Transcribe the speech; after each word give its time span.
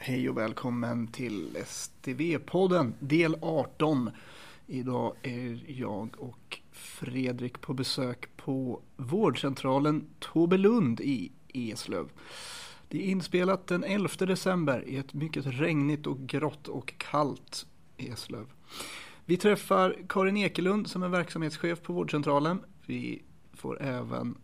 Hej 0.00 0.28
och 0.28 0.38
välkommen 0.38 1.06
till 1.06 1.56
STV-podden 1.64 2.92
del 2.98 3.36
18. 3.42 4.10
Idag 4.66 5.14
är 5.22 5.64
jag 5.66 6.08
och 6.18 6.58
Fredrik 6.72 7.60
på 7.60 7.74
besök 7.74 8.36
på 8.36 8.82
vårdcentralen 8.96 10.06
Tobelund 10.18 11.00
i 11.00 11.32
Eslöv. 11.48 12.08
Det 12.88 12.98
är 12.98 13.10
inspelat 13.10 13.66
den 13.66 13.84
11 13.84 14.08
december 14.18 14.84
i 14.88 14.96
ett 14.96 15.14
mycket 15.14 15.46
regnigt 15.46 16.06
och 16.06 16.18
grått 16.18 16.68
och 16.68 16.94
kallt 16.96 17.66
Eslöv. 17.96 18.46
Vi 19.24 19.36
träffar 19.36 19.96
Karin 20.08 20.36
Ekelund 20.36 20.88
som 20.88 21.02
är 21.02 21.08
verksamhetschef 21.08 21.82
på 21.82 21.92
vårdcentralen. 21.92 22.60
Vi 22.86 23.22
får 23.52 23.82
även 23.82 24.34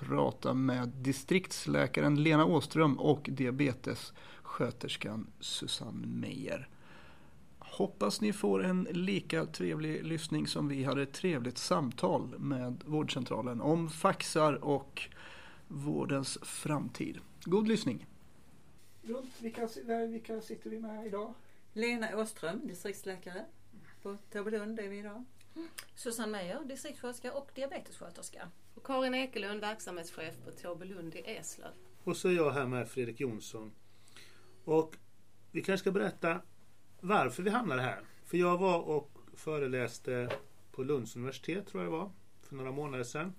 prata 0.00 0.54
med 0.54 0.88
distriktsläkaren 0.88 2.22
Lena 2.22 2.44
Åström 2.44 2.98
och 2.98 3.28
diabetes 3.32 4.12
diabetessköterskan 4.58 5.26
Susanne 5.40 6.06
Meijer. 6.06 6.68
Hoppas 7.58 8.20
ni 8.20 8.32
får 8.32 8.64
en 8.64 8.84
lika 8.90 9.46
trevlig 9.46 10.04
lyssning 10.04 10.46
som 10.46 10.68
vi 10.68 10.84
hade 10.84 11.02
ett 11.02 11.12
trevligt 11.12 11.58
samtal 11.58 12.38
med 12.38 12.82
vårdcentralen 12.86 13.60
om 13.60 13.90
faxar 13.90 14.64
och 14.64 15.02
vårdens 15.68 16.38
framtid. 16.42 17.18
God 17.44 17.68
lyssning! 17.68 18.06
Runt 19.02 19.40
vilka, 19.40 19.68
vilka 20.08 20.40
sitter 20.40 20.70
vi 20.70 20.80
med 20.80 21.06
idag? 21.06 21.34
Lena 21.72 22.16
Åström, 22.16 22.66
distriktsläkare 22.66 23.44
på 24.02 24.16
Tåbelund 24.32 24.78
är 24.80 24.88
vi 24.88 24.98
idag. 24.98 25.24
Susanne 25.94 26.32
Meijer, 26.32 26.64
distriktssköterska 26.64 27.32
och 27.32 27.50
diabetessköterska. 27.54 28.48
Och 28.74 28.86
Karin 28.86 29.14
Ekelund, 29.14 29.60
verksamhetschef 29.60 30.34
på 30.44 30.50
Tåbelund 30.50 31.14
i 31.14 31.18
Eslöv. 31.18 31.72
Och 32.04 32.16
så 32.16 32.28
är 32.28 32.32
jag 32.32 32.50
här 32.50 32.66
med 32.66 32.88
Fredrik 32.88 33.20
Jonsson. 33.20 33.72
Och 34.64 34.96
vi 35.50 35.62
kanske 35.62 35.82
ska 35.82 35.90
berätta 35.90 36.40
varför 37.00 37.42
vi 37.42 37.50
hamnade 37.50 37.82
här. 37.82 38.00
För 38.24 38.38
jag 38.38 38.58
var 38.58 38.78
och 38.78 39.18
föreläste 39.36 40.28
på 40.72 40.82
Lunds 40.82 41.16
universitet 41.16 41.66
tror 41.66 41.82
jag 41.82 41.92
det 41.92 41.96
var. 41.96 42.10
För 42.42 42.56
några 42.56 42.72
månader 42.72 43.04
sedan. 43.04 43.34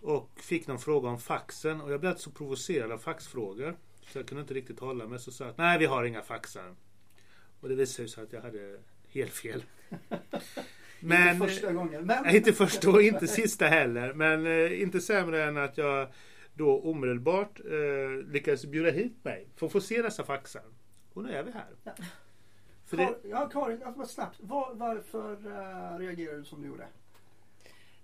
Och 0.00 0.30
fick 0.40 0.66
någon 0.66 0.78
fråga 0.78 1.08
om 1.08 1.18
faxen 1.18 1.80
och 1.80 1.92
jag 1.92 2.00
blev 2.00 2.16
så 2.16 2.30
provocerad 2.30 2.92
av 2.92 2.98
faxfrågor. 2.98 3.76
Så 4.00 4.18
jag 4.18 4.26
kunde 4.26 4.40
inte 4.40 4.54
riktigt 4.54 4.80
hålla 4.80 5.06
mig. 5.06 5.18
Så 5.18 5.32
sa 5.32 5.44
jag 5.44 5.50
att 5.50 5.58
nej 5.58 5.78
vi 5.78 5.86
har 5.86 6.04
inga 6.04 6.22
faxar. 6.22 6.74
Och 7.60 7.68
det 7.68 7.74
visade 7.74 8.08
sig 8.08 8.24
att 8.24 8.32
jag 8.32 8.40
hade 8.40 8.78
helt 9.08 9.32
fel. 9.32 9.64
Men, 11.00 11.34
inte 11.34 11.46
första 11.48 11.72
gången. 11.72 12.06
Men... 12.06 12.36
Inte 12.36 12.52
första 12.52 12.90
och 12.90 13.02
inte 13.02 13.26
sista 13.26 13.66
heller. 13.66 14.12
Men 14.12 14.46
eh, 14.46 14.82
inte 14.82 15.00
sämre 15.00 15.44
än 15.44 15.56
att 15.56 15.78
jag 15.78 16.08
då 16.58 16.80
omedelbart 16.80 17.60
eh, 17.60 18.26
lyckades 18.26 18.66
bjuda 18.66 18.90
hit 18.90 19.24
mig 19.24 19.48
för 19.56 19.66
att 19.66 19.72
få 19.72 19.80
se 19.80 20.02
dessa 20.02 20.24
faxar. 20.24 20.62
Och 21.12 21.22
nu 21.22 21.32
är 21.32 21.42
vi 21.42 21.50
här. 21.50 21.66
Ja. 21.84 21.92
För 22.86 22.96
Kar 22.96 23.06
det... 23.22 23.28
Ja, 23.28 23.48
Karin, 23.48 23.82
alltså, 23.82 24.04
snabbt. 24.06 24.36
Var, 24.40 24.74
varför 24.74 25.32
uh, 25.32 25.98
reagerade 25.98 26.38
du 26.38 26.44
som 26.44 26.62
du 26.62 26.68
gjorde? 26.68 26.86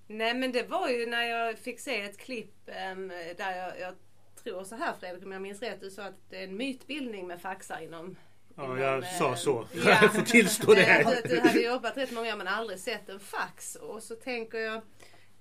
Nej 0.07 0.35
men 0.35 0.53
det 0.53 0.63
var 0.63 0.89
ju 0.89 1.07
när 1.07 1.23
jag 1.23 1.59
fick 1.59 1.81
se 1.81 2.01
ett 2.01 2.19
klipp 2.19 2.55
um, 2.93 3.09
där 3.37 3.57
jag, 3.57 3.81
jag 3.81 3.95
tror 4.43 4.65
så 4.65 4.77
här 4.77 4.95
Fredrik 5.01 5.25
om 5.25 5.33
jag 5.33 5.43
minns 5.43 5.63
rätt. 5.63 5.81
Du 5.81 5.91
sa 5.91 6.05
att 6.05 6.31
det 6.31 6.39
är 6.39 6.45
en 6.45 6.57
mytbildning 6.57 7.27
med 7.27 7.41
faxar 7.41 7.81
inom 7.81 8.17
Ja, 8.57 8.79
jag 8.79 8.99
eh, 8.99 9.19
sa 9.19 9.37
så. 9.37 9.67
Ja. 9.73 9.81
jag 10.03 10.15
får 10.15 10.23
tillstå 10.23 10.75
det. 10.75 10.83
Här. 10.83 11.05
Du, 11.23 11.29
du 11.29 11.41
hade 11.41 11.61
jobbat 11.61 11.97
rätt 11.97 12.13
många 12.13 12.33
år 12.33 12.37
men 12.37 12.49
aldrig 12.49 12.79
sett 12.79 13.09
en 13.09 13.21
fax. 13.21 13.77
Och 13.77 14.03
så 14.03 14.15
tänker 14.15 14.59
jag 14.59 14.83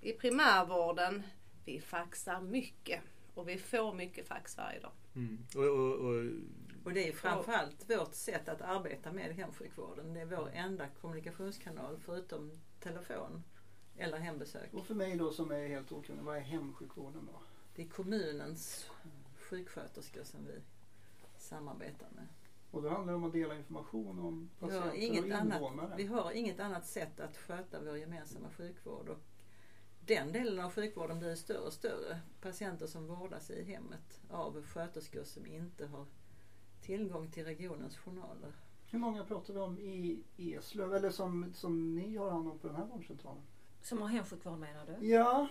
i 0.01 0.11
primärvården, 0.11 1.23
vi 1.65 1.79
faxar 1.79 2.41
mycket. 2.41 3.01
Och 3.33 3.47
vi 3.47 3.57
får 3.57 3.93
mycket 3.93 4.27
fax 4.27 4.57
varje 4.57 4.79
dag. 4.79 4.91
Mm. 5.15 5.45
Och, 5.55 5.63
och, 5.63 5.93
och, 5.93 6.23
och, 6.83 6.93
det 6.93 7.07
är 7.07 7.13
framförallt 7.13 7.89
vårt 7.89 8.13
sätt 8.13 8.49
att 8.49 8.61
arbeta 8.61 9.11
med 9.11 9.35
hemsjukvården. 9.35 10.13
Det 10.13 10.21
är 10.21 10.25
vår 10.25 10.49
enda 10.53 10.87
kommunikationskanal 10.87 11.97
förutom 11.99 12.51
telefon 12.79 13.43
eller 13.97 14.17
hembesök. 14.17 14.73
Och 14.73 14.85
för 14.85 14.95
mig 14.95 15.15
då 15.15 15.31
som 15.31 15.51
är 15.51 15.67
helt 15.67 15.91
okunnig, 15.91 16.23
vad 16.23 16.37
är 16.37 16.41
hemsjukvården 16.41 17.29
då? 17.33 17.39
Det 17.75 17.81
är 17.81 17.87
kommunens 17.87 18.89
sjuksköterskor 19.35 20.23
som 20.23 20.45
vi 20.45 20.61
samarbetar 21.37 22.07
med. 22.15 22.27
Och 22.71 22.81
då 22.81 22.89
handlar 22.89 23.13
det 23.13 23.17
om 23.17 23.23
att 23.23 23.33
dela 23.33 23.55
information 23.55 24.19
om 24.19 24.49
patienter 24.59 24.91
vi 24.91 25.05
inget 25.05 25.23
och 25.23 25.29
invånare. 25.29 25.85
Annat, 25.85 25.99
vi 25.99 26.05
har 26.05 26.31
inget 26.31 26.59
annat 26.59 26.87
sätt 26.87 27.19
att 27.19 27.37
sköta 27.37 27.83
vår 27.83 27.97
gemensamma 27.97 28.49
sjukvård. 28.49 29.09
Och 29.09 29.19
den 30.05 30.31
delen 30.31 30.65
av 30.65 30.71
sjukvården 30.71 31.19
blir 31.19 31.35
större 31.35 31.59
och 31.59 31.73
större. 31.73 32.19
Patienter 32.41 32.87
som 32.87 33.07
vårdas 33.07 33.49
i 33.49 33.63
hemmet 33.63 34.21
av 34.29 34.63
sköterskor 34.65 35.23
som 35.23 35.45
inte 35.45 35.85
har 35.85 36.05
tillgång 36.81 37.31
till 37.31 37.45
regionens 37.45 37.97
journaler. 37.97 38.53
Hur 38.91 38.99
många 38.99 39.23
pratar 39.25 39.53
vi 39.53 39.59
om 39.59 39.79
i 39.79 40.23
Eslöv 40.37 40.93
eller 40.93 41.09
som, 41.09 41.53
som 41.53 41.95
ni 41.95 42.17
har 42.17 42.31
hand 42.31 42.47
om 42.47 42.59
på 42.59 42.67
den 42.67 42.75
här 42.75 42.85
vårdcentralen? 42.85 43.43
Som 43.81 44.01
har 44.01 44.07
hemsjukvård 44.07 44.59
menar 44.59 44.85
du? 44.85 45.07
Ja, 45.07 45.47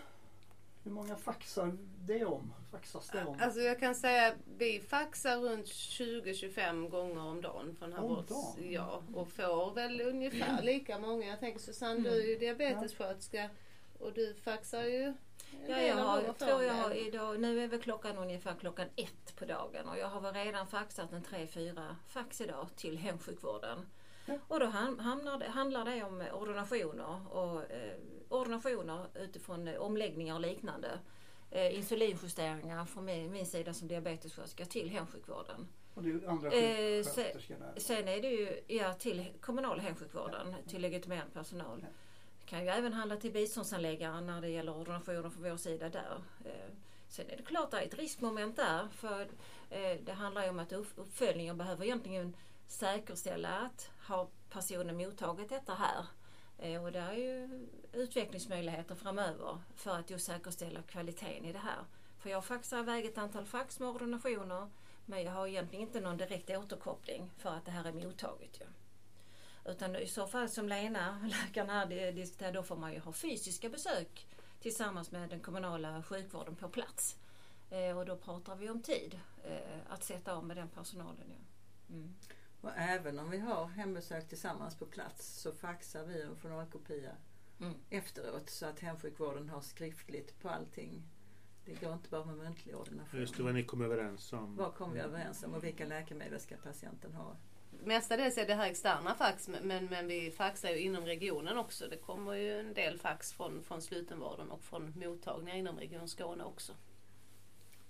hur 0.84 0.90
många 0.90 1.16
faxar 1.16 1.78
det 1.98 2.24
om? 2.24 2.54
Faxas 2.70 3.10
det 3.10 3.24
om? 3.24 3.36
Alltså 3.40 3.60
jag 3.60 3.80
kan 3.80 3.94
säga 3.94 4.34
vi 4.58 4.80
faxar 4.80 5.36
runt 5.36 5.66
20-25 5.66 6.88
gånger 6.88 7.20
om 7.20 7.40
dagen 7.40 7.76
från 7.78 7.92
här 7.92 8.02
om 8.02 8.24
dagen? 8.28 8.72
Ja, 8.72 9.02
och 9.14 9.28
får 9.28 9.74
väl 9.74 10.00
ungefär 10.00 10.62
lika 10.62 10.98
många. 10.98 11.26
Jag 11.26 11.40
tänker 11.40 11.60
Susanne, 11.60 11.92
mm. 11.92 12.02
du 12.02 12.22
är 12.22 12.26
ju 12.26 12.38
diabetessköterska 12.38 13.50
och 14.02 14.12
du 14.12 14.34
faxar 14.34 14.82
ju 14.82 15.14
Ja, 15.68 15.80
jag 15.80 15.94
har, 15.94 16.32
tror 16.32 16.62
jag 16.62 16.74
har 16.74 16.94
idag, 17.06 17.40
nu 17.40 17.64
är 17.64 17.68
väl 17.68 17.80
klockan 17.80 18.16
ungefär 18.16 18.54
klockan 18.54 18.86
ett 18.96 19.36
på 19.36 19.44
dagen 19.44 19.88
och 19.88 19.98
jag 19.98 20.08
har 20.08 20.20
väl 20.20 20.34
redan 20.34 20.66
faxat 20.66 21.12
en 21.12 21.22
tre, 21.22 21.46
fyra 21.46 21.96
fax 22.08 22.40
idag 22.40 22.68
till 22.76 22.98
hemsjukvården. 22.98 23.86
Ja. 24.26 24.38
Och 24.48 24.60
då 24.60 24.66
hamnar 24.66 25.38
det, 25.38 25.48
handlar 25.48 25.84
det 25.84 26.02
om 26.02 26.24
ordinationer 26.32 27.34
och 27.36 27.70
eh, 27.70 27.94
ordinationer 28.28 29.06
utifrån 29.14 29.68
eh, 29.68 29.80
omläggningar 29.80 30.34
och 30.34 30.40
liknande. 30.40 30.88
Eh, 31.50 31.76
insulinjusteringar 31.76 32.84
från 32.84 33.04
min, 33.04 33.32
min 33.32 33.46
sida 33.46 33.74
som 33.74 33.88
diabetessköterska 33.88 34.64
till 34.64 34.90
hemsjukvården. 34.90 35.68
Och 35.94 36.02
det 36.02 36.10
är 36.10 36.28
andra 36.28 36.50
eh, 36.52 37.04
sen, 37.04 37.40
sen 37.76 38.08
är 38.08 38.22
det 38.22 38.28
ju 38.28 38.60
ja, 38.66 38.92
till 38.92 39.32
kommunala 39.40 39.82
hemsjukvården, 39.82 40.54
till 40.68 40.82
legitimerad 40.82 41.32
personal. 41.32 41.86
Kan 42.52 42.64
ju 42.64 42.68
även 42.68 42.92
handla 42.92 43.16
till 43.16 43.32
biståndsanläggare 43.32 44.20
när 44.20 44.40
det 44.40 44.48
gäller 44.48 44.76
ordinationer 44.76 45.30
från 45.30 45.42
vår 45.42 45.56
sida 45.56 45.88
där. 45.88 46.22
Eh, 46.44 46.74
sen 47.08 47.30
är 47.30 47.36
det 47.36 47.42
klart 47.42 47.64
att 47.64 47.70
det 47.70 47.78
är 47.78 47.86
ett 47.86 47.98
riskmoment 47.98 48.56
där 48.56 48.88
för 48.88 49.20
eh, 49.70 50.00
det 50.04 50.12
handlar 50.12 50.42
ju 50.42 50.50
om 50.50 50.58
att 50.58 50.72
uppföljningen 50.72 51.58
behöver 51.58 51.84
egentligen 51.84 52.36
säkerställa 52.66 53.48
att 53.48 53.90
har 53.98 54.28
personen 54.50 54.96
mottagit 54.96 55.48
detta 55.48 55.74
här 55.74 56.06
eh, 56.58 56.84
och 56.84 56.92
det 56.92 56.98
är 56.98 57.12
ju 57.12 57.66
utvecklingsmöjligheter 57.92 58.94
framöver 58.94 59.58
för 59.76 59.98
att 59.98 60.10
just 60.10 60.26
säkerställa 60.26 60.82
kvaliteten 60.82 61.44
i 61.44 61.52
det 61.52 61.58
här. 61.58 61.84
För 62.18 62.30
jag 62.30 62.44
faxar 62.44 62.78
iväg 62.78 63.06
ett 63.06 63.18
antal 63.18 63.46
fax 63.46 63.80
med 63.80 63.88
ordinationer 63.88 64.70
men 65.06 65.22
jag 65.22 65.32
har 65.32 65.46
egentligen 65.46 65.86
inte 65.86 66.00
någon 66.00 66.16
direkt 66.16 66.50
återkoppling 66.50 67.30
för 67.38 67.50
att 67.50 67.64
det 67.64 67.70
här 67.70 67.84
är 67.84 67.92
mottaget. 67.92 68.60
Ju. 68.60 68.66
Utan 69.64 69.96
i 69.96 70.06
så 70.06 70.26
fall 70.26 70.48
som 70.48 70.68
Lena, 70.68 71.20
läkaren 71.44 71.70
här 71.70 72.12
diskuterar, 72.12 72.52
då 72.52 72.62
får 72.62 72.76
man 72.76 72.92
ju 72.92 73.00
ha 73.00 73.12
fysiska 73.12 73.68
besök 73.68 74.26
tillsammans 74.60 75.10
med 75.10 75.30
den 75.30 75.40
kommunala 75.40 76.02
sjukvården 76.02 76.56
på 76.56 76.68
plats. 76.68 77.16
Eh, 77.70 77.98
och 77.98 78.06
då 78.06 78.16
pratar 78.16 78.56
vi 78.56 78.70
om 78.70 78.82
tid 78.82 79.20
eh, 79.44 79.80
att 79.88 80.04
sätta 80.04 80.34
av 80.34 80.44
med 80.44 80.56
den 80.56 80.68
personalen. 80.68 81.24
Ja. 81.28 81.94
Mm. 81.94 82.14
Och 82.60 82.70
även 82.76 83.18
om 83.18 83.30
vi 83.30 83.38
har 83.38 83.66
hembesök 83.66 84.28
tillsammans 84.28 84.78
på 84.78 84.86
plats 84.86 85.40
så 85.40 85.52
faxar 85.52 86.04
vi 86.04 86.22
en 86.22 86.36
journalkopia 86.36 87.12
mm. 87.60 87.74
efteråt 87.90 88.50
så 88.50 88.66
att 88.66 88.80
hemsjukvården 88.80 89.48
har 89.48 89.60
skriftligt 89.60 90.40
på 90.40 90.48
allting. 90.48 91.02
Det 91.64 91.80
går 91.80 91.92
inte 91.92 92.08
bara 92.08 92.24
med 92.24 92.36
muntlig 92.36 92.76
ordination. 92.76 93.20
Just 93.20 93.36
det, 93.36 93.42
vad 93.42 93.54
ni 93.54 93.64
kom 93.64 93.82
överens 93.82 94.32
om. 94.32 94.56
Vad 94.56 94.74
kom 94.74 94.92
vi 94.92 95.00
överens 95.00 95.42
om 95.44 95.54
och 95.54 95.64
vilka 95.64 95.86
läkemedel 95.86 96.40
ska 96.40 96.56
patienten 96.56 97.14
ha? 97.14 97.36
Mestadels 97.84 98.38
är 98.38 98.46
det 98.46 98.54
här 98.54 98.70
externa 98.70 99.14
fax 99.14 99.48
men, 99.48 99.86
men 99.86 100.06
vi 100.06 100.30
faxar 100.30 100.70
ju 100.70 100.78
inom 100.78 101.04
regionen 101.04 101.58
också. 101.58 101.88
Det 101.88 101.96
kommer 101.96 102.34
ju 102.34 102.60
en 102.60 102.74
del 102.74 102.98
fax 102.98 103.32
från, 103.32 103.62
från 103.62 103.82
slutenvården 103.82 104.50
och 104.50 104.62
från 104.62 104.92
mottagningar 104.96 105.56
inom 105.56 105.78
Region 105.78 106.08
Skåne 106.08 106.44
också. 106.44 106.72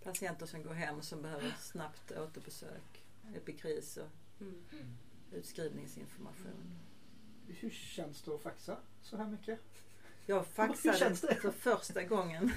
Patienter 0.04 0.46
som 0.46 0.62
går 0.62 0.74
hem 0.74 1.02
som 1.02 1.22
behöver 1.22 1.54
snabbt 1.60 2.12
återbesök, 2.12 3.04
epikris 3.36 3.96
och 3.96 4.08
Mm. 4.42 4.96
Utskrivningsinformation. 5.32 6.78
Hur 7.48 7.70
känns 7.70 8.22
det 8.22 8.34
att 8.34 8.42
faxa 8.42 8.76
så 9.02 9.16
här 9.16 9.26
mycket? 9.26 9.60
Jag 10.26 10.46
faxade 10.54 11.16
för 11.16 11.50
första 11.50 12.02
gången. 12.02 12.52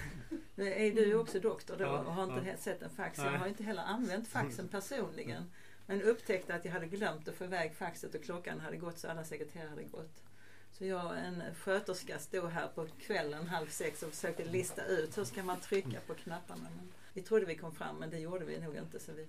Nu 0.56 0.74
är 0.74 0.92
du 0.92 1.16
också 1.16 1.40
doktor 1.40 1.78
då 1.78 1.88
och 1.88 2.14
har 2.14 2.24
inte 2.24 2.50
ja. 2.50 2.58
sett 2.58 2.82
en 2.82 2.90
fax. 2.90 3.18
Jag 3.18 3.32
har 3.32 3.48
inte 3.48 3.64
heller 3.64 3.82
använt 3.82 4.28
faxen 4.28 4.68
personligen. 4.72 5.52
Men 5.86 6.02
upptäckte 6.02 6.56
att 6.56 6.66
jag 6.66 6.72
hade 6.72 6.88
glömt 6.88 7.28
att 7.28 7.36
få 7.36 7.44
iväg 7.44 7.76
faxet 7.76 8.16
och 8.16 8.24
klockan 8.24 8.60
hade 8.60 8.78
gått 8.78 8.98
så 8.98 9.10
alla 9.10 9.24
sekreterare 9.24 9.70
hade 9.70 9.84
gått. 9.84 10.24
Så 10.72 10.86
jag 10.86 11.06
och 11.06 11.18
en 11.18 11.44
sköterska 11.56 12.20
stod 12.20 12.50
här 12.50 12.68
på 12.68 12.88
kvällen 13.00 13.48
halv 13.48 13.68
sex 13.68 14.04
och 14.04 14.10
försökte 14.10 14.46
lista 14.46 14.86
ut 14.86 15.18
hur 15.18 15.24
ska 15.24 15.44
man 15.44 15.60
trycka 15.60 16.00
på 16.08 16.14
knapparna. 16.14 16.70
Men 16.76 16.92
vi 17.14 17.22
trodde 17.22 17.46
vi 17.46 17.56
kom 17.56 17.76
fram 17.76 17.96
men 17.96 18.10
det 18.10 18.20
gjorde 18.20 18.46
vi 18.46 18.60
nog 18.60 18.76
inte 18.76 19.00
så 19.00 19.12
vi 19.12 19.28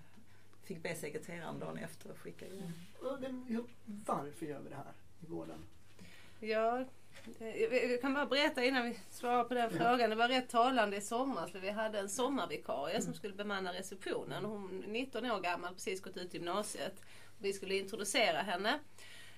fick 0.64 0.82
be 0.82 0.94
sekreteraren 0.94 1.58
dagen 1.58 1.78
efter 1.78 2.10
att 2.10 2.18
skicka 2.18 2.46
in. 2.46 2.72
Varför 4.06 4.46
gör 4.46 4.60
vi 4.60 4.68
det 4.68 4.76
här 4.76 4.92
i 5.20 5.26
vården? 5.26 5.58
Ja, 6.40 6.84
jag 7.38 8.00
kan 8.00 8.14
bara 8.14 8.26
berätta 8.26 8.64
innan 8.64 8.84
vi 8.84 8.98
svarar 9.10 9.44
på 9.44 9.54
den 9.54 9.70
frågan. 9.70 10.10
Det 10.10 10.16
var 10.16 10.28
rätt 10.28 10.48
talande 10.48 10.96
i 10.96 11.00
somras 11.00 11.52
för 11.52 11.58
vi 11.58 11.70
hade 11.70 11.98
en 11.98 12.08
sommarvikarie 12.08 13.02
som 13.02 13.14
skulle 13.14 13.34
bemanna 13.34 13.72
receptionen. 13.72 14.44
Hon 14.44 14.84
är 14.84 14.88
19 14.88 15.30
år 15.30 15.40
gammal, 15.40 15.74
precis 15.74 16.02
gått 16.02 16.16
ut 16.16 16.34
gymnasiet. 16.34 17.02
Vi 17.38 17.52
skulle 17.52 17.74
introducera 17.74 18.38
henne. 18.38 18.78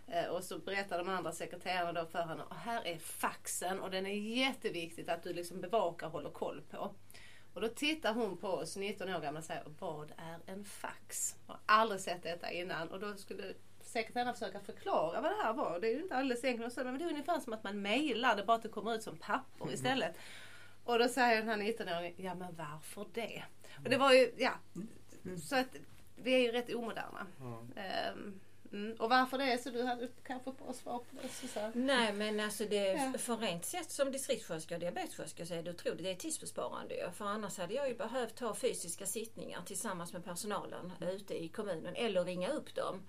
Eh, 0.06 0.24
och 0.24 0.44
så 0.44 0.58
berättar 0.58 0.98
de 0.98 1.08
andra 1.08 1.32
sekreterarna 1.32 1.92
då 1.92 2.06
för 2.06 2.22
henne, 2.22 2.42
här 2.64 2.86
är 2.86 2.98
faxen 2.98 3.80
och 3.80 3.90
den 3.90 4.06
är 4.06 4.14
jätteviktigt 4.14 5.08
att 5.08 5.22
du 5.22 5.32
liksom 5.32 5.60
bevakar 5.60 6.06
och 6.06 6.12
håller 6.12 6.30
koll 6.30 6.62
på. 6.70 6.94
Och 7.54 7.60
då 7.60 7.68
tittar 7.68 8.14
hon 8.14 8.36
på 8.36 8.48
oss, 8.48 8.76
19 8.76 9.14
år 9.14 9.20
gamla, 9.20 9.38
och 9.38 9.44
säger, 9.44 9.64
vad 9.78 10.12
är 10.16 10.52
en 10.52 10.64
fax? 10.64 11.36
Jag 11.46 11.54
har 11.54 11.60
aldrig 11.66 12.00
sett 12.00 12.22
detta 12.22 12.50
innan. 12.50 12.88
Och 12.88 13.00
då 13.00 13.14
skulle 13.14 13.54
sekreterarna 13.88 14.32
försöka 14.32 14.60
förklara 14.60 15.20
vad 15.20 15.30
det 15.30 15.42
här 15.42 15.52
var. 15.52 15.80
Det 15.80 15.88
är 15.88 15.94
ju 15.94 16.02
inte 16.02 16.16
alldeles 16.16 16.44
enkelt. 16.44 16.74
Så, 16.74 16.84
men 16.84 16.98
det 16.98 17.04
är 17.04 17.08
ungefär 17.08 17.40
som 17.40 17.52
att 17.52 17.64
man 17.64 17.82
mejlar, 17.82 18.36
det 18.36 18.44
bara 18.44 18.56
att 18.56 18.62
det 18.62 18.68
kommer 18.68 18.94
ut 18.94 19.02
som 19.02 19.16
papper 19.16 19.72
istället. 19.72 20.16
Och 20.84 20.98
då 20.98 21.08
säger 21.08 21.36
den 21.36 21.48
här 21.48 21.56
19-åringen, 21.56 22.14
ja 22.16 22.34
men 22.34 22.54
varför 22.56 23.06
det? 23.12 23.42
Och 23.84 23.90
det 23.90 23.96
var 23.96 24.12
ju, 24.12 24.32
ja. 24.36 24.52
Så 25.42 25.56
att 25.56 25.76
vi 26.16 26.34
är 26.34 26.38
ju 26.38 26.52
rätt 26.52 26.74
omoderna. 26.74 27.26
Um, 28.14 28.40
Mm. 28.72 28.96
Och 28.98 29.10
varför 29.10 29.38
det 29.38 29.44
är 29.44 29.58
så? 29.58 29.70
Du 29.70 29.82
hade 29.82 30.08
kanske 30.26 30.52
bra 30.52 30.72
svar 30.72 30.98
på 30.98 31.22
det 31.22 31.28
Susanne? 31.28 31.72
Nej 31.74 32.12
men 32.12 32.40
alltså 32.40 32.64
det, 32.64 32.92
ja. 32.92 33.18
för 33.18 33.36
rent 33.36 33.64
sett 33.64 33.90
som 33.90 34.12
distriktssköterska 34.12 34.74
och 34.74 34.80
diabetessköterska 34.80 35.46
så 35.46 35.54
är 35.54 35.62
det 35.62 35.70
otroligt, 35.70 36.02
det 36.02 36.10
är 36.10 36.14
tidsbesparande 36.14 36.94
ju. 36.94 37.10
För 37.10 37.24
annars 37.24 37.58
hade 37.58 37.74
jag 37.74 37.88
ju 37.88 37.94
behövt 37.94 38.40
ha 38.40 38.54
fysiska 38.54 39.06
sittningar 39.06 39.62
tillsammans 39.66 40.12
med 40.12 40.24
personalen 40.24 40.92
ute 41.00 41.44
i 41.44 41.48
kommunen 41.48 41.94
eller 41.94 42.24
ringa 42.24 42.48
upp 42.48 42.74
dem 42.74 43.02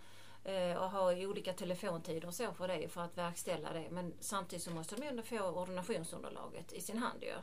Eh, 0.49 0.77
och 0.77 0.91
ha 0.91 1.13
olika 1.13 1.53
telefontider 1.53 2.27
och 2.27 2.33
så 2.33 2.53
för 2.53 2.67
det 2.67 2.87
för 2.87 3.01
att 3.01 3.17
verkställa 3.17 3.73
det. 3.73 3.87
Men 3.89 4.13
samtidigt 4.19 4.63
så 4.63 4.71
måste 4.71 4.95
de 4.95 5.07
ändå 5.07 5.23
få 5.23 5.39
ordinationsunderlaget 5.39 6.73
i 6.73 6.81
sin 6.81 6.97
hand 6.97 7.23
ju. 7.23 7.35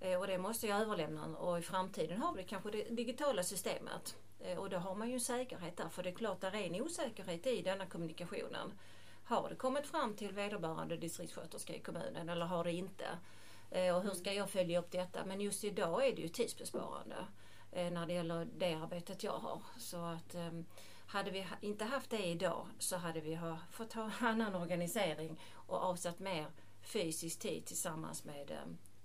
Eh, 0.00 0.20
och 0.20 0.26
det 0.26 0.38
måste 0.38 0.66
jag 0.66 0.80
överlämna 0.80 1.26
och 1.26 1.58
i 1.58 1.62
framtiden 1.62 2.22
har 2.22 2.34
vi 2.34 2.44
kanske 2.44 2.70
det 2.70 2.82
digitala 2.82 3.42
systemet. 3.42 4.16
Eh, 4.40 4.58
och 4.58 4.70
då 4.70 4.76
har 4.76 4.94
man 4.94 5.08
ju 5.08 5.14
en 5.14 5.20
säkerhet 5.20 5.76
där, 5.76 5.88
för 5.88 6.02
det 6.02 6.08
är 6.08 6.14
klart 6.14 6.44
att 6.44 6.52
det 6.52 6.58
är 6.58 6.74
en 6.74 6.82
osäkerhet 6.82 7.46
i 7.46 7.62
denna 7.62 7.86
kommunikationen. 7.86 8.72
Har 9.24 9.48
det 9.48 9.56
kommit 9.56 9.86
fram 9.86 10.14
till 10.14 10.32
vederbörande 10.32 10.96
distriktssköterska 10.96 11.74
i 11.74 11.80
kommunen 11.80 12.28
eller 12.28 12.46
har 12.46 12.64
det 12.64 12.72
inte? 12.72 13.06
Eh, 13.70 13.96
och 13.96 14.02
hur 14.02 14.14
ska 14.14 14.32
jag 14.32 14.50
följa 14.50 14.78
upp 14.78 14.90
detta? 14.90 15.24
Men 15.24 15.40
just 15.40 15.64
idag 15.64 16.06
är 16.06 16.16
det 16.16 16.22
ju 16.22 16.28
tidsbesparande 16.28 17.16
eh, 17.72 17.90
när 17.90 18.06
det 18.06 18.12
gäller 18.12 18.48
det 18.58 18.74
arbetet 18.74 19.22
jag 19.22 19.38
har. 19.38 19.62
Så 19.78 19.96
att 19.96 20.34
ehm, 20.34 20.64
hade 21.08 21.30
vi 21.30 21.46
inte 21.60 21.84
haft 21.84 22.10
det 22.10 22.24
idag 22.24 22.66
så 22.78 22.96
hade 22.96 23.20
vi 23.20 23.38
fått 23.70 23.92
ha 23.92 24.10
annan 24.20 24.54
organisering 24.54 25.40
och 25.54 25.76
avsatt 25.76 26.18
mer 26.18 26.46
fysisk 26.82 27.38
tid 27.38 27.64
tillsammans 27.64 28.24
med 28.24 28.52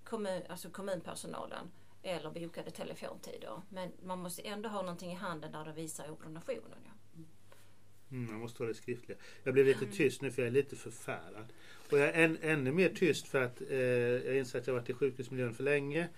kommun, 0.04 0.42
alltså 0.48 0.70
kommunpersonalen 0.70 1.70
eller 2.02 2.30
bokade 2.30 2.70
telefontider. 2.70 3.62
Men 3.68 3.92
man 4.02 4.18
måste 4.18 4.42
ändå 4.42 4.68
ha 4.68 4.82
någonting 4.82 5.12
i 5.12 5.14
handen 5.14 5.52
där 5.52 5.64
det 5.64 5.72
visar 5.72 6.10
ordinationen. 6.10 6.78
Ja. 6.84 6.90
Mm, 8.10 8.30
man 8.30 8.40
måste 8.40 8.62
ha 8.62 8.68
det 8.68 8.74
skriftliga. 8.74 9.18
Jag 9.44 9.54
blev 9.54 9.66
lite 9.66 9.86
tyst 9.86 10.22
nu 10.22 10.30
för 10.30 10.42
jag 10.42 10.46
är 10.46 10.52
lite 10.52 10.76
förfärad. 10.76 11.52
Och 11.90 11.98
jag 11.98 12.08
är 12.08 12.12
än, 12.12 12.38
ännu 12.42 12.72
mer 12.72 12.88
tyst 12.88 13.28
för 13.28 13.42
att 13.42 13.60
eh, 13.70 13.78
jag 13.78 14.36
inser 14.36 14.58
att 14.58 14.66
jag 14.66 14.74
varit 14.74 14.90
i 14.90 14.94
sjukhusmiljön 14.94 15.54
för 15.54 15.64
länge. 15.64 16.08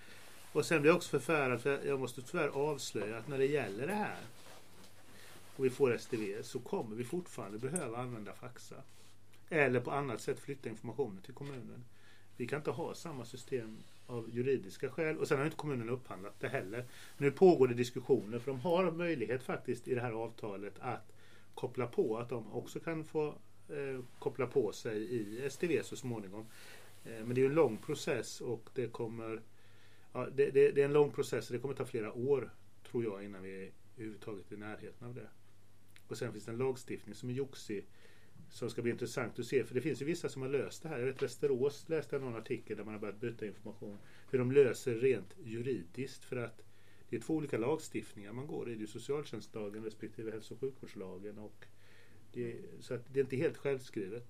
Och 0.51 0.65
sen 0.65 0.81
blir 0.81 0.89
jag 0.89 0.97
också 0.97 1.09
förfärad 1.09 1.61
för 1.61 1.85
jag 1.85 1.99
måste 1.99 2.21
tyvärr 2.21 2.47
avslöja 2.47 3.17
att 3.17 3.27
när 3.27 3.37
det 3.37 3.45
gäller 3.45 3.87
det 3.87 3.93
här 3.93 4.17
och 5.57 5.65
vi 5.65 5.69
får 5.69 5.97
STV 5.97 6.43
så 6.43 6.59
kommer 6.59 6.95
vi 6.95 7.03
fortfarande 7.03 7.57
behöva 7.59 7.97
använda 7.97 8.33
faxa. 8.33 8.75
Eller 9.49 9.79
på 9.79 9.91
annat 9.91 10.21
sätt 10.21 10.39
flytta 10.39 10.69
informationen 10.69 11.21
till 11.21 11.33
kommunen. 11.33 11.83
Vi 12.37 12.47
kan 12.47 12.59
inte 12.59 12.71
ha 12.71 12.93
samma 12.93 13.25
system 13.25 13.77
av 14.07 14.29
juridiska 14.29 14.89
skäl 14.89 15.17
och 15.17 15.27
sen 15.27 15.37
har 15.37 15.45
inte 15.45 15.57
kommunen 15.57 15.89
upphandlat 15.89 16.39
det 16.39 16.47
heller. 16.47 16.85
Nu 17.17 17.31
pågår 17.31 17.67
det 17.67 17.73
diskussioner 17.73 18.39
för 18.39 18.51
de 18.51 18.59
har 18.59 18.91
möjlighet 18.91 19.43
faktiskt 19.43 19.87
i 19.87 19.95
det 19.95 20.01
här 20.01 20.11
avtalet 20.11 20.73
att 20.79 21.13
koppla 21.53 21.87
på 21.87 22.17
att 22.17 22.29
de 22.29 22.53
också 22.53 22.79
kan 22.79 23.05
få 23.05 23.27
eh, 23.69 24.03
koppla 24.19 24.47
på 24.47 24.71
sig 24.71 25.15
i 25.15 25.49
STV 25.49 25.83
så 25.83 25.95
småningom. 25.95 26.45
Eh, 27.05 27.25
men 27.25 27.35
det 27.35 27.41
är 27.41 27.45
en 27.45 27.53
lång 27.55 27.77
process 27.77 28.41
och 28.41 28.69
det 28.73 28.87
kommer 28.87 29.41
ja, 30.13 30.27
det, 30.35 30.51
det, 30.51 30.71
det, 30.71 30.81
är 30.81 30.85
en 30.85 30.93
lång 30.93 31.11
process 31.11 31.49
och 31.49 31.53
det 31.53 31.59
kommer 31.59 31.73
ta 31.73 31.85
flera 31.85 32.13
år 32.13 32.49
tror 32.91 33.03
jag 33.03 33.23
innan 33.23 33.43
vi 33.43 33.63
är 33.63 33.71
överhuvudtaget 33.95 34.51
i 34.51 34.57
närheten 34.57 35.07
av 35.07 35.15
det. 35.15 35.27
Och 36.07 36.17
sen 36.17 36.31
finns 36.31 36.45
det 36.45 36.51
en 36.51 36.57
lagstiftning 36.57 37.15
som 37.15 37.29
är 37.29 37.33
joxig 37.33 37.85
som 38.49 38.69
ska 38.69 38.81
bli 38.81 38.91
intressant 38.91 39.39
att 39.39 39.45
se. 39.45 39.63
För 39.63 39.75
det 39.75 39.81
finns 39.81 40.01
ju 40.01 40.05
vissa 40.05 40.29
som 40.29 40.41
har 40.41 40.49
löst 40.49 40.83
det 40.83 40.89
här. 40.89 40.99
Jag 40.99 41.05
vet 41.05 41.21
Västerås 41.21 41.89
läste 41.89 42.15
jag 42.15 42.23
någon 42.23 42.35
artikel 42.35 42.77
där 42.77 42.83
man 42.83 42.93
har 42.93 43.01
börjat 43.01 43.19
byta 43.19 43.45
information. 43.45 43.97
Hur 44.31 44.39
de 44.39 44.51
löser 44.51 44.95
rent 44.95 45.35
juridiskt. 45.43 46.23
För 46.23 46.35
att 46.35 46.61
det 47.09 47.15
är 47.15 47.19
två 47.19 47.35
olika 47.35 47.57
lagstiftningar 47.57 48.33
man 48.33 48.47
går 48.47 48.69
i. 48.69 48.75
Det 48.75 48.83
är 48.83 48.87
socialtjänstlagen 48.87 49.83
respektive 49.83 50.31
hälso 50.31 50.53
och 50.53 50.59
sjukvårdslagen. 50.59 51.37
Och 51.37 51.65
det, 52.33 52.55
så 52.79 52.93
att 52.93 53.13
det 53.13 53.19
är 53.19 53.23
inte 53.23 53.35
helt 53.35 53.57
självskrivet. 53.57 54.27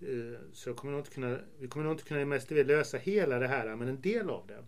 Eh, 0.00 0.40
så 0.52 0.68
jag 0.68 0.76
kommer 0.76 0.92
nog 0.92 1.00
inte 1.00 1.10
kunna, 1.10 1.38
vi 1.58 1.68
kommer 1.68 1.84
nog 1.84 1.94
inte 1.94 2.04
kunna 2.04 2.24
mest 2.24 2.50
lösa 2.50 2.98
hela 2.98 3.38
det 3.38 3.48
här 3.48 3.76
men 3.76 3.88
en 3.88 4.00
del 4.00 4.30
av 4.30 4.46
det. 4.46 4.64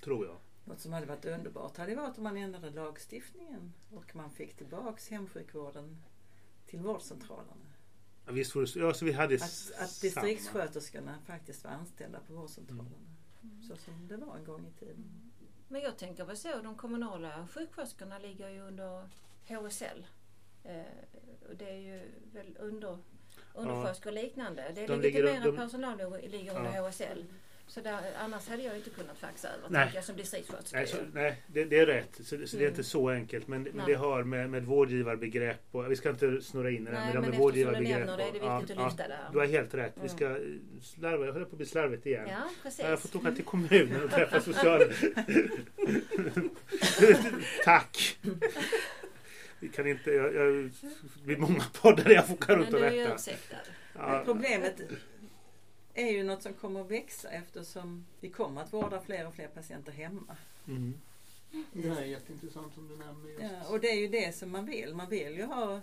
Tror 0.00 0.26
jag. 0.26 0.36
Något 0.66 0.80
som 0.80 0.92
hade 0.92 1.06
varit 1.06 1.24
underbart 1.24 1.76
hade 1.76 1.94
varit 1.94 2.18
om 2.18 2.24
man 2.24 2.36
ändrade 2.36 2.70
lagstiftningen 2.70 3.72
och 3.90 4.16
man 4.16 4.30
fick 4.30 4.56
tillbaks 4.56 5.08
hemsjukvården 5.08 6.02
till 6.66 6.80
vårdcentralerna. 6.80 7.66
Ja, 8.26 8.32
visst 8.32 8.54
var 8.54 8.62
det 8.62 8.68
så. 8.68 8.78
Ja, 8.78 8.94
så 8.94 9.04
vi 9.04 9.12
hade 9.12 9.34
att, 9.34 9.72
att 9.78 10.00
distriktssköterskorna 10.00 11.18
faktiskt 11.26 11.64
var 11.64 11.70
anställda 11.70 12.20
på 12.20 12.34
vårdcentralerna. 12.34 13.16
Mm. 13.42 13.62
Så 13.62 13.76
som 13.76 14.08
det 14.08 14.16
var 14.16 14.36
en 14.36 14.44
gång 14.44 14.66
i 14.66 14.78
tiden. 14.78 15.32
Men 15.68 15.80
jag 15.80 15.98
tänker 15.98 16.24
väl 16.24 16.36
så, 16.36 16.62
de 16.62 16.76
kommunala 16.76 17.48
sjuksköterskorna 17.48 18.18
ligger 18.18 18.48
ju 18.48 18.60
under 18.60 19.08
HSL. 19.48 20.06
Eh, 20.64 20.80
och 21.48 21.56
det 21.56 21.70
är 21.70 21.78
ju 21.78 22.10
väl 22.32 22.56
under 22.60 22.98
undersköterskor 23.54 24.10
och 24.10 24.14
liknande. 24.14 24.72
Det 24.74 24.84
är 24.84 24.88
de 24.88 25.00
legitimerad 25.00 25.56
personal 25.56 26.20
ligger 26.28 26.56
under 26.56 26.74
ja. 26.74 26.88
HSL. 26.88 27.24
Så 27.68 27.80
där, 27.80 28.00
annars 28.18 28.48
hade 28.48 28.62
jag 28.62 28.76
inte 28.76 28.90
kunnat 28.90 29.18
faxa 29.18 29.48
över 29.48 29.68
nej. 29.70 29.90
jag 29.94 30.04
som 30.04 30.16
distriktssköterska. 30.16 30.78
Nej, 30.78 31.08
nej 31.12 31.42
det, 31.46 31.64
det, 31.64 31.78
är 31.78 31.86
rätt. 31.86 32.16
Så, 32.16 32.24
så 32.24 32.34
mm. 32.34 32.46
det 32.50 32.56
är 32.56 32.58
mm. 32.58 32.68
inte 32.68 32.84
så 32.84 33.10
enkelt. 33.10 33.48
Men, 33.48 33.62
men 33.62 33.86
det 33.86 33.94
har 33.94 34.24
med, 34.24 34.50
med 34.50 34.64
vårdgivarbegrepp 34.64 35.60
och 35.70 35.90
vi 35.90 35.96
ska 35.96 36.10
inte 36.10 36.40
snurra 36.40 36.70
in 36.70 36.82
i 36.82 36.84
det. 36.84 36.92
Nej, 36.92 37.12
men, 37.12 37.20
men 37.20 37.30
med 37.30 37.38
vårdgivarbegrepp. 37.38 38.06
Det, 38.06 38.12
är 38.12 38.16
det 38.16 38.32
viktigt 38.32 38.42
ja, 38.42 38.56
att 38.56 38.68
lyfta 38.68 39.02
ja, 39.02 39.08
det. 39.08 39.18
Du 39.32 39.38
har 39.38 39.46
helt 39.46 39.74
rätt. 39.74 39.92
Vi 40.02 40.08
ska 40.08 40.26
mm. 40.26 40.60
slarva. 40.82 41.26
Jag 41.26 41.32
håller 41.32 41.46
på 41.46 41.52
att 41.52 41.56
bli 41.56 41.66
slarvigt 41.66 42.06
igen. 42.06 42.28
Ja, 42.28 42.50
precis. 42.62 42.84
Jag 42.84 43.00
får 43.00 43.18
åka 43.18 43.32
till 43.32 43.44
kommunen 43.44 44.04
och 44.04 44.10
träffa 44.10 44.40
social... 44.40 44.82
Tack! 47.64 48.18
Vi 49.60 49.68
kan 49.68 49.86
inte... 49.86 50.10
Jag, 50.10 50.34
jag, 50.34 50.70
det 51.14 51.24
blir 51.24 51.36
många 51.36 51.64
poddar 51.72 52.04
där 52.04 52.10
jag 52.10 52.26
får 52.26 52.34
åka 52.34 52.56
runt 52.56 52.74
och 52.74 52.80
rätta. 52.80 53.16
Ja. 53.98 54.22
Problemet 54.24 54.82
är 55.98 56.12
ju 56.12 56.24
något 56.24 56.42
som 56.42 56.52
kommer 56.52 56.80
att 56.80 56.90
växa 56.90 57.28
eftersom 57.28 58.06
vi 58.20 58.30
kommer 58.30 58.60
att 58.60 58.72
vårda 58.72 59.00
fler 59.00 59.26
och 59.26 59.34
fler 59.34 59.48
patienter 59.48 59.92
hemma. 59.92 60.36
Mm. 60.68 60.94
Det 61.72 61.88
här 61.88 62.02
är 62.02 62.06
jätteintressant 62.06 62.74
som 62.74 62.88
du 62.88 62.96
nämner. 62.96 63.30
Just. 63.30 63.42
Ja, 63.42 63.68
och 63.68 63.80
det 63.80 63.88
är 63.88 64.00
ju 64.00 64.08
det 64.08 64.34
som 64.34 64.50
man 64.50 64.66
vill. 64.66 64.94
Man 64.94 65.08
vill 65.08 65.36
ju 65.36 65.44
ha 65.44 65.80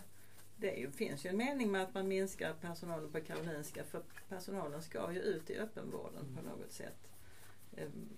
det 0.57 0.75
ju, 0.75 0.91
finns 0.91 1.25
ju 1.25 1.29
en 1.29 1.37
mening 1.37 1.71
med 1.71 1.83
att 1.83 1.93
man 1.93 2.07
minskar 2.07 2.53
personalen 2.53 3.11
på 3.11 3.21
Karolinska 3.21 3.83
för 3.83 4.03
personalen 4.29 4.81
ska 4.81 5.13
ju 5.13 5.19
ut 5.19 5.49
i 5.49 5.57
öppenvården 5.57 6.21
mm. 6.21 6.35
på 6.35 6.41
något 6.41 6.71
sätt. 6.71 7.09
Ehm, 7.77 8.09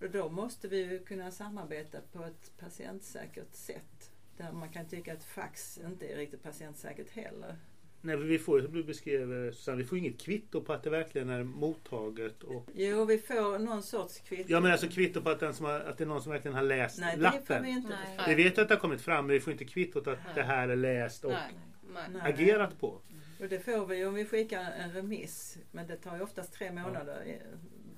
och 0.00 0.10
då 0.10 0.28
måste 0.28 0.68
vi 0.68 0.76
ju 0.76 1.04
kunna 1.04 1.30
samarbeta 1.30 1.98
på 2.12 2.24
ett 2.24 2.58
patientsäkert 2.58 3.54
sätt. 3.54 4.10
Där 4.36 4.52
man 4.52 4.68
kan 4.68 4.86
tycka 4.86 5.12
att 5.12 5.24
fax 5.24 5.78
inte 5.78 6.06
är 6.06 6.16
riktigt 6.16 6.42
patientsäkert 6.42 7.10
heller. 7.10 7.56
Nej, 8.02 8.16
vi 8.16 8.38
får 8.38 8.60
som 8.60 8.72
du 8.72 8.84
beskrev 8.84 9.52
Susanne, 9.52 9.76
vi 9.76 9.84
får 9.84 9.98
inget 9.98 10.20
kvitto 10.20 10.60
på 10.60 10.72
att 10.72 10.82
det 10.82 10.90
verkligen 10.90 11.30
är 11.30 11.42
mottaget. 11.42 12.42
Och... 12.42 12.68
Jo, 12.74 13.04
vi 13.04 13.18
får 13.18 13.58
någon 13.58 13.82
sorts 13.82 14.20
kvitto. 14.20 14.52
Ja, 14.52 14.60
men 14.60 14.72
alltså 14.72 14.88
kvitto 14.88 15.20
på 15.20 15.30
att, 15.30 15.40
den 15.40 15.54
som 15.54 15.66
har, 15.66 15.80
att 15.80 15.98
det 15.98 16.04
är 16.04 16.08
någon 16.08 16.22
som 16.22 16.32
verkligen 16.32 16.54
har 16.54 16.62
läst 16.62 17.00
Nej, 17.00 17.16
lappen. 17.16 17.40
Det 17.40 17.54
får 17.54 17.64
vi 17.64 17.70
inte. 17.70 17.98
Vi 18.28 18.34
vet 18.34 18.58
att 18.58 18.68
det 18.68 18.74
har 18.74 18.80
kommit 18.80 19.00
fram, 19.00 19.26
men 19.26 19.34
vi 19.34 19.40
får 19.40 19.52
inte 19.52 19.64
kvittot 19.64 20.06
att 20.06 20.18
Nej. 20.24 20.34
det 20.34 20.42
här 20.42 20.68
är 20.68 20.76
läst 20.76 21.24
och 21.24 21.32
Nej. 21.32 22.22
agerat 22.22 22.80
på. 22.80 23.00
Och 23.40 23.48
det 23.48 23.60
får 23.60 23.86
vi 23.86 24.04
om 24.04 24.14
vi 24.14 24.24
skickar 24.24 24.60
en 24.60 24.92
remiss. 24.92 25.58
Men 25.70 25.86
det 25.86 25.96
tar 25.96 26.16
ju 26.16 26.22
oftast 26.22 26.52
tre 26.52 26.72
månader 26.72 27.38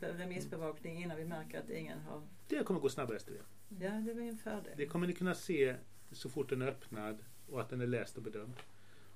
ja. 0.01 0.09
remissbevakning 0.19 1.03
innan 1.03 1.17
vi 1.17 1.25
märker 1.25 1.59
att 1.59 1.71
ingen 1.71 1.99
har... 1.99 2.23
Det 2.49 2.65
kommer 2.65 2.81
gå 2.81 2.89
snabbare 2.89 3.17
efter 3.17 3.33
det. 3.33 3.85
Ja, 3.85 3.91
det 3.91 4.11
är 4.11 4.29
en 4.29 4.39
fördel. 4.39 4.73
Det 4.77 4.87
kommer 4.87 5.07
ni 5.07 5.13
kunna 5.13 5.35
se 5.35 5.75
så 6.13 6.29
fort 6.29 6.49
den 6.49 6.63
är 6.63 6.67
öppnad 6.67 7.19
och 7.51 7.61
att 7.61 7.69
den 7.69 7.81
är 7.81 7.87
läst 7.87 8.17
och 8.17 8.23
bedömd. 8.23 8.57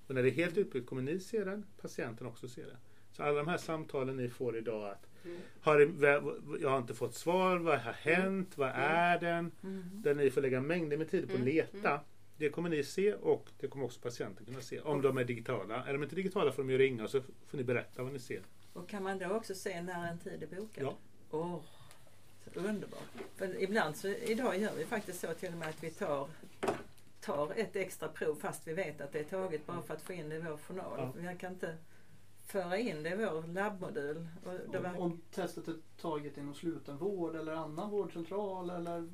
Och 0.06 0.14
när 0.14 0.22
det 0.22 0.28
är 0.28 0.32
helt 0.32 0.58
utbyggt 0.58 0.88
kommer 0.88 1.02
ni 1.02 1.20
se 1.20 1.44
den, 1.44 1.66
patienten 1.80 2.26
också 2.26 2.48
se 2.48 2.62
den. 2.62 2.76
Så 3.12 3.22
alla 3.22 3.38
de 3.38 3.48
här 3.48 3.58
samtalen 3.58 4.16
ni 4.16 4.28
får 4.28 4.56
idag 4.56 4.90
att 4.90 5.06
mm. 5.24 5.36
har 5.60 5.80
jag 6.60 6.70
har 6.70 6.78
inte 6.78 6.94
fått 6.94 7.14
svar, 7.14 7.56
vad 7.56 7.78
har 7.78 7.92
hänt, 7.92 8.58
vad 8.58 8.68
mm. 8.68 8.80
är 8.82 9.20
den? 9.20 9.52
Mm. 9.62 9.84
Där 9.92 10.14
ni 10.14 10.30
får 10.30 10.40
lägga 10.40 10.60
mängder 10.60 10.96
med 10.96 11.10
tid 11.10 11.26
på 11.26 11.32
att 11.32 11.40
mm. 11.40 11.54
leta. 11.54 12.00
Det 12.36 12.48
kommer 12.48 12.68
ni 12.68 12.82
se 12.82 13.14
och 13.14 13.50
det 13.60 13.68
kommer 13.68 13.84
också 13.84 14.00
patienten 14.00 14.46
kunna 14.46 14.60
se 14.60 14.80
om 14.80 15.02
de 15.02 15.18
är 15.18 15.24
digitala. 15.24 15.84
Är 15.84 15.92
de 15.92 16.02
inte 16.02 16.16
digitala 16.16 16.52
får 16.52 16.62
de 16.62 16.70
ju 16.70 16.78
ringa 16.78 17.04
och 17.04 17.10
så 17.10 17.20
får 17.46 17.58
ni 17.58 17.64
berätta 17.64 18.02
vad 18.02 18.12
ni 18.12 18.18
ser. 18.18 18.42
Och 18.72 18.88
kan 18.88 19.02
man 19.02 19.18
då 19.18 19.30
också 19.30 19.54
se 19.54 19.82
när 19.82 20.10
en 20.10 20.18
tid 20.18 20.42
är 20.42 20.56
bokad? 20.56 20.84
Ja. 20.84 20.96
Så 22.54 22.60
underbart. 22.60 23.00
För 23.36 23.62
ibland 23.62 23.96
så, 23.96 24.08
idag 24.08 24.58
gör 24.58 24.74
vi 24.76 24.84
faktiskt 24.84 25.20
så 25.20 25.34
till 25.34 25.52
och 25.52 25.58
med 25.58 25.68
att 25.68 25.84
vi 25.84 25.90
tar, 25.90 26.28
tar 27.26 27.52
ett 27.56 27.76
extra 27.76 28.08
prov 28.08 28.34
fast 28.34 28.66
vi 28.68 28.72
vet 28.72 29.00
att 29.00 29.12
det 29.12 29.18
är 29.18 29.24
taget 29.24 29.66
bara 29.66 29.82
för 29.82 29.94
att 29.94 30.02
få 30.02 30.12
in 30.12 30.28
det 30.28 30.36
i 30.36 30.38
vår 30.38 30.56
journal. 30.56 30.98
Ja. 30.98 31.12
Vi 31.32 31.38
kan 31.38 31.52
inte 31.52 31.76
föra 32.46 32.78
in 32.78 33.02
det 33.02 33.10
i 33.10 33.16
vår 33.16 33.46
labbmodul. 33.46 34.28
Om, 34.44 34.82
var, 34.82 35.00
om 35.00 35.20
testet 35.34 35.68
är 35.68 35.76
taget 36.00 36.38
inom 36.38 36.54
sluten 36.54 36.96
vård 36.96 37.36
eller 37.36 37.52
annan 37.52 37.90
vårdcentral 37.90 38.70
eller? 38.70 39.08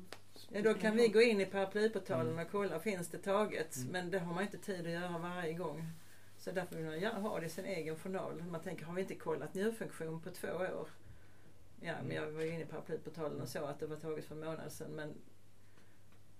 ja, 0.49 0.61
då 0.61 0.73
kan 0.73 0.95
vi 0.95 1.07
gå 1.07 1.21
in 1.21 1.41
i 1.41 1.45
paraplyportalen 1.45 2.33
Mm. 2.33 2.45
och 2.45 2.51
kolla, 2.51 2.79
finns 2.79 3.07
det 3.07 3.17
taget? 3.17 3.75
Mm. 3.75 3.91
Men 3.91 4.11
det 4.11 4.19
har 4.19 4.33
man 4.33 4.43
inte 4.43 4.57
tid 4.57 4.85
att 4.85 4.91
göra 4.91 5.17
varje 5.17 5.53
gång. 5.53 5.89
Så 6.37 6.51
därför 6.51 6.75
vill 6.75 6.85
man 6.85 6.99
gärna 6.99 7.19
ha 7.19 7.39
det 7.39 7.45
i 7.45 7.49
sin 7.49 7.65
egen 7.65 7.95
journal. 7.95 8.43
Man 8.51 8.61
tänker, 8.61 8.85
har 8.85 8.93
vi 8.93 9.01
inte 9.01 9.15
kollat 9.15 9.53
njurfunktion 9.53 10.21
på 10.21 10.29
två 10.29 10.47
år? 10.47 10.87
Ja, 11.81 11.95
men 12.07 12.15
jag 12.15 12.31
var 12.31 12.41
inne 12.41 12.61
i 12.61 12.65
paraplyportalen 12.65 13.41
och 13.41 13.49
såg 13.49 13.63
att 13.63 13.79
det 13.79 13.87
var 13.87 13.97
taget 13.97 14.25
för 14.25 14.35
en 14.35 14.41
månad 14.45 14.71
sedan. 14.71 14.91
Men 14.91 15.13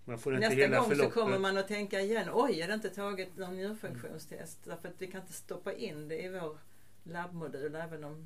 Man 0.05 0.19
får 0.19 0.33
inte 0.33 0.47
nästa 0.47 0.61
hela 0.61 0.77
gång 0.77 0.85
så 0.85 0.89
förloppet. 0.89 1.13
kommer 1.13 1.39
man 1.39 1.57
att 1.57 1.67
tänka 1.67 2.01
igen, 2.01 2.29
oj 2.33 2.61
är 2.61 2.67
det 2.67 2.73
inte 2.73 2.89
taget 2.89 3.37
någon 3.37 3.55
njurfunktionstest? 3.55 4.59
Därför 4.63 4.87
att 4.87 4.95
vi 4.97 5.07
kan 5.07 5.21
inte 5.21 5.33
stoppa 5.33 5.73
in 5.73 6.07
det 6.07 6.23
i 6.23 6.29
vår 6.29 6.57
labbmodul 7.03 7.75
även 7.75 8.03
om 8.03 8.25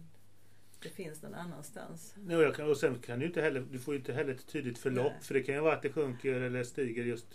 det 0.81 0.89
finns 0.89 1.21
någon 1.21 1.33
annanstans. 1.33 2.13
Och 2.25 2.43
jag 2.43 2.55
kan, 2.55 2.69
och 2.69 2.77
sen 2.77 2.99
kan 2.99 3.19
du 3.19 3.25
inte 3.25 3.41
heller, 3.41 3.65
du 3.71 3.79
får 3.79 3.93
ju 3.93 3.99
inte 3.99 4.13
heller 4.13 4.33
ett 4.33 4.47
tydligt 4.47 4.77
förlopp. 4.77 5.11
Nej. 5.11 5.23
För 5.23 5.33
det 5.33 5.43
kan 5.43 5.55
ju 5.55 5.61
vara 5.61 5.73
att 5.73 5.81
det 5.81 5.89
sjunker 5.89 6.33
eller 6.33 6.63
stiger 6.63 7.03
just 7.03 7.25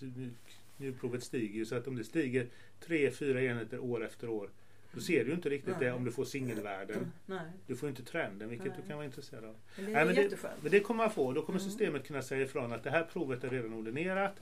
njurprovet 0.76 1.22
stiger 1.22 1.54
ju. 1.54 1.66
Så 1.66 1.76
att 1.76 1.86
om 1.86 1.96
det 1.96 2.04
stiger 2.04 2.46
tre, 2.86 3.10
fyra 3.10 3.42
enheter 3.42 3.78
år 3.78 4.04
efter 4.04 4.28
år. 4.28 4.50
Då 4.94 5.00
ser 5.00 5.24
du 5.24 5.32
inte 5.32 5.48
riktigt 5.48 5.76
Nej. 5.80 5.86
det 5.86 5.92
om 5.92 6.04
du 6.04 6.12
får 6.12 6.24
singelvärden. 6.24 7.12
Nej, 7.26 7.40
Du 7.66 7.76
får 7.76 7.88
inte 7.88 8.02
trenden 8.02 8.48
vilket 8.48 8.66
Nej. 8.68 8.76
du 8.82 8.88
kan 8.88 8.96
vara 8.96 9.06
intresserad 9.06 9.44
av. 9.44 9.54
men 9.76 9.84
det 9.86 9.92
är 10.00 10.04
men 10.04 10.14
det-. 10.14 10.36
Men 10.62 10.70
det 10.70 10.80
kommer 10.80 11.04
man 11.04 11.12
få. 11.12 11.32
Då 11.32 11.42
kommer 11.42 11.58
Mm. 11.60 11.70
systemet 11.70 12.06
kunna 12.06 12.22
säga 12.22 12.42
ifrån 12.44 12.72
att 12.72 12.84
det 12.84 12.90
här 12.90 13.04
provet 13.04 13.44
är 13.44 13.50
redan 13.50 13.74
ordinerat. 13.74 14.36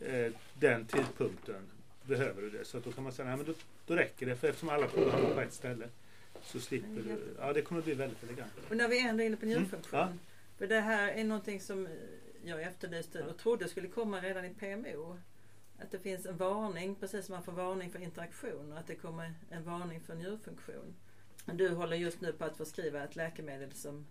Eh, 0.00 0.32
den 0.60 0.86
tidpunkten 0.86 1.62
behöver 2.06 2.42
du 2.42 2.50
det. 2.50 2.64
Så 2.64 2.78
att 2.78 2.84
då 2.84 2.92
kan 2.92 3.04
man 3.04 3.12
säga, 3.12 3.36
men 3.36 3.46
då, 3.46 3.52
då 3.86 3.94
räcker 3.96 4.26
det. 4.26 4.36
För 4.36 4.48
eftersom 4.48 4.68
alla 4.68 4.86
prov 4.86 5.10
hamnar 5.10 5.34
på 5.34 5.40
ett 5.40 5.52
ställe. 5.52 5.88
Så 6.42 6.60
slipper 6.60 6.88
Men 6.88 7.04
du. 7.04 7.18
Ja 7.38 7.52
det 7.52 7.62
kommer 7.62 7.82
bli 7.82 7.94
väldigt 7.94 8.22
elegant. 8.22 8.52
Och 8.70 8.76
när 8.76 8.88
vi 8.88 9.08
ändå 9.08 9.22
är 9.22 9.26
inne 9.26 9.36
på 9.36 9.46
Mm, 9.46 9.58
njurfunktion. 9.58 9.98
ja. 10.00 10.12
För 10.58 10.66
det 10.66 10.80
här 10.80 11.08
är 11.12 11.24
någonting 11.24 11.60
som 11.60 11.88
jag 12.44 12.62
efterlyste 12.62 13.22
och 13.22 13.36
trodde 13.38 13.68
skulle 13.68 13.88
komma 13.88 14.20
redan 14.20 14.44
i 14.44 14.50
PMO. 14.54 15.18
Att 15.78 15.90
det 15.90 15.98
finns 15.98 16.26
en 16.26 16.36
varning, 16.36 16.94
precis 16.94 17.26
som 17.26 17.32
man 17.34 17.42
får 17.42 17.52
varning 17.52 17.90
för 17.90 17.98
interaktion, 17.98 18.72
och 18.72 18.78
att 18.78 18.86
det 18.86 18.94
kommer 18.94 19.34
en 19.50 19.64
varning 19.64 20.00
för 20.00 20.14
njurfunktion. 20.14 20.94
Du 21.52 21.68
håller 21.68 21.96
just 21.96 22.20
nu 22.20 22.32
på 22.32 22.44
att 22.44 22.56
förskriva 22.56 23.04
ett 23.04 23.16
läkemedel 23.16 23.72
som 23.72 24.06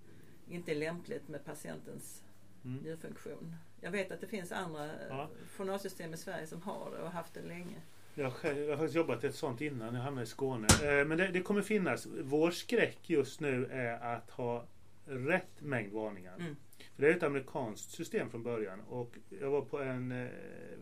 inte 0.49 0.71
är 0.71 0.75
lämpligt 0.75 1.27
med 1.27 1.45
patientens 1.45 2.23
Mm. 2.65 2.77
njurfunktion. 2.83 3.55
Jag 3.81 3.91
vet 3.91 4.11
att 4.11 4.21
det 4.21 4.27
finns 4.27 4.51
andra 4.51 4.87
Ja. 4.87 4.93
ja. 5.09 5.29
journalsystem 5.57 6.13
i 6.13 6.17
Sverige 6.17 6.47
som 6.47 6.61
har 6.61 6.91
det 6.91 6.97
och 6.97 7.03
har 7.03 7.11
haft 7.11 7.33
det 7.33 7.41
länge. 7.41 7.75
Jag 8.15 8.23
har, 8.23 8.31
själv, 8.31 8.57
jag 8.59 8.69
har 8.69 8.77
faktiskt 8.77 8.95
jobbat 8.95 9.23
ett 9.23 9.35
sånt 9.35 9.61
innan 9.61 9.95
jag 9.95 10.01
hamnade 10.01 10.23
i 10.23 10.27
Skåne. 10.27 10.67
Eh, 10.83 11.05
men 11.05 11.17
det, 11.17 11.27
det 11.27 11.41
kommer 11.41 11.61
finnas. 11.61 12.07
Vår 12.21 12.51
skräck 12.51 13.09
just 13.09 13.39
nu 13.39 13.65
är 13.65 14.15
att 14.15 14.29
ha 14.29 14.65
rätt 15.05 15.61
mängd 15.61 15.93
varningar. 15.93 16.35
Mm. 16.35 16.55
Det 17.03 17.09
är 17.09 17.13
ett 17.15 17.23
amerikanskt 17.23 17.91
system 17.91 18.29
från 18.29 18.43
början. 18.43 18.81
Och 18.89 19.15
jag 19.41 19.49
var 19.49 19.61
på 19.61 19.79
en, 19.79 20.11
eh, 20.11 20.27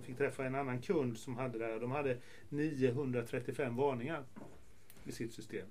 fick 0.02 0.18
träffa 0.18 0.46
en 0.46 0.56
annan 0.56 0.82
kund 0.82 1.18
som 1.18 1.38
hade 1.38 1.58
det 1.60 1.66
här. 1.66 1.80
De 1.80 1.92
hade 1.92 2.18
935 2.50 3.76
varningar 3.76 4.24
i 5.06 5.12
sitt 5.12 5.34
system. 5.34 5.68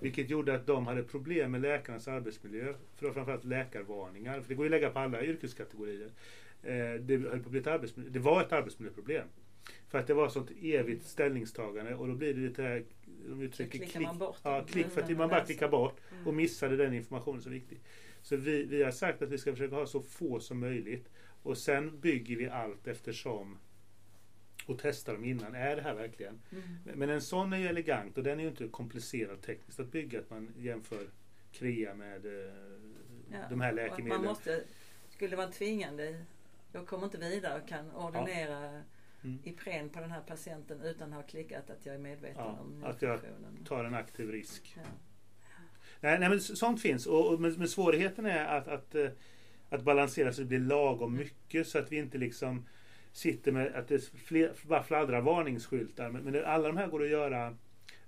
Vilket 0.00 0.30
gjorde 0.30 0.54
att 0.54 0.66
de 0.66 0.86
hade 0.86 1.02
problem 1.02 1.50
med 1.50 1.60
läkarnas 1.60 2.08
arbetsmiljö. 2.08 2.74
För 2.96 3.10
framförallt 3.12 3.44
läkarvarningar. 3.44 4.40
För 4.40 4.48
det 4.48 4.54
går 4.54 4.64
ju 4.66 4.68
att 4.68 4.80
lägga 4.80 4.90
på 4.90 4.98
alla 4.98 5.22
yrkeskategorier. 5.24 6.10
Eh, 6.62 6.72
Det, 7.00 7.16
det 8.10 8.18
var 8.18 8.40
ett 8.42 8.52
arbetsmiljöproblem. 8.52 9.26
För 9.88 9.98
att 9.98 10.06
det 10.06 10.14
var 10.14 10.28
sånt 10.28 10.50
evigt 10.62 11.06
ställningstagande 11.06 11.94
och 11.94 12.08
då 12.08 12.14
blir 12.14 12.34
det 12.34 12.40
lite 12.40 12.62
här, 12.62 12.84
de 13.28 13.42
uttrycker 13.42 13.78
klick. 13.78 14.08
Ja, 14.42 14.64
klick 14.68 14.86
för 14.86 15.00
att 15.02 15.10
man 15.16 15.28
bara 15.28 15.44
klickar 15.44 15.68
bort 15.68 16.00
Mm. 16.12 16.26
och 16.26 16.34
missade 16.34 16.76
den 16.76 16.94
informationen 16.94 17.42
som 17.42 17.52
är 17.52 17.54
viktig. 17.54 17.80
Så 18.22 18.36
vi, 18.36 18.64
vi 18.64 18.82
har 18.82 18.90
sagt 18.90 19.22
att 19.22 19.28
vi 19.28 19.38
ska 19.38 19.52
försöka 19.52 19.74
ha 19.74 19.86
så 19.86 20.02
få 20.02 20.40
som 20.40 20.60
möjligt 20.60 21.08
och 21.42 21.58
sen 21.58 22.00
bygger 22.00 22.36
vi 22.36 22.48
allt 22.48 22.86
eftersom 22.86 23.58
och 24.66 24.78
testar 24.78 25.12
dem 25.12 25.24
innan. 25.24 25.54
Är 25.54 25.76
det 25.76 25.82
här 25.82 25.94
verkligen? 25.94 26.40
Mm. 26.52 26.98
Men 26.98 27.10
en 27.10 27.22
sån 27.22 27.52
är 27.52 27.56
ju 27.56 27.66
elegant 27.66 28.18
och 28.18 28.24
den 28.24 28.38
är 28.38 28.42
ju 28.42 28.48
inte 28.48 28.68
komplicerad 28.68 29.42
tekniskt 29.42 29.80
att 29.80 29.92
bygga. 29.92 30.18
Att 30.20 30.30
man 30.30 30.54
jämför 30.58 31.06
KREA 31.52 31.94
med 31.94 32.26
eh, 32.26 32.52
Ja, 33.30 33.38
de 33.50 33.60
här 33.60 33.72
läkemedlen. 33.72 34.08
Man 34.08 34.24
måste, 34.24 34.64
skulle 35.10 35.36
vara 35.36 35.48
tvingande, 35.48 36.24
jag 36.72 36.86
kommer 36.86 37.04
inte 37.04 37.18
vidare 37.18 37.60
och 37.62 37.68
kan 37.68 37.90
ordinera 37.90 38.82
Mm. 39.24 39.38
Ipren 39.44 39.88
på 39.88 40.00
den 40.00 40.10
här 40.10 40.20
patienten 40.20 40.80
utan 40.80 41.12
att 41.12 41.14
ha 41.14 41.22
klickat 41.22 41.70
att 41.70 41.86
jag 41.86 41.94
är 41.94 41.98
medveten 41.98 42.44
Ja, 42.44 42.58
om 42.60 42.84
att 42.84 43.02
jag. 43.02 43.20
Tar 43.64 43.84
en 43.84 43.94
aktiv 43.94 44.30
risk. 44.30 44.76
Ja. 44.76 44.82
Nej, 46.02 46.18
nej 46.18 46.28
men 46.28 46.40
sånt 46.40 46.82
finns. 46.82 47.06
Och, 47.06 47.32
och, 47.32 47.40
men, 47.40 47.52
men 47.52 47.68
svårigheten 47.68 48.26
är 48.26 48.44
att, 48.44 48.68
att, 48.68 48.94
eh, 48.94 49.08
att 49.70 49.82
balansera 49.82 50.32
så 50.32 50.40
det 50.40 50.46
blir 50.46 50.58
lagom 50.58 51.16
mycket 51.16 51.66
så 51.66 51.78
att 51.78 51.92
vi 51.92 51.96
inte 51.96 52.18
liksom 52.18 52.66
sitter 53.12 53.52
med 53.52 53.74
att 53.74 53.88
det 53.88 54.04
fler, 54.04 54.52
bara 54.62 54.82
fladdrar 54.82 55.20
varningsskyltar. 55.20 56.10
Men, 56.10 56.22
men 56.22 56.32
det, 56.32 56.46
alla 56.46 56.68
de 56.68 56.76
här 56.76 56.86
går 56.86 57.02
att 57.02 57.10
göra 57.10 57.56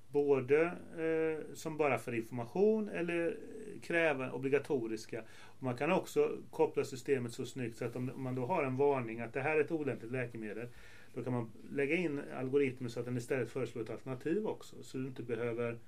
både 0.09 0.63
eh, 0.99 1.55
som 1.55 1.77
bara 1.77 1.99
för 1.99 2.15
information 2.15 2.89
eller 2.89 3.37
kräva 3.83 4.33
obligatoriska. 4.33 5.23
Och 5.43 5.63
man 5.63 5.77
kan 5.77 5.93
också 5.93 6.37
koppla 6.51 6.85
systemet 6.85 7.33
så 7.33 7.47
snyggt 7.47 7.77
så 7.77 7.85
att 7.85 7.97
om, 7.97 8.11
om 8.11 8.23
man 8.23 8.35
då 8.35 8.47
har 8.47 8.65
en 8.65 8.77
varning 8.77 9.21
att 9.21 9.33
det 9.33 9.41
här 9.41 9.57
är 9.57 9.61
ett 9.61 9.73
olämpligt 9.73 10.13
läkemedel 10.13 10.69
då 11.15 11.23
kan 11.23 11.33
man 11.33 11.51
lägga 11.71 11.97
in 11.97 12.21
algoritmer 12.39 12.89
så 12.89 13.01
att 13.01 13.07
den 13.07 13.17
istället 13.17 13.51
föreslår 13.51 13.83
ett 13.83 13.91
alternativ 13.91 14.47
också. 14.47 14.77
Så 14.83 14.99
du 14.99 15.07
inte 15.07 15.23
behöver 15.23 15.79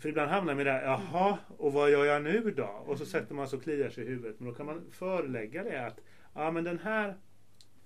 för 0.00 0.08
ibland 0.08 0.30
hamnar 0.30 0.54
man 0.54 0.64
där, 0.64 0.82
jaha, 0.82 1.38
och 1.48 1.72
vad 1.72 1.90
gör 1.90 2.04
jag 2.04 2.22
nu 2.22 2.54
då? 2.56 2.82
Och 2.86 2.98
så 2.98 3.06
sätter 3.06 3.34
man 3.34 3.48
sig 3.48 3.56
och 3.56 3.62
kliar 3.62 3.90
sig 3.90 4.04
i 4.04 4.08
huvudet. 4.08 4.40
Men 4.40 4.48
då 4.48 4.54
kan 4.54 4.66
man 4.66 4.90
förelägga 4.90 5.62
det 5.64 5.86
att, 5.86 6.00
ja 6.34 6.50
men 6.50 6.64
den 6.64 6.78
här, 6.78 7.16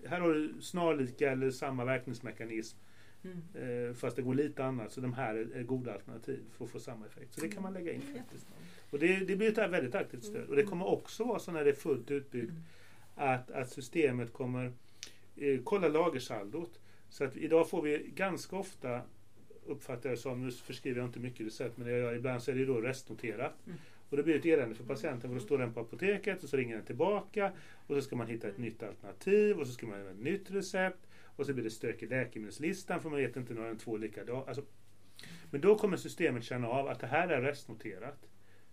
här 0.07 0.21
har 0.21 0.33
du 0.33 0.55
snarlika 0.61 1.31
eller 1.31 1.51
samma 1.51 1.85
verkningsmekanism. 1.85 2.79
Mm. 3.25 3.89
Eh, 3.89 3.95
fast 3.95 4.17
det 4.17 4.23
går 4.23 4.35
lite 4.35 4.65
annat. 4.65 4.93
Så 4.93 5.01
de 5.01 5.13
här 5.13 5.35
är, 5.35 5.63
goda 5.63 5.93
alternativ 5.93 6.41
för 6.57 6.65
att 6.65 6.71
få 6.71 6.81
samma 6.81 7.07
effekt. 7.07 7.35
Så 7.35 7.41
det 7.41 7.49
kan 7.49 7.63
man 7.63 7.73
lägga 7.73 7.93
in 7.93 8.01
faktiskt. 8.01 8.47
Och 8.91 8.99
det, 8.99 9.17
det 9.17 9.37
blir 9.37 9.59
ett 9.59 9.73
väldigt 9.73 9.95
aktivt 9.95 10.25
stöd. 10.25 10.49
Och 10.49 10.57
det 10.57 10.63
kommer 10.63 10.87
också 10.87 11.25
vara 11.25 11.39
så 11.39 11.53
när 11.53 11.65
det 11.65 11.71
är 11.71 11.75
fullt 11.75 12.11
utbyggt 12.11 12.51
Mm. 12.51 13.35
att, 13.35 13.51
att 13.51 13.71
systemet 13.71 14.33
kommer 14.33 14.73
eh, 15.37 15.61
kolla 15.65 15.89
lagersaldot. 15.89 16.81
Så 17.09 17.25
att 17.25 17.37
idag 17.37 17.71
får 17.71 17.83
vi 17.83 18.11
ganska 18.15 18.57
ofta, 18.57 19.01
uppfattar 19.71 20.11
jag 20.11 20.19
som, 20.19 20.47
nu 20.47 20.51
förskriver 20.51 21.01
jag 21.01 21.09
inte 21.09 21.21
mycket 21.21 21.47
recept, 21.47 21.77
men 21.77 21.89
jag 21.89 22.17
ibland 22.17 22.43
så 22.43 22.51
är 22.51 22.55
det 22.55 22.65
då 22.65 22.81
restnoterat. 22.81 23.67
Mm. 23.67 23.79
Och 24.11 24.17
det 24.17 24.23
blir 24.23 24.37
ett 24.37 24.45
elände 24.45 24.75
för 24.75 24.85
patienten 24.85 25.31
för 25.31 25.35
då 25.35 25.41
står 25.41 25.59
den 25.59 25.73
på 25.73 25.81
apoteket 25.81 26.43
och 26.43 26.49
så 26.49 26.57
ringer 26.57 26.77
den 26.77 26.85
tillbaka 26.85 27.53
och 27.87 27.95
så 27.95 28.03
ska 28.03 28.17
man 28.17 28.27
hitta 28.27 28.49
ett 28.49 28.59
nytt 28.59 28.83
alternativ 28.83 29.59
och 29.59 29.67
så 29.67 29.73
ska 29.73 29.87
man 29.87 29.99
göra 29.99 30.11
ett 30.11 30.21
nytt 30.21 30.51
recept 30.51 31.09
och 31.37 31.47
så 31.47 31.53
blir 31.53 31.65
det 31.65 31.71
stök 31.71 32.03
i 32.03 32.07
läkemedelslistan 32.07 33.01
för 33.03 33.11
man 33.11 33.19
vet 33.19 33.37
inte 33.37 33.55
när 33.55 33.69
de 33.69 33.79
två 33.79 33.97
likadana. 33.97 34.45
Alltså, 34.47 34.63
men 35.51 35.61
då 35.61 35.79
kommer 35.79 35.97
systemet 35.97 36.45
känna 36.45 36.69
av 36.69 36.89
att 36.89 37.01
det 37.01 37.07
här 37.07 37.29
är 37.29 37.43
restnoterat. 37.43 38.27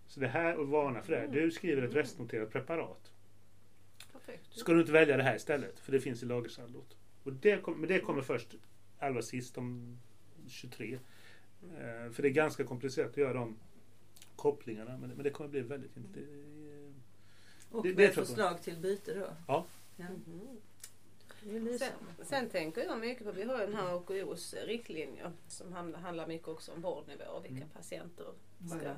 Så 0.06 0.20
det 0.20 0.28
här, 0.28 0.56
och 0.56 0.68
varna 0.68 1.02
för 1.02 1.12
det 1.12 1.18
här. 1.18 1.28
Du 1.28 1.50
skriver 1.50 1.82
ett 1.82 1.94
restnoterat 1.94 2.52
preparat. 2.52 3.12
Ska 4.50 4.72
du 4.72 4.80
inte 4.80 4.92
välja 4.92 5.16
det 5.16 5.22
här 5.22 5.36
istället? 5.36 5.80
För 5.80 5.92
det 5.92 6.00
finns 6.00 6.22
i 6.22 6.26
lagersaldot. 6.26 6.96
Och 7.22 7.32
det, 7.32 7.62
kom, 7.62 7.80
men 7.80 7.88
det 7.88 8.00
kommer 8.00 8.22
först 8.22 8.54
allra 8.98 9.22
sist 9.22 9.58
om 9.58 9.98
23. 10.48 10.94
Eh, 11.62 12.10
för 12.12 12.22
det 12.22 12.28
är 12.28 12.32
ganska 12.32 12.64
komplicerat 12.64 13.10
att 13.10 13.16
göra 13.16 13.32
de 13.32 13.56
kopplingarna. 14.36 14.96
Men, 14.98 15.10
men 15.10 15.24
det 15.24 15.30
kommer 15.30 15.50
bli 15.50 15.60
väldigt 15.60 15.96
int- 15.96 16.14
det, 16.14 16.26
Och 17.76 17.82
Det- 17.82 17.92
det 17.92 17.96
med 17.96 18.14
förslag 18.14 18.62
till 18.62 18.76
byte 18.76 19.14
då? 19.14 19.26
Ja. 19.48 19.66
ja. 19.96 20.04
Det 21.42 21.56
är 21.56 21.60
lysande. 21.60 21.94
Sen, 22.16 22.26
sen 22.26 22.48
tänker 22.50 22.84
jag 22.84 22.98
mycket 23.00 23.24
på, 23.24 23.32
vi 23.32 23.42
har 23.44 23.60
ju 23.60 23.66
den 23.66 23.74
här 23.74 23.94
OKOs 23.94 24.54
riktlinjer 24.66 25.32
som 25.48 25.72
handlar, 25.72 26.00
handlar 26.00 26.26
mycket 26.26 26.48
också 26.48 26.72
om 26.72 26.80
vårdnivå 26.82 27.24
och 27.24 27.44
vilka 27.44 27.56
Mm. 27.56 27.68
patienter 27.68 28.26
ska, 28.68 28.78
det? 28.78 28.96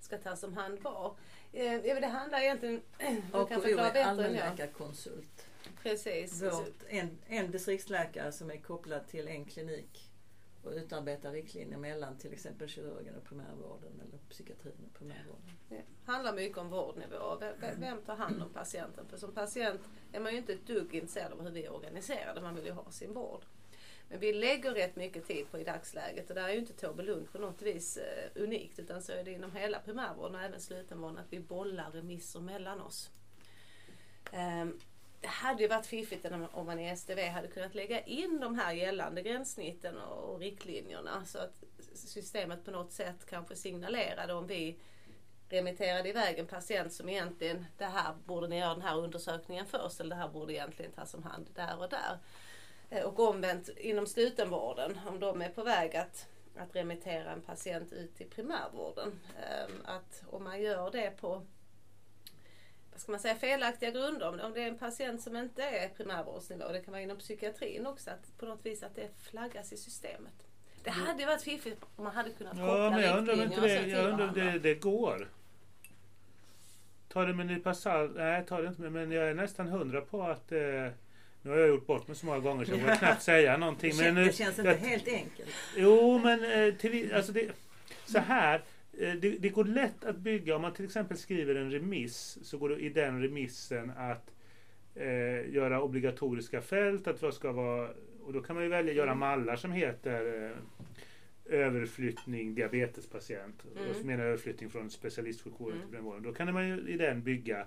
ska 0.00 0.18
tas 0.18 0.42
om 0.42 0.52
hand 0.52 0.78
var. 0.82 1.16
Eh, 1.52 1.82
det 1.82 2.06
handlar 2.06 2.40
egentligen, 2.40 2.80
kan 3.48 3.62
är 3.96 4.04
allmänläkarkonsult. 4.04 5.46
Precis. 5.82 6.42
Vårt, 6.42 6.82
en, 6.88 7.18
en 7.26 7.50
distriktsläkare 7.50 8.32
som 8.32 8.50
är 8.50 8.56
kopplad 8.56 9.06
till 9.08 9.28
en 9.28 9.44
klinik 9.44 10.07
och 10.68 10.74
utarbeta 10.74 11.32
riktlinjer 11.32 11.78
mellan 11.78 12.18
till 12.18 12.32
exempel 12.32 12.68
kirurgen 12.68 13.14
och 13.16 13.24
primärvården 13.24 14.00
eller 14.00 14.18
psykiatrin 14.28 14.88
och 14.90 14.98
primärvården. 14.98 15.50
Det 15.68 15.82
handlar 16.04 16.32
mycket 16.32 16.58
om 16.58 16.70
vårdnivå. 16.70 17.42
Vem, 17.78 18.02
tar 18.02 18.16
hand 18.16 18.42
om 18.42 18.52
patienten? 18.52 19.08
För 19.08 19.16
som 19.16 19.32
patient 19.32 19.80
är 20.12 20.20
man 20.20 20.32
ju 20.32 20.38
inte 20.38 20.52
ett 20.52 20.66
dugg 20.66 20.94
intresserad 20.94 21.32
av 21.32 21.42
hur 21.42 21.50
vi 21.50 21.64
är 21.64 21.72
organiserade. 21.72 22.40
Man 22.40 22.54
vill 22.54 22.64
ju 22.64 22.72
ha 22.72 22.90
sin 22.90 23.12
vård. 23.12 23.44
Men 24.08 24.20
vi 24.20 24.32
lägger 24.32 24.70
rätt 24.70 24.96
mycket 24.96 25.26
tid 25.26 25.50
på 25.50 25.58
i 25.58 25.64
dagsläget 25.64 26.28
och 26.28 26.34
där 26.34 26.48
är 26.48 26.52
ju 26.52 26.58
inte 26.58 26.72
Tåbelund 26.72 27.32
på 27.32 27.38
något 27.38 27.62
vis 27.62 27.96
eh, 27.96 28.42
unikt 28.42 28.78
utan 28.78 29.02
så 29.02 29.12
är 29.12 29.24
det 29.24 29.32
inom 29.32 29.52
hela 29.52 29.78
primärvården 29.78 30.34
och 30.34 30.42
även 30.42 30.60
slutenvården 30.60 31.18
att 31.18 31.32
vi 31.32 31.40
bollar 31.40 31.90
remisser 31.90 32.40
mellan 32.40 32.80
oss. 32.80 33.10
Ehm, 34.32 34.78
det 35.20 35.28
hade 35.28 35.62
ju 35.62 35.68
varit 35.68 35.86
fiffigt 35.86 36.26
om 36.52 36.66
man 36.66 36.80
i 36.80 36.96
STV 36.96 37.28
hade 37.28 37.48
kunnat 37.48 37.74
lägga 37.74 38.00
in 38.00 38.40
de 38.40 38.58
här 38.58 38.72
gällande 38.72 39.22
gränssnitten 39.22 39.96
och 39.96 40.38
riktlinjerna 40.38 41.24
så 41.24 41.38
att 41.38 41.64
systemet 41.94 42.64
på 42.64 42.70
något 42.70 42.92
sätt 42.92 43.26
kanske 43.26 43.56
signalerade 43.56 44.34
om 44.34 44.46
vi 44.46 44.78
remitterade 45.48 46.08
iväg 46.08 46.38
en 46.38 46.46
patient 46.46 46.92
som 46.92 47.08
egentligen, 47.08 47.66
det 47.78 47.84
här 47.84 48.14
borde 48.24 48.48
ni 48.48 48.58
göra 48.58 48.74
den 48.74 48.82
här 48.82 48.98
undersökningen 48.98 49.66
först 49.66 50.00
eller 50.00 50.16
det 50.16 50.22
här 50.22 50.28
borde 50.28 50.52
egentligen 50.52 50.92
tas 50.92 51.14
om 51.14 51.22
hand 51.22 51.50
där 51.54 51.78
och 51.78 51.88
där. 51.88 52.18
Eh, 52.90 53.04
och 53.04 53.18
omvänt 53.18 53.68
inom 53.68 54.06
slutenvården, 54.06 55.00
om 55.06 55.20
de 55.20 55.42
är 55.42 55.48
på 55.48 55.62
väg 55.62 55.96
att, 55.96 56.26
att 56.56 56.76
remittera 56.76 57.32
en 57.32 57.42
patient 57.42 57.92
ut 57.92 58.14
till 58.16 58.30
primärvården. 58.30 59.20
Ehm, 59.36 59.82
att 59.84 60.22
om 60.30 60.44
man 60.44 60.62
gör 60.62 60.90
det 60.90 61.10
på 61.10 61.42
ska 62.98 63.12
man 63.12 63.20
säga, 63.20 63.34
felaktiga 63.34 63.90
grunder. 63.90 64.44
Om 64.44 64.52
det 64.52 64.62
är 64.62 64.68
en 64.68 64.78
patient 64.78 65.22
som 65.22 65.36
inte 65.36 65.62
är 65.62 65.88
primärvårdsnivå, 65.88 66.72
det 66.72 66.80
kan 66.80 66.92
vara 66.92 67.02
inom 67.02 67.18
psykiatrin 67.18 67.86
också, 67.86 68.10
att 68.10 68.38
på 68.38 68.46
något 68.46 68.66
vis 68.66 68.82
att 68.82 68.94
det 68.94 69.08
flaggas 69.30 69.72
i 69.72 69.76
systemet. 69.76 70.48
Det 70.84 70.90
hade 70.90 71.26
varit 71.26 71.42
fiffigt 71.42 71.84
om 71.96 72.04
man 72.04 72.14
hade 72.14 72.30
kunnat 72.30 72.52
koppla 72.52 72.78
ja, 72.78 72.90
men 72.90 73.02
jag 73.02 73.18
undrar 73.18 73.44
inte 73.44 73.60
det, 73.60 73.86
jag 73.86 74.10
undrar 74.10 74.28
om 74.28 74.34
det, 74.34 74.58
det 74.58 74.74
går. 74.74 75.28
Ta 77.08 77.24
det 77.24 77.34
med 77.34 77.50
en 77.50 77.54
nypa 77.54 77.74
salt. 77.74 78.12
Nej, 78.16 78.44
ta 78.46 78.60
det 78.60 78.68
inte 78.68 78.82
med. 78.82 78.92
Men 78.92 79.12
jag 79.12 79.28
är 79.28 79.34
nästan 79.34 79.68
hundra 79.68 80.00
på 80.00 80.22
att 80.22 80.52
eh, 80.52 80.58
nu 81.42 81.50
har 81.50 81.56
jag 81.56 81.68
gjort 81.68 81.86
bort 81.86 82.08
mig 82.08 82.16
så 82.16 82.26
många 82.26 82.38
gånger 82.38 82.64
så 82.64 82.72
jag 82.72 82.78
vågar 82.78 82.96
knappt 82.98 83.22
säga 83.22 83.56
någonting. 83.56 83.96
Det, 83.96 84.12
men, 84.12 84.26
det 84.26 84.32
känns 84.32 84.58
inte 84.58 84.74
helt 84.74 85.08
enkelt. 85.08 85.50
Jo, 85.76 86.18
men 86.18 86.44
eh, 86.44 86.74
till, 86.74 87.14
alltså 87.14 87.32
det, 87.32 87.50
så 88.06 88.18
här. 88.18 88.62
Eh, 89.00 89.14
det, 89.14 89.30
det, 89.38 89.48
går 89.48 89.64
lätt 89.64 90.04
att 90.04 90.18
bygga, 90.18 90.56
om 90.56 90.62
man 90.62 90.74
till 90.74 90.84
exempel 90.84 91.16
skriver 91.16 91.54
en 91.54 91.70
remiss, 91.70 92.38
så 92.42 92.58
går 92.58 92.68
det 92.68 92.76
i 92.76 92.88
den 92.88 93.22
remissen 93.22 93.92
att 93.96 94.34
eh, 94.94 95.50
göra 95.50 95.82
obligatoriska 95.82 96.60
fält, 96.60 97.06
att 97.06 97.22
vad 97.22 97.34
ska 97.34 97.52
vara, 97.52 97.90
och 98.24 98.32
då 98.32 98.40
kan 98.40 98.56
man 98.56 98.64
ju 98.64 98.70
välja 98.70 98.90
att 98.90 98.96
göra 98.96 99.10
mm. 99.10 99.18
mallar 99.18 99.56
som 99.56 99.72
heter 99.72 100.44
eh, 100.44 100.56
överflyttning 101.60 102.54
diabetespatient. 102.54 103.64
Mm. 103.76 103.90
Och 103.90 103.96
så 103.96 104.06
menar 104.06 104.24
överflyttning 104.24 104.70
från 104.70 104.90
specialistsjukvården 104.90 105.76
mm. 105.76 105.88
till 105.88 105.96
primärvården. 105.96 106.22
Då 106.22 106.32
kan 106.32 106.54
man 106.54 106.68
ju 106.68 106.88
i 106.88 106.96
den 106.96 107.22
bygga 107.22 107.66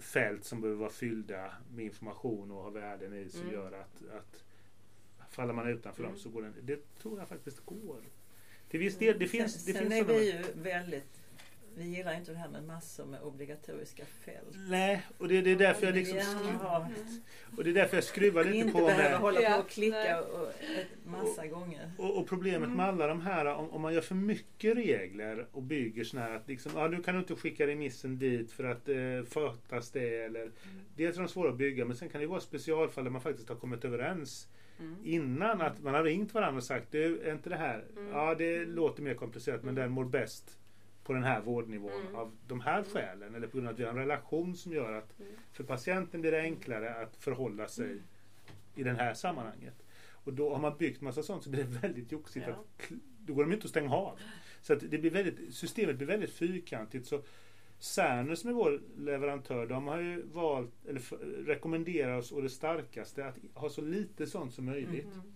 fält 0.00 0.44
som 0.44 0.60
behöver 0.60 0.80
vara 0.80 0.90
fyllda 0.90 1.52
med 1.74 1.84
information 1.84 2.50
och 2.50 2.62
ha 2.62 2.70
värden 2.70 3.14
i 3.14 3.28
som 3.28 3.40
mm. 3.40 3.52
gör 3.52 3.72
att, 3.72 4.02
att 4.16 4.44
faller 5.30 5.54
man 5.54 5.68
utanför 5.68 6.02
mm. 6.02 6.12
dem 6.12 6.20
så 6.20 6.28
går 6.28 6.42
den. 6.42 6.54
Det 6.62 6.98
tror 6.98 7.18
jag 7.18 7.28
faktiskt 7.28 7.64
går. 7.64 8.00
Till 8.70 8.80
viss 8.80 8.98
del. 8.98 9.18
Det 9.18 9.26
finns, 9.26 9.64
sen, 9.64 9.72
det 9.72 9.78
sen 9.78 9.90
finns 9.90 10.08
är 10.08 10.14
vi 10.14 10.32
ju 10.32 10.42
väldigt 10.54 11.18
vi 11.78 11.84
gillar 11.84 12.14
inte 12.14 12.32
det 12.32 12.38
här 12.38 12.48
med 12.48 12.64
massor 12.64 13.06
med 13.06 13.22
obligatoriska 13.22 14.04
fält. 14.04 14.56
Nej, 14.68 15.02
och 15.18 15.28
det, 15.28 15.40
det 15.40 15.50
är 15.50 15.56
därför 15.56 15.86
jag 15.86 15.94
liksom 15.94 16.20
skruvar, 16.20 16.88
och 17.56 17.64
det 17.64 17.70
är 17.70 17.74
därför 17.74 17.96
jag 17.96 18.04
skruvar 18.04 18.44
lite 18.44 18.56
inte 18.56 18.72
på 18.72 18.78
med... 18.78 18.90
Inte 18.90 19.02
behöva 19.02 19.18
hålla 19.18 19.56
på 19.56 19.60
och 19.60 19.68
klicka 19.68 20.20
och, 20.20 20.52
massa 21.04 21.42
och, 21.42 21.50
gånger. 21.50 21.92
Och, 21.98 22.18
och 22.18 22.28
problemet 22.28 22.66
mm. 22.66 22.76
med 22.76 22.86
alla 22.86 23.06
de 23.06 23.20
här, 23.20 23.46
om, 23.46 23.70
om, 23.70 23.82
man 23.82 23.94
gör 23.94 24.00
för 24.00 24.14
mycket 24.14 24.76
regler 24.76 25.46
och 25.52 25.62
bygger 25.62 26.04
sådana 26.04 26.26
här 26.26 26.36
att 26.36 26.48
liksom, 26.48 26.72
ja, 26.74 26.88
nu 26.88 27.02
kan 27.02 27.14
du 27.14 27.20
inte 27.20 27.36
skicka 27.36 27.66
remissen 27.66 28.18
dit 28.18 28.52
för 28.52 28.64
att 28.64 28.88
eh, 28.88 29.30
fattas 29.30 29.90
det 29.90 30.24
eller... 30.24 30.42
Mm. 30.42 30.52
Dels 30.96 31.16
är 31.16 31.20
de 31.20 31.28
svåra 31.28 31.50
att 31.50 31.58
bygga 31.58 31.84
men 31.84 31.96
sen 31.96 32.08
kan 32.08 32.20
det 32.20 32.26
vara 32.26 32.40
specialfall 32.40 33.04
där 33.04 33.10
man 33.10 33.20
faktiskt 33.20 33.48
har 33.48 33.56
kommit 33.56 33.84
överens 33.84 34.48
Mm. 34.78 34.96
Innan 35.04 35.60
att 35.60 35.82
man 35.82 35.94
har 35.94 36.04
ringt 36.04 36.34
varandra 36.34 36.56
och 36.56 36.64
sagt, 36.64 36.86
du, 36.90 37.20
är 37.20 37.32
inte 37.32 37.50
det 37.50 37.56
här, 37.56 37.84
mm. 37.96 38.08
ja 38.12 38.34
det 38.34 38.64
låter 38.64 39.02
mer 39.02 39.14
komplicerat 39.14 39.62
men 39.62 39.74
den 39.74 39.90
mår 39.90 40.04
bäst 40.04 40.58
på 41.04 41.12
den 41.12 41.24
här 41.24 41.40
vårdnivån 41.40 42.00
mm. 42.00 42.14
av 42.14 42.32
de 42.46 42.60
här 42.60 42.84
skälen 42.84 43.34
eller 43.34 43.46
på 43.46 43.56
grund 43.56 43.68
av 43.68 43.74
att 43.74 43.80
vi 43.80 43.84
har 43.84 43.90
en 43.90 43.98
relation 43.98 44.56
som 44.56 44.72
gör 44.72 44.92
att 44.92 45.20
mm. 45.20 45.32
för 45.52 45.64
patienten 45.64 46.20
blir 46.20 46.32
det 46.32 46.40
enklare 46.40 47.02
att 47.02 47.16
förhålla 47.16 47.68
sig 47.68 47.84
mm. 47.84 48.02
i 48.74 48.82
det 48.82 48.92
här 48.92 49.14
sammanhanget. 49.14 49.74
Och 50.24 50.32
då 50.32 50.54
har 50.54 50.60
man 50.60 50.78
byggt 50.78 51.00
massa 51.00 51.22
sånt 51.22 51.42
så 51.42 51.50
blir 51.50 51.64
det 51.64 51.78
väldigt 51.78 52.12
joxigt. 52.12 52.44
Ja. 52.46 52.52
Att, 52.52 52.90
då 53.18 53.34
går 53.34 53.44
de 53.44 53.52
inte 53.52 53.64
att 53.64 53.70
stänga 53.70 53.94
av. 53.94 54.18
Så 54.62 54.72
att 54.72 54.80
det 54.80 54.98
blir 54.98 55.10
väldigt, 55.10 55.54
systemet 55.54 55.96
blir 55.96 56.06
väldigt 56.06 56.32
fyrkantigt. 56.32 57.06
Så 57.06 57.22
Cerner 57.78 58.34
som 58.34 58.50
är 58.50 58.54
vår 58.54 58.82
leverantör, 58.96 59.66
de 59.66 59.86
har 59.86 60.00
ju 60.00 60.22
valt, 60.22 60.86
eller 60.88 61.00
rekommenderar 61.44 62.16
oss 62.16 62.32
å 62.32 62.40
det 62.40 62.50
starkaste 62.50 63.26
att 63.26 63.38
ha 63.54 63.68
så 63.68 63.80
lite 63.80 64.26
sånt 64.26 64.54
som 64.54 64.64
möjligt. 64.64 65.06
Mm. 65.06 65.32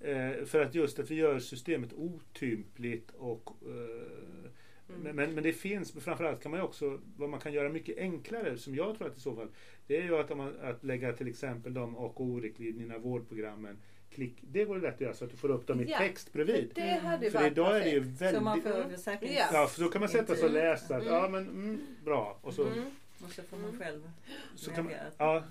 Mm. 0.00 0.40
Eh, 0.40 0.44
för 0.44 0.60
att 0.60 0.74
just 0.74 0.98
att 0.98 1.10
vi 1.10 1.14
gör 1.14 1.38
systemet 1.38 1.92
otympligt 1.92 3.10
och 3.10 3.50
eh, 3.62 4.50
Mm. 4.88 5.16
Men, 5.16 5.34
men 5.34 5.44
det 5.44 5.52
finns, 5.52 5.92
framförallt 5.92 6.42
kan 6.42 6.50
man 6.50 6.60
ju 6.60 6.66
också, 6.66 7.00
vad 7.16 7.28
man 7.28 7.40
kan 7.40 7.52
göra 7.52 7.68
mycket 7.68 7.98
enklare, 7.98 8.56
som 8.56 8.74
jag 8.74 8.96
tror 8.96 9.08
att 9.08 9.16
i 9.16 9.20
så 9.20 9.36
fall, 9.36 9.48
det 9.86 9.96
är 9.96 10.02
ju 10.02 10.16
att, 10.16 10.36
man, 10.36 10.54
att 10.60 10.84
lägga 10.84 11.12
till 11.12 11.28
exempel 11.28 11.74
de 11.74 11.96
AKO-riktlinjerna, 11.96 12.98
vårdprogrammen, 12.98 13.78
klick, 14.14 14.34
det 14.40 14.64
går 14.64 14.78
lätt 14.78 14.94
att 14.94 15.00
göra 15.00 15.14
så 15.14 15.24
att 15.24 15.30
du 15.30 15.36
får 15.36 15.50
upp 15.50 15.66
dem 15.66 15.80
i 15.80 15.90
ja, 15.90 15.98
text 15.98 16.32
bredvid. 16.32 16.70
Det 16.74 17.00
hade 17.02 17.30
för 17.30 17.46
idag 17.46 17.66
perfekt. 17.66 17.86
är 17.86 17.90
det 17.90 17.90
ju 17.90 18.00
väldigt... 18.00 18.38
Så 18.38 18.44
man 18.44 18.62
får 18.62 18.96
säkert 18.96 19.30
Ja, 19.52 19.66
för 19.66 19.80
då 19.80 19.88
kan 19.88 20.00
man 20.00 20.08
sätta 20.08 20.36
sig 20.36 20.44
och 20.44 20.50
läsa. 20.50 20.96
Att, 20.96 21.06
Ja 21.06 21.28
men 21.28 21.42
mm, 21.42 21.80
bra. 22.04 22.38
Och 22.42 22.54
så, 22.54 22.66
mm. 22.66 22.84
Och 23.24 23.30
så 23.30 23.42
får 23.42 23.56
man 23.56 23.78
själv 23.78 24.10
så 24.54 24.70
kan 24.70 24.84
man, 24.84 24.92
ja, 25.18 25.44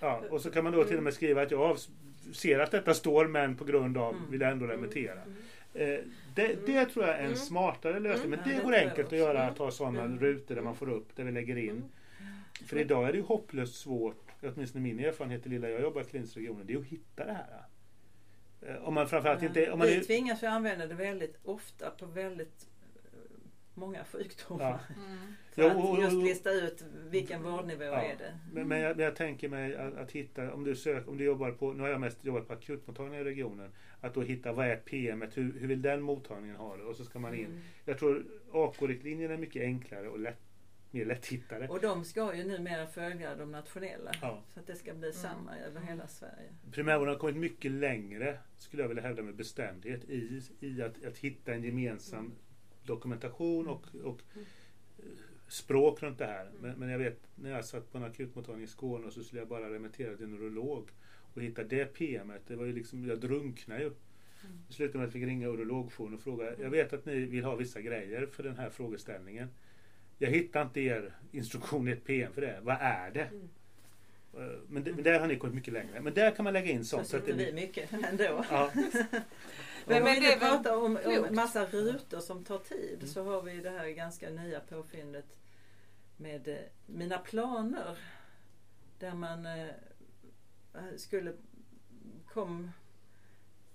ja, 0.00 0.22
och 0.30 0.40
så 0.40 0.50
kan 0.50 0.64
man 0.64 0.72
då 0.72 0.84
till 0.84 0.96
och 0.96 1.02
med 1.02 1.14
skriva 1.14 1.42
att 1.42 1.50
jag 1.50 1.78
ser 2.32 2.58
att 2.58 2.70
detta 2.70 2.94
står 2.94 3.26
men 3.26 3.56
på 3.56 3.64
grund 3.64 3.98
av 3.98 4.14
mm. 4.14 4.30
vill 4.30 4.40
jag 4.40 4.50
ändå 4.50 4.66
remittera. 4.66 5.20
Mm. 5.22 5.34
Eh, 5.74 6.00
det, 6.34 6.66
det, 6.66 6.86
tror 6.86 7.06
jag 7.06 7.14
är 7.14 7.18
en 7.18 7.24
mm. 7.24 7.36
smartare 7.36 8.00
lösning. 8.00 8.30
Men 8.30 8.38
det 8.44 8.64
går 8.64 8.74
enkelt 8.74 9.12
att 9.12 9.18
göra, 9.18 9.42
att 9.42 9.58
ha 9.58 9.70
sådana 9.70 10.06
rutor 10.06 10.54
där 10.54 10.62
man 10.62 10.74
får 10.74 10.90
upp, 10.90 11.16
där 11.16 11.24
vi 11.24 11.32
lägger 11.32 11.56
in. 11.56 11.84
För 12.66 12.78
idag 12.78 13.08
är 13.08 13.12
det 13.12 13.18
ju 13.18 13.24
hopplöst 13.24 13.74
svårt, 13.74 14.23
åtminstone 14.48 14.82
min 14.82 14.98
erfarenhet 15.00 15.46
i 15.46 15.48
lilla 15.48 15.68
jag 15.68 15.80
jobbar 15.80 16.00
i 16.00 16.04
klinisk 16.04 16.36
regionen, 16.36 16.66
det 16.66 16.72
är 16.72 16.78
att 16.78 16.84
hitta 16.84 17.24
det 17.24 17.32
här. 17.32 17.64
Eh, 18.62 18.88
om 18.88 18.94
man 18.94 19.08
framförallt 19.08 19.42
inte... 19.42 19.70
Om 19.70 19.78
man 19.78 19.88
vi 19.88 20.04
tvingas 20.04 20.42
ju 20.42 20.46
använda 20.46 20.86
det 20.86 20.94
väldigt 20.94 21.38
ofta 21.42 21.90
på 21.90 22.06
väldigt 22.06 22.68
många 23.74 24.04
sjukdomar. 24.04 24.64
Ja. 24.64 24.78
Mm. 24.96 25.18
För 25.52 25.94
att 25.94 26.02
just 26.02 26.16
lista 26.16 26.50
ut 26.50 26.84
vilken 27.10 27.42
vårdnivå 27.42 27.84
ja. 27.84 28.02
är 28.02 28.16
det. 28.16 28.38
Men, 28.52 28.68
men, 28.68 28.80
jag, 28.80 28.96
men, 28.96 29.04
jag, 29.04 29.16
tänker 29.16 29.48
mig 29.48 29.76
att, 29.76 29.94
att, 29.94 30.12
hitta, 30.12 30.52
om 30.52 30.64
du, 30.64 30.76
sök, 30.76 31.08
om 31.08 31.18
du 31.18 31.24
jobbar 31.24 31.50
på, 31.50 31.72
nu 31.72 31.82
har 31.82 31.90
jag 31.90 32.00
mest 32.00 32.24
jobbat 32.24 32.46
på 32.46 32.52
akutmottagningar 32.52 33.20
i 33.20 33.24
regionen, 33.24 33.70
att 34.00 34.14
då 34.14 34.22
hitta 34.22 34.52
vad 34.52 34.66
är 34.66 34.76
PM, 34.76 35.24
hur, 35.34 35.58
hur 35.60 35.68
vill 35.68 35.82
den 35.82 36.02
mottagningen 36.02 36.56
ha 36.56 36.76
det? 36.76 36.82
Och 36.82 36.96
så 36.96 37.04
ska 37.04 37.18
man 37.18 37.34
in. 37.34 37.46
Mm. 37.46 37.60
Jag 37.84 37.98
tror 37.98 38.24
AK-riktlinjerna 38.52 39.34
är 39.34 39.38
mycket 39.38 39.62
enklare 39.62 40.08
och 40.08 40.18
lätt, 40.18 40.40
mer 40.94 41.04
lätthittade. 41.04 41.68
Och 41.68 41.80
de 41.80 42.04
ska 42.04 42.36
ju 42.36 42.44
numera 42.44 42.86
följa 42.86 43.34
de 43.34 43.52
nationella. 43.52 44.10
Ja. 44.20 44.42
Så 44.54 44.60
att 44.60 44.66
det 44.66 44.76
ska 44.76 44.94
bli 44.94 45.08
mm. 45.08 45.22
samma 45.22 45.58
över 45.58 45.80
hela 45.80 46.06
Sverige. 46.06 46.48
Primärvården 46.72 47.14
har 47.14 47.18
kommit 47.18 47.36
mycket 47.36 47.70
längre, 47.70 48.38
skulle 48.58 48.82
jag 48.82 48.88
vilja 48.88 49.02
hävda 49.02 49.22
med 49.22 49.34
bestämdhet, 49.34 50.04
i, 50.04 50.42
i 50.60 50.82
att, 50.82 51.04
att 51.04 51.18
hitta 51.18 51.54
en 51.54 51.64
gemensam 51.64 52.18
mm 52.18 52.32
dokumentation 52.86 53.68
och, 53.68 53.86
och 54.04 54.22
språk 55.48 56.02
runt 56.02 56.18
det 56.18 56.26
här. 56.26 56.50
Men, 56.60 56.78
men, 56.78 56.88
jag 56.88 56.98
vet 56.98 57.18
när 57.34 57.50
jag 57.50 57.64
satt 57.64 57.92
på 57.92 57.98
en 57.98 58.04
akutmottagning 58.04 58.64
i 58.64 58.66
Skåne 58.66 59.10
så 59.10 59.24
skulle 59.24 59.40
jag 59.40 59.48
bara 59.48 59.74
remittera 59.74 60.16
till 60.16 60.24
en 60.24 60.34
urolog 60.34 60.90
och 61.34 61.42
hitta 61.42 61.64
det 61.64 61.84
PMet. 61.84 62.46
Det 62.46 62.56
var 62.56 62.64
ju 62.64 62.72
liksom, 62.72 63.06
jag 63.06 63.20
drunknade 63.20 63.80
ju. 63.80 63.86
Mm. 63.86 64.58
Det 64.68 64.74
slutade 64.74 64.98
med 64.98 65.04
att 65.04 65.14
jag 65.14 65.20
fick 65.20 65.28
ringa 65.28 65.48
urologjouren 65.48 66.14
och 66.14 66.20
fråga. 66.20 66.58
Jag 66.58 66.70
vet 66.70 66.92
att 66.92 67.06
ni 67.06 67.24
vill 67.24 67.44
ha 67.44 67.54
vissa 67.54 67.80
grejer 67.80 68.26
för 68.26 68.42
den 68.42 68.56
här 68.56 68.70
frågeställningen. 68.70 69.48
Jag 70.18 70.30
hittar 70.30 70.62
inte 70.62 70.80
er 70.80 71.14
instruktion 71.32 71.88
i 71.88 71.90
ett 71.90 72.04
PM 72.04 72.32
för 72.32 72.40
det. 72.40 72.58
Vad 72.62 72.76
är 72.80 73.10
det? 73.10 73.24
Mm. 73.24 73.48
Eh, 74.36 74.58
men, 74.68 74.82
men, 74.82 75.02
där 75.02 75.20
har 75.20 75.26
ni 75.26 75.36
kommit 75.36 75.54
mycket 75.54 75.72
längre. 75.72 76.00
Men 76.00 76.14
där 76.14 76.30
kan 76.30 76.44
man 76.44 76.52
lägga 76.52 76.70
in 76.70 76.84
sånt. 76.84 77.06
Så 77.06 77.18
sitter 77.18 77.32
vi 77.32 77.52
mycket 77.52 77.92
ändå. 77.92 78.44
Ja. 78.50 78.70
Men, 79.86 80.04
men 80.04 80.22
det 80.22 80.36
pratar 80.38 80.76
om, 80.76 80.98
om 81.04 81.34
massa 81.34 81.66
rutor 81.66 82.20
som 82.20 82.44
tar 82.44 82.58
tid 82.58 82.94
mm. 82.94 83.06
så 83.06 83.24
har 83.24 83.42
vi 83.42 83.60
det 83.60 83.70
här 83.70 83.88
ganska 83.88 84.30
nya 84.30 84.60
påfyndet 84.60 85.24
med 86.16 86.48
eh, 86.48 86.56
Mina 86.86 87.18
planer. 87.18 87.98
Där 88.98 89.14
man 89.14 89.46
eh, 89.46 89.68
skulle 90.96 91.32
kom 92.26 92.70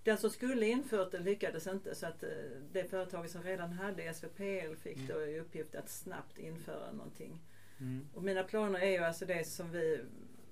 den 0.10 0.17
som 0.17 0.30
skulle 0.30 0.65
infört 0.65 1.12
det 1.12 1.19
lyckades 1.19 1.67
inte 1.67 1.95
så 1.95 2.06
att 2.06 2.24
eh, 2.24 2.30
det 2.72 2.84
företaget 2.84 3.32
som 3.32 3.43
redan 3.43 3.74
hade 3.74 4.13
SVPL 4.13 4.76
fick 4.76 4.98
mm. 4.98 5.08
då 5.08 5.22
i 5.22 5.39
uppgift 5.39 5.76
att 5.76 5.89
snabbt 5.89 6.38
införa 6.38 6.91
någonting. 6.91 7.41
Mm. 7.80 8.08
Och 8.13 8.24
mina 8.24 8.43
planer 8.43 8.80
är 8.80 8.91
ju 8.91 8.98
alltså 8.98 9.26
det 9.26 9.48
som 9.48 9.72
vi 9.72 10.02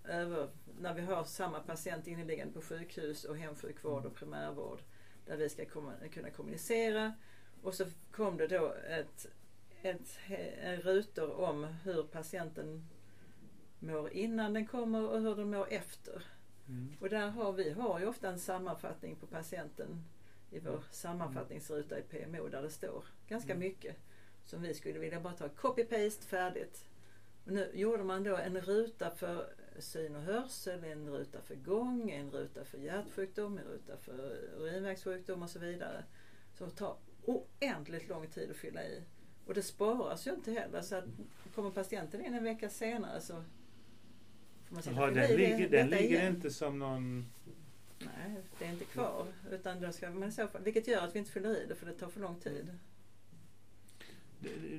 över, 0.03 0.49
när 0.79 0.93
vi 0.93 1.01
har 1.01 1.23
samma 1.23 1.59
patient 1.59 2.07
inneliggande 2.07 2.53
på 2.53 2.61
sjukhus 2.61 3.23
och 3.23 3.37
hemsjukvård 3.37 4.05
och 4.05 4.15
primärvård 4.15 4.79
där 5.25 5.37
vi 5.37 5.49
ska 5.49 5.65
kunna 6.11 6.29
kommunicera. 6.35 7.13
Och 7.61 7.73
så 7.73 7.85
kom 8.11 8.37
det 8.37 8.47
då 8.47 8.73
ett, 8.89 9.27
ett, 9.81 10.19
en 10.61 10.81
rutor 10.81 11.31
om 11.31 11.63
hur 11.63 12.03
patienten 12.03 12.87
mår 13.79 14.09
innan 14.09 14.53
den 14.53 14.67
kommer 14.67 15.09
och 15.09 15.21
hur 15.21 15.35
den 15.35 15.49
mår 15.49 15.67
efter. 15.69 16.23
Mm. 16.67 16.93
Och 16.99 17.09
där 17.09 17.29
har 17.29 17.53
vi 17.53 17.71
har 17.71 17.99
ju 17.99 18.05
ofta 18.05 18.29
en 18.29 18.39
sammanfattning 18.39 19.15
på 19.15 19.27
patienten 19.27 20.03
i 20.51 20.59
vår 20.59 20.83
sammanfattningsruta 20.91 21.99
i 21.99 22.01
PMO 22.01 22.47
där 22.47 22.61
det 22.61 22.69
står 22.69 23.03
ganska 23.27 23.53
mm. 23.53 23.67
mycket 23.67 23.95
som 24.45 24.61
vi 24.61 24.73
skulle 24.73 24.99
vilja 24.99 25.19
bara 25.19 25.33
ta 25.33 25.47
copy-paste 25.47 26.25
färdigt. 26.25 26.85
Och 27.45 27.51
nu 27.51 27.71
gjorde 27.73 28.03
man 28.03 28.23
då 28.23 28.37
en 28.37 28.61
ruta 28.61 29.11
för 29.11 29.53
syn 29.79 30.15
och 30.15 30.21
hörsel, 30.21 30.83
en 30.83 31.09
ruta 31.09 31.41
för 31.41 31.55
gång, 31.55 32.11
en 32.11 32.31
ruta 32.31 32.65
för 32.65 32.77
hjärtsjukdom, 32.77 33.57
en 33.57 33.63
ruta 33.63 33.97
för 33.97 34.37
urinvägssjukdom 34.57 35.43
och 35.43 35.49
så 35.49 35.59
vidare. 35.59 36.03
Som 36.53 36.71
tar 36.71 36.97
oändligt 37.25 38.09
lång 38.09 38.27
tid 38.27 38.51
att 38.51 38.57
fylla 38.57 38.83
i. 38.83 39.03
Och 39.45 39.53
det 39.53 39.61
sparas 39.61 40.27
ju 40.27 40.31
inte 40.31 40.51
heller 40.51 40.81
så 40.81 40.95
att 40.95 41.05
kommer 41.55 41.71
patienten 41.71 42.25
in 42.25 42.33
en 42.33 42.43
vecka 42.43 42.69
senare 42.69 43.21
så 43.21 43.43
Jaha, 44.69 45.11
den 45.11 45.35
ligger, 45.35 45.69
den 45.69 45.89
ligger 45.89 46.29
inte 46.29 46.51
som 46.51 46.79
någon... 46.79 47.25
Nej, 47.99 48.35
det 48.59 48.65
är 48.65 48.69
inte 48.71 48.85
kvar. 48.85 49.25
Utan 49.51 49.81
då 49.81 49.91
ska 49.91 50.09
man 50.09 50.31
så 50.31 50.47
vilket 50.63 50.87
gör 50.87 51.01
att 51.01 51.15
vi 51.15 51.19
inte 51.19 51.31
fyller 51.31 51.63
i 51.63 51.65
det 51.67 51.75
för 51.75 51.85
det 51.85 51.93
tar 51.93 52.07
för 52.07 52.19
lång 52.19 52.39
tid. 52.39 52.77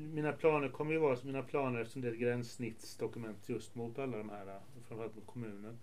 Mina 0.01 0.33
planer 0.33 0.69
kommer 0.69 0.93
ju 0.93 0.99
vara 0.99 1.17
som 1.17 1.27
mina 1.27 1.43
planer 1.43 1.81
eftersom 1.81 2.03
det 2.03 2.09
är 2.09 2.13
ett 2.13 2.19
gränssnittsdokument 2.19 3.49
just 3.49 3.75
mot 3.75 3.99
alla 3.99 4.17
de 4.17 4.31
här, 4.31 4.61
framförallt 4.89 5.17
mot 5.17 5.27
kommunen. 5.27 5.79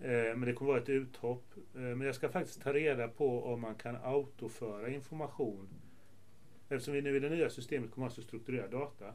Eh, 0.00 0.10
men 0.10 0.40
det 0.40 0.52
kommer 0.52 0.72
vara 0.72 0.82
ett 0.82 0.88
uthopp. 0.88 1.44
Eh, 1.74 1.80
men 1.80 2.00
jag 2.00 2.14
ska 2.14 2.28
faktiskt 2.28 2.62
ta 2.62 2.72
reda 2.72 3.08
på 3.08 3.44
om 3.44 3.60
man 3.60 3.74
kan 3.74 3.96
autoföra 3.96 4.88
information. 4.88 5.68
Eftersom 6.68 6.94
vi 6.94 7.02
nu 7.02 7.16
i 7.16 7.20
det 7.20 7.28
nya 7.28 7.50
systemet 7.50 7.90
kommer 7.90 8.06
att 8.06 8.12
ha 8.12 8.22
så 8.22 8.28
strukturerad 8.28 8.70
data. 8.70 9.14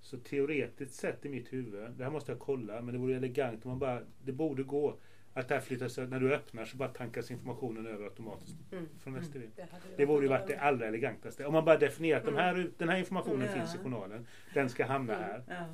Så 0.00 0.18
teoretiskt 0.18 0.94
sett 0.94 1.24
i 1.26 1.28
mitt 1.28 1.52
huvud, 1.52 1.90
det 1.90 2.04
här 2.04 2.10
måste 2.10 2.32
jag 2.32 2.38
kolla, 2.38 2.82
men 2.82 2.94
det 2.94 3.00
vore 3.00 3.16
elegant 3.16 3.64
om 3.64 3.70
man 3.70 3.78
bara, 3.78 4.02
det 4.24 4.32
borde 4.32 4.62
gå 4.62 4.98
att 5.34 5.48
det 5.48 5.54
här 5.54 5.60
flyttas, 5.60 5.96
när 5.96 6.20
du 6.20 6.34
öppnar 6.34 6.64
så 6.64 6.76
bara 6.76 6.88
tankas 6.88 7.30
informationen 7.30 7.86
över 7.86 8.04
automatiskt 8.04 8.56
mm. 8.72 8.88
från 8.98 9.22
STV. 9.22 9.38
Mm. 9.38 9.50
Det, 9.56 9.66
det 9.96 10.06
borde 10.06 10.22
ju 10.22 10.28
varit 10.28 10.46
det 10.46 10.56
allra 10.56 10.86
elegantaste. 10.86 11.46
Om 11.46 11.52
man 11.52 11.64
bara 11.64 11.78
definierar 11.78 12.18
att 12.18 12.24
de 12.24 12.36
här, 12.36 12.54
mm. 12.54 12.72
den 12.78 12.88
här 12.88 12.98
informationen 12.98 13.48
finns 13.48 13.74
i 13.74 13.78
journalen, 13.78 14.26
den 14.54 14.70
ska 14.70 14.86
hamna 14.86 15.14
mm. 15.14 15.24
här. 15.24 15.66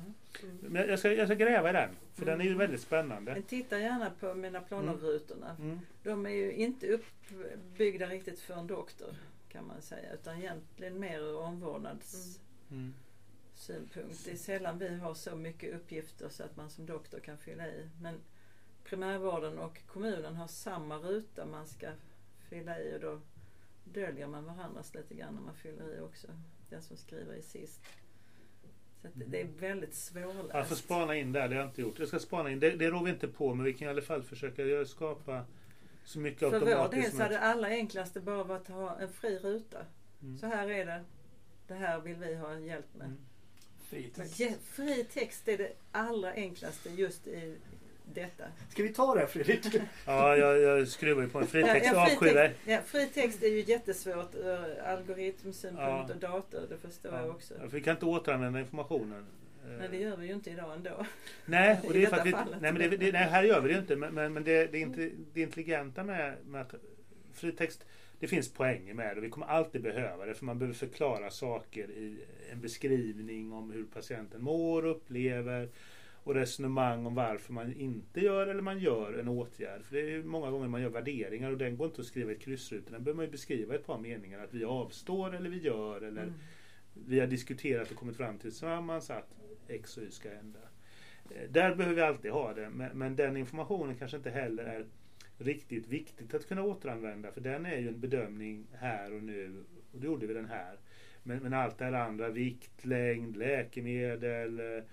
Mm. 0.43 0.57
Men 0.61 0.89
jag 0.89 0.99
ska, 0.99 1.13
jag 1.13 1.27
ska 1.27 1.35
gräva 1.35 1.69
i 1.69 1.73
den, 1.73 1.89
för 2.13 2.25
den 2.25 2.41
är 2.41 2.45
ju 2.45 2.55
väldigt 2.55 2.81
spännande. 2.81 3.33
Men 3.33 3.43
titta 3.43 3.79
gärna 3.79 4.09
på 4.19 4.33
mina 4.33 4.61
planerrutorna. 4.61 5.55
Mm. 5.59 5.79
De 6.03 6.25
är 6.25 6.29
ju 6.29 6.51
inte 6.51 6.87
uppbyggda 6.87 8.05
riktigt 8.05 8.39
för 8.39 8.53
en 8.53 8.67
doktor 8.67 9.09
kan 9.49 9.67
man 9.67 9.81
säga, 9.81 10.13
utan 10.13 10.37
egentligen 10.37 10.99
mer 10.99 11.37
omvårdnads 11.37 12.39
synpunkt. 13.55 14.25
Det 14.25 14.31
är 14.31 14.35
sällan 14.35 14.77
vi 14.77 14.95
har 14.95 15.13
så 15.13 15.35
mycket 15.35 15.75
uppgifter 15.75 16.29
så 16.29 16.43
att 16.43 16.57
man 16.57 16.69
som 16.69 16.85
doktor 16.85 17.19
kan 17.19 17.37
fylla 17.37 17.67
i. 17.67 17.89
Men 18.01 18.15
primärvården 18.83 19.59
och 19.59 19.81
kommunen 19.87 20.35
har 20.35 20.47
samma 20.47 20.97
ruta 20.97 21.45
man 21.45 21.67
ska 21.67 21.87
fylla 22.49 22.79
i 22.79 22.95
och 22.95 22.99
då 22.99 23.21
döljer 23.83 24.27
man 24.27 24.45
varandras 24.45 24.95
lite 24.95 25.15
grann 25.15 25.35
när 25.35 25.41
man 25.41 25.55
fyller 25.55 25.97
i 25.97 25.99
också. 25.99 26.27
Den 26.69 26.81
som 26.81 26.97
skriver 26.97 27.33
i 27.33 27.41
sist. 27.41 27.81
Så 29.01 29.07
det 29.13 29.41
är 29.41 29.47
väldigt 29.59 29.93
svårläst. 29.93 30.53
Jag 30.53 30.67
får 30.67 30.75
spana 30.75 31.15
in 31.15 31.31
där, 31.31 31.49
det 31.49 31.55
har 31.55 31.61
jag 31.61 31.69
inte 31.69 31.81
gjort. 31.81 31.99
Jag 31.99 32.07
ska 32.07 32.19
spana 32.19 32.51
in, 32.51 32.59
det, 32.59 32.71
det 32.71 32.89
rår 32.89 33.03
vi 33.03 33.11
inte 33.11 33.27
på 33.27 33.53
men 33.53 33.65
vi 33.65 33.73
kan 33.73 33.87
i 33.87 33.91
alla 33.91 34.01
fall 34.01 34.23
försöka 34.23 34.85
skapa 34.85 35.45
så 36.05 36.19
mycket 36.19 36.49
För 36.49 36.59
vår 36.59 36.91
del 36.91 37.11
så 37.11 37.21
hade 37.21 37.35
det 37.35 37.39
allra 37.39 37.67
enklaste 37.67 38.19
bara 38.19 38.43
varit 38.43 38.69
att 38.69 38.75
ha 38.75 38.99
en 38.99 39.09
fri 39.09 39.39
ruta. 39.39 39.85
Mm. 40.21 40.37
Så 40.37 40.45
här 40.45 40.69
är 40.69 40.85
det. 40.85 41.03
Det 41.67 41.73
här 41.73 41.99
vill 41.99 42.15
vi 42.15 42.35
ha 42.35 42.59
hjälp 42.59 42.93
med. 42.93 43.07
Mm. 43.07 43.17
Fri 43.89 44.09
text. 44.15 44.41
fri 44.63 45.05
text 45.13 45.47
är 45.47 45.57
det 45.57 45.71
allra 45.91 46.33
enklaste 46.33 46.89
just 46.89 47.27
i 47.27 47.55
detta. 48.13 48.43
Ska 48.69 48.83
vi 48.83 48.93
ta 48.93 49.15
det 49.15 49.27
Fredrik? 49.27 49.65
ja, 50.05 50.37
jag, 50.37 50.61
jag 50.61 50.87
skruvar 50.87 51.21
ju 51.21 51.29
på 51.29 51.39
en 51.39 51.47
fritext 51.47 51.91
ja, 51.93 52.09
ja, 52.09 52.19
fri, 52.19 52.51
ja, 52.65 52.79
fri 52.85 53.07
text 53.07 53.43
är 53.43 53.47
ju 53.47 53.61
jättesvårt 53.61 54.35
ur 54.35 54.79
algoritmsynpunkt 54.79 56.09
ja. 56.09 56.13
och 56.13 56.17
dator. 56.17 56.61
Det 56.69 56.77
förstår 56.77 57.13
ja. 57.13 57.21
jag 57.21 57.29
också. 57.29 57.53
Ja, 57.53 57.69
för 57.69 57.77
vi 57.77 57.81
kan 57.81 57.93
inte 57.95 58.05
återanvända 58.05 58.59
informationen. 58.59 59.25
Nej 59.79 59.87
det 59.91 59.97
gör 59.97 60.17
vi 60.17 60.27
ju 60.27 60.33
inte 60.33 60.49
idag 60.49 60.73
ändå. 60.73 61.05
Nej, 61.45 61.79
och 61.87 61.93
det 61.93 62.03
är 62.03 62.09
för 62.09 62.17
att 62.17 62.25
vi, 62.25 62.31
nej, 62.31 62.45
men 62.59 62.75
det, 62.75 62.87
det, 62.87 63.11
nej, 63.11 63.29
här 63.29 63.43
gör 63.43 63.61
vi 63.61 63.73
det 63.73 63.79
inte. 63.79 63.95
Men, 63.95 64.13
men, 64.13 64.33
men 64.33 64.43
det, 64.43 64.67
det, 64.67 64.79
inte, 64.79 65.11
det 65.33 65.41
intelligenta 65.41 66.03
med, 66.03 66.37
med 66.45 66.61
att 66.61 66.75
fritext 67.33 67.85
det 68.19 68.27
finns 68.27 68.53
poänger 68.53 68.93
med 68.93 69.17
det 69.17 69.21
vi 69.21 69.29
kommer 69.29 69.47
alltid 69.47 69.81
behöva 69.81 70.25
det 70.25 70.33
för 70.33 70.45
man 70.45 70.59
behöver 70.59 70.75
förklara 70.75 71.29
saker 71.29 71.91
i 71.91 72.25
en 72.51 72.61
beskrivning 72.61 73.53
om 73.53 73.71
hur 73.71 73.83
patienten 73.83 74.43
mår 74.43 74.85
och 74.85 74.91
upplever 74.91 75.69
och 76.25 76.35
resonemang 76.35 77.05
om 77.05 77.15
varför 77.15 77.53
man 77.53 77.73
inte 77.73 78.21
gör 78.21 78.47
eller 78.47 78.61
man 78.61 78.79
gör 78.79 79.13
en 79.13 79.27
åtgärd. 79.27 79.83
För 79.83 79.95
det 79.95 80.13
är 80.13 80.23
många 80.23 80.51
gånger 80.51 80.67
man 80.67 80.81
gör 80.81 80.89
värderingar 80.89 81.51
och 81.51 81.57
den 81.57 81.77
går 81.77 81.87
inte 81.87 82.01
att 82.01 82.07
skriva 82.07 82.31
i 82.31 82.35
kryssrutor. 82.35 82.91
Den 82.91 83.03
behöver 83.03 83.23
man 83.23 83.31
beskriva 83.31 83.73
i 83.73 83.77
ett 83.77 83.85
par 83.85 83.97
meningar. 83.97 84.39
Att 84.39 84.53
vi 84.53 84.65
avstår 84.65 85.35
eller 85.35 85.49
vi 85.49 85.57
gör 85.57 86.01
eller 86.01 86.23
mm. 86.23 86.33
vi 86.93 87.19
har 87.19 87.27
diskuterat 87.27 87.91
och 87.91 87.97
kommit 87.97 88.17
fram 88.17 88.37
till 88.37 88.51
tillsammans 88.51 89.09
att 89.09 89.35
X 89.67 89.97
och 89.97 90.03
Y 90.03 90.11
ska 90.11 90.29
hända. 90.29 90.59
Eh, 91.29 91.49
där 91.49 91.75
behöver 91.75 91.95
vi 91.95 92.01
alltid 92.01 92.31
ha 92.31 92.53
det 92.53 92.69
men, 92.69 92.97
men 92.97 93.15
den 93.15 93.37
informationen 93.37 93.95
kanske 93.95 94.17
inte 94.17 94.29
heller 94.29 94.63
är 94.63 94.85
riktigt 95.37 95.87
viktigt 95.87 96.33
att 96.33 96.47
kunna 96.47 96.63
återanvända 96.63 97.31
för 97.31 97.41
den 97.41 97.65
är 97.65 97.77
ju 97.77 97.87
en 97.87 97.99
bedömning 97.99 98.67
här 98.73 99.13
och 99.13 99.23
nu 99.23 99.63
och 99.91 99.99
då 100.01 100.05
gjorde 100.07 100.27
vi 100.27 100.33
den 100.33 100.45
här. 100.45 100.77
Men, 101.23 101.43
men 101.43 101.53
allt 101.53 101.77
det 101.77 101.85
här 101.85 101.93
andra, 101.93 102.29
vikt, 102.29 102.85
längd, 102.85 103.37
läkemedel, 103.37 104.59
eh, 104.59 104.83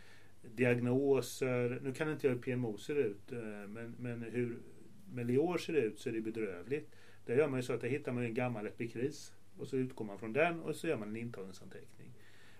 diagnoser. 0.42 1.80
Nu 1.82 1.92
kan 1.92 2.12
inte 2.12 2.26
jag 2.26 2.34
hur 2.34 2.40
PMO 2.40 2.78
ser 2.78 2.94
ut, 2.94 3.32
eh, 3.32 3.38
men, 3.68 3.94
men 3.98 4.22
hur 4.22 4.56
Melior 5.12 5.58
ser 5.58 5.72
ut 5.72 5.98
så 5.98 6.08
är 6.08 6.12
det 6.12 6.20
bedrövligt. 6.20 6.90
Där 7.26 7.36
gör 7.36 7.48
man 7.48 7.58
ju 7.58 7.62
så 7.62 7.72
att 7.72 7.80
där 7.80 7.88
hittar 7.88 8.12
man 8.12 8.24
en 8.24 8.34
gammal 8.34 8.66
epikris 8.66 9.32
och 9.58 9.68
så 9.68 9.76
utgår 9.76 10.04
man 10.04 10.18
från 10.18 10.32
den 10.32 10.60
och 10.60 10.76
så 10.76 10.86
gör 10.86 10.96
man 10.96 11.08
en 11.08 11.16
intagningsanteckning. 11.16 12.10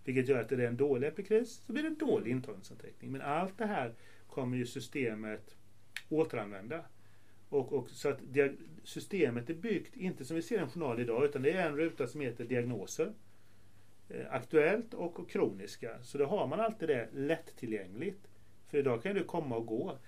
Vilket 0.05 0.29
gör 0.29 0.41
att 0.41 0.53
är 0.53 0.57
det 0.57 0.67
en 0.67 0.77
dålig 0.77 1.09
epikris 1.09 1.63
så 1.67 1.73
blir 1.73 1.83
det 1.83 1.89
en 1.89 1.99
dålig 1.99 2.31
intagningsanteckning. 2.31 3.13
Men 3.13 3.21
allt 3.21 3.59
det 3.59 3.67
här 3.67 3.95
kommer 4.27 4.57
ju 4.57 4.67
systemet 4.67 5.57
återanvända. 6.09 6.85
Och, 7.53 7.73
och, 7.73 7.91
så 7.91 8.09
att 8.09 8.21
systemet 8.85 9.51
är 9.51 9.55
byggt, 9.55 9.97
inte 9.97 10.25
som 10.25 10.37
vi 10.37 10.43
ser 10.43 10.59
en 10.59 10.71
journal 10.71 11.01
idag, 11.01 11.25
utan 11.25 11.43
det 11.43 11.51
är 11.51 11.69
en 11.69 11.77
ruta 11.77 12.07
som 12.07 12.21
heter 12.21 12.45
diagnoser. 12.45 13.13
Eh, 14.09 14.27
aktuellt 14.31 14.95
och 14.95 15.31
kroniska. 15.31 16.03
Så 16.03 16.19
då 16.19 16.27
har 16.27 16.47
man 16.47 16.61
alltid 16.61 16.89
det 16.89 17.09
lättillgängligt. 17.13 18.29
För 18.67 18.79
idag 18.79 19.03
kan 19.03 19.15
det 19.15 19.25
komma 19.25 19.57
och 19.57 19.67
gå. 19.67 19.99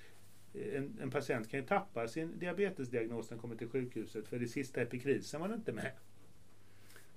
Eh, 0.55 0.77
en, 0.77 0.99
en 1.03 1.11
patient 1.11 1.51
kan 1.51 1.61
ju 1.61 1.67
tappa 1.67 2.09
sin 2.09 2.39
diabetesdiagnos 2.39 3.31
när 3.31 3.37
den 3.37 3.41
kommer 3.41 3.57
till 3.57 3.69
sjukhuset 3.69 4.29
för 4.29 4.43
i 4.43 4.49
sista 4.49 4.81
epikrisen 4.81 5.41
var 5.41 5.49
den 5.49 5.59
inte 5.59 5.73
med. 5.73 5.93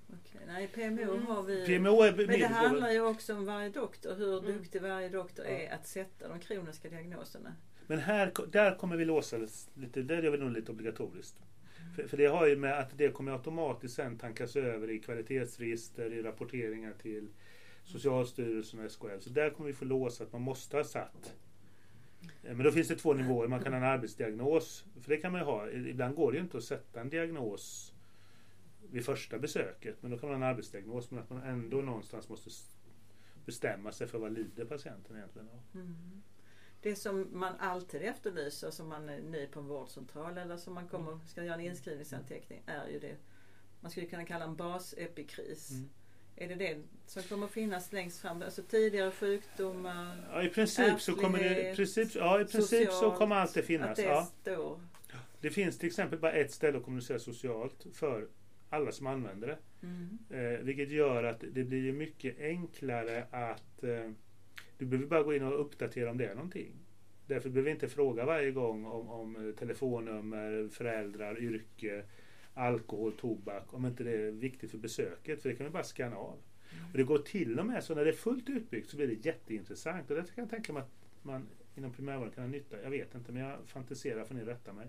Okej, 0.07 0.41
nej, 0.47 0.67
PMO 0.67 1.13
mm. 1.13 1.27
har 1.27 1.43
vi. 1.43 1.65
PMO 1.65 2.01
är 2.01 2.13
men 2.15 2.27
det 2.27 2.47
handlar 2.47 2.91
ju 2.91 3.01
också 3.01 3.35
om 3.35 3.45
varje 3.45 3.69
doktor, 3.69 4.15
hur 4.15 4.39
mm. 4.39 4.57
duktig 4.57 4.81
varje 4.81 5.09
doktor 5.09 5.45
är 5.45 5.73
att 5.73 5.87
sätta 5.87 6.27
de 6.27 6.39
kroniska 6.39 6.89
diagnoserna. 6.89 7.55
Men 7.88 8.00
här, 8.00 8.34
där 8.52 8.76
kommer 8.76 8.97
vi 8.97 9.06
låsa 9.06 9.38
lite, 9.73 10.02
där 10.02 10.23
gör 10.23 10.32
vi 10.32 10.38
nog 10.38 10.52
lite 10.52 10.71
obligatoriskt. 10.71 11.36
För, 11.95 12.08
för, 12.08 12.17
det 12.17 12.26
har 12.26 12.47
ju 12.47 12.56
med 12.56 12.80
att 12.80 12.97
det 12.97 13.10
kommer 13.10 13.32
automatiskt 13.32 13.95
sen 13.95 14.17
tankas 14.17 14.56
över 14.56 14.91
i 14.91 15.00
kvalitetsregister, 15.00 16.13
i 16.13 16.21
rapporteringar 16.21 16.93
till 17.02 17.28
Socialstyrelsen 17.84 18.86
och 18.86 18.91
SKL. 18.91 19.19
Så 19.19 19.30
där 19.30 19.50
kommer 19.50 19.67
vi 19.67 19.73
få 19.73 19.86
låsa 19.86 20.23
att 20.23 20.32
man 20.32 20.41
måste 20.41 20.78
ha 20.78 20.84
satt. 20.84 21.36
Eh, 22.43 22.56
men 22.56 22.63
då 22.63 22.71
finns 22.71 22.88
det 22.88 22.95
två 22.95 23.13
nivåer. 23.13 23.47
Man 23.47 23.63
kan 23.63 23.73
ha 23.73 23.80
en 23.80 23.86
arbetsdiagnos. 23.86 24.86
För 25.02 25.10
det 25.10 25.17
kan 25.17 25.32
man 25.32 25.41
ju 25.41 25.45
ha. 25.45 25.69
Ibland 25.69 26.15
går 26.15 26.32
det 26.32 26.38
ju 26.38 26.43
inte 26.43 26.58
att 26.58 26.63
sätta 26.63 27.02
en 27.02 27.10
diagnos 27.10 27.93
vid 28.91 29.06
första 29.06 29.39
besöket. 29.39 29.95
Men 30.02 30.12
då 30.12 30.17
kan 30.17 30.30
man 30.30 30.41
ha 30.41 30.47
en 30.47 30.54
arbetsdiagnos. 30.54 31.12
Men 31.12 31.19
att 31.19 31.30
man 31.30 31.41
ändå 31.41 31.78
någonstans 31.78 32.30
måste 32.30 32.50
bestämma 33.45 33.91
sig 33.91 34.08
för 34.08 34.19
vad 34.19 34.32
lider 34.32 34.65
patienten 34.65 35.15
egentligen 35.15 35.47
av. 35.47 35.80
Mm 35.82 36.21
det 36.81 36.95
som 36.95 37.27
man 37.31 37.53
alltid 37.59 38.01
efterlyser 38.01 38.71
som 38.71 38.89
man 38.89 39.09
är 39.09 39.21
ny 39.21 39.47
på 39.47 39.59
en 39.59 39.67
vårdcentral 39.67 40.37
eller 40.37 40.57
som 40.57 40.73
man 40.73 40.87
kommer, 40.87 41.19
ska 41.27 41.43
göra 41.43 41.55
en 41.55 41.61
inskrivningsanteckning 41.61 42.63
är 42.65 42.87
ju 42.87 42.99
det 42.99 43.15
man 43.81 43.91
skulle 43.91 44.05
kunna 44.05 44.25
kalla 44.25 44.45
en 44.45 44.55
basepikris. 44.55 45.71
Mm. 45.71 45.89
Är 46.35 46.47
det 46.47 46.55
det 46.55 46.77
som 47.05 47.23
kommer 47.23 47.47
finnas 47.47 47.91
längst 47.91 48.19
fram? 48.19 48.41
Alltså 48.41 48.63
tidigare 48.63 49.11
sjukdomar? 49.11 50.27
Ja, 50.31 50.43
i 50.43 50.49
princip 50.49 51.01
så 51.01 51.15
kommer 51.15 51.39
det, 51.39 51.75
princip, 51.75 52.15
ja, 52.15 52.41
i 52.41 52.45
princip 52.45 52.61
socialt, 52.63 52.93
så 52.93 53.11
kommer 53.11 53.35
allt 53.35 53.53
det 53.53 53.63
finnas. 53.63 53.89
Att 53.89 53.95
det, 53.95 54.03
ja. 54.03 54.31
står. 54.41 54.81
det 55.41 55.49
finns 55.49 55.77
till 55.77 55.87
exempel 55.87 56.19
bara 56.19 56.31
ett 56.31 56.51
ställe 56.51 56.77
att 56.77 56.83
kommunicera 56.83 57.19
socialt 57.19 57.85
för 57.93 58.27
alla 58.69 58.91
som 58.91 59.07
använder 59.07 59.47
det. 59.47 59.57
Mm. 59.81 60.17
Eh, 60.29 60.59
vilket 60.59 60.89
gör 60.89 61.23
att 61.23 61.43
det 61.51 61.63
blir 61.63 61.93
mycket 61.93 62.39
enklare 62.39 63.27
att 63.31 63.83
eh, 63.83 64.11
du 64.77 64.85
behöver 64.85 65.07
bara 65.07 65.23
gå 65.23 65.33
in 65.33 65.43
och 65.43 65.61
uppdatera 65.61 66.11
om 66.11 66.17
det 66.17 66.25
är 66.25 66.35
någonting. 66.35 66.71
Därför 67.27 67.49
behöver 67.49 67.65
vi 67.65 67.71
inte 67.71 67.87
fråga 67.87 68.25
varje 68.25 68.51
gång 68.51 68.85
om, 68.85 69.09
om 69.09 69.53
telefonnummer, 69.59 70.69
föräldrar, 70.71 71.39
yrke, 71.39 72.03
alkohol, 72.53 73.13
tobak. 73.13 73.73
Om 73.73 73.85
inte 73.85 74.03
det 74.03 74.11
är 74.11 74.31
viktigt 74.31 74.71
för 74.71 74.77
besöket. 74.77 75.41
För 75.41 75.49
det 75.49 75.55
kan 75.55 75.65
vi 75.65 75.71
bara 75.71 75.83
scanna 75.83 76.15
av. 76.15 76.39
Mm. 76.71 76.91
Och 76.91 76.97
det 76.97 77.03
går 77.03 77.17
till 77.17 77.59
och 77.59 77.65
med 77.65 77.83
så 77.83 77.95
när 77.95 78.05
det 78.05 78.11
är 78.11 78.13
fullt 78.13 78.49
utbyggt 78.49 78.89
så 78.89 78.97
blir 78.97 79.07
det 79.07 79.25
jätteintressant. 79.25 80.09
Och 80.09 80.15
därför 80.15 80.33
kan 80.33 80.41
jag 80.41 80.49
tänka 80.49 80.73
mig 80.73 80.81
att 80.81 81.23
man 81.23 81.47
inom 81.75 81.93
primärvården 81.93 82.33
kan 82.33 82.43
ha 82.43 82.51
nytta, 82.51 82.81
jag 82.83 82.89
vet 82.89 83.15
inte 83.15 83.31
men 83.31 83.41
jag 83.41 83.57
fantiserar 83.65 84.25
får 84.25 84.35
ni 84.35 84.43
rätta 84.43 84.73
mig. 84.73 84.87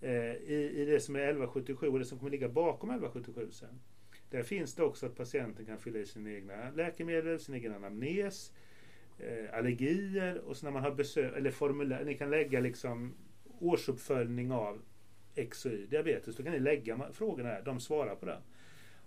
Eh, 0.00 0.34
i, 0.34 0.72
I 0.74 0.84
det 0.84 1.00
som 1.00 1.16
är 1.16 1.20
1177 1.20 1.88
och 1.88 1.98
det 1.98 2.04
som 2.04 2.18
kommer 2.18 2.30
ligga 2.30 2.48
bakom 2.48 2.90
1177 2.90 3.48
sen. 3.50 3.80
Där 4.30 4.42
finns 4.42 4.74
det 4.74 4.82
också 4.82 5.06
att 5.06 5.16
patienten 5.16 5.66
kan 5.66 5.78
fylla 5.78 5.98
i 5.98 6.06
sina 6.06 6.30
egna 6.30 6.70
läkemedel, 6.70 7.40
sin 7.40 7.54
egen 7.54 7.74
anamnes, 7.74 8.52
eh, 9.18 9.58
allergier 9.58 10.38
och 10.38 10.56
så 10.56 10.66
när 10.66 10.72
man 10.72 10.82
har 10.82 10.90
besök, 10.90 11.36
eller 11.36 11.50
formulär, 11.50 12.04
ni 12.04 12.14
kan 12.14 12.30
lägga 12.30 12.60
liksom 12.60 13.14
årsuppföljning 13.60 14.52
av 14.52 14.82
X 15.34 15.64
och 15.64 15.72
Y, 15.72 15.86
diabetes, 15.86 16.36
då 16.36 16.42
kan 16.42 16.52
ni 16.52 16.60
lägga 16.60 17.12
frågorna 17.12 17.48
här, 17.48 17.62
de 17.62 17.80
svarar 17.80 18.14
på 18.14 18.26
det. 18.26 18.38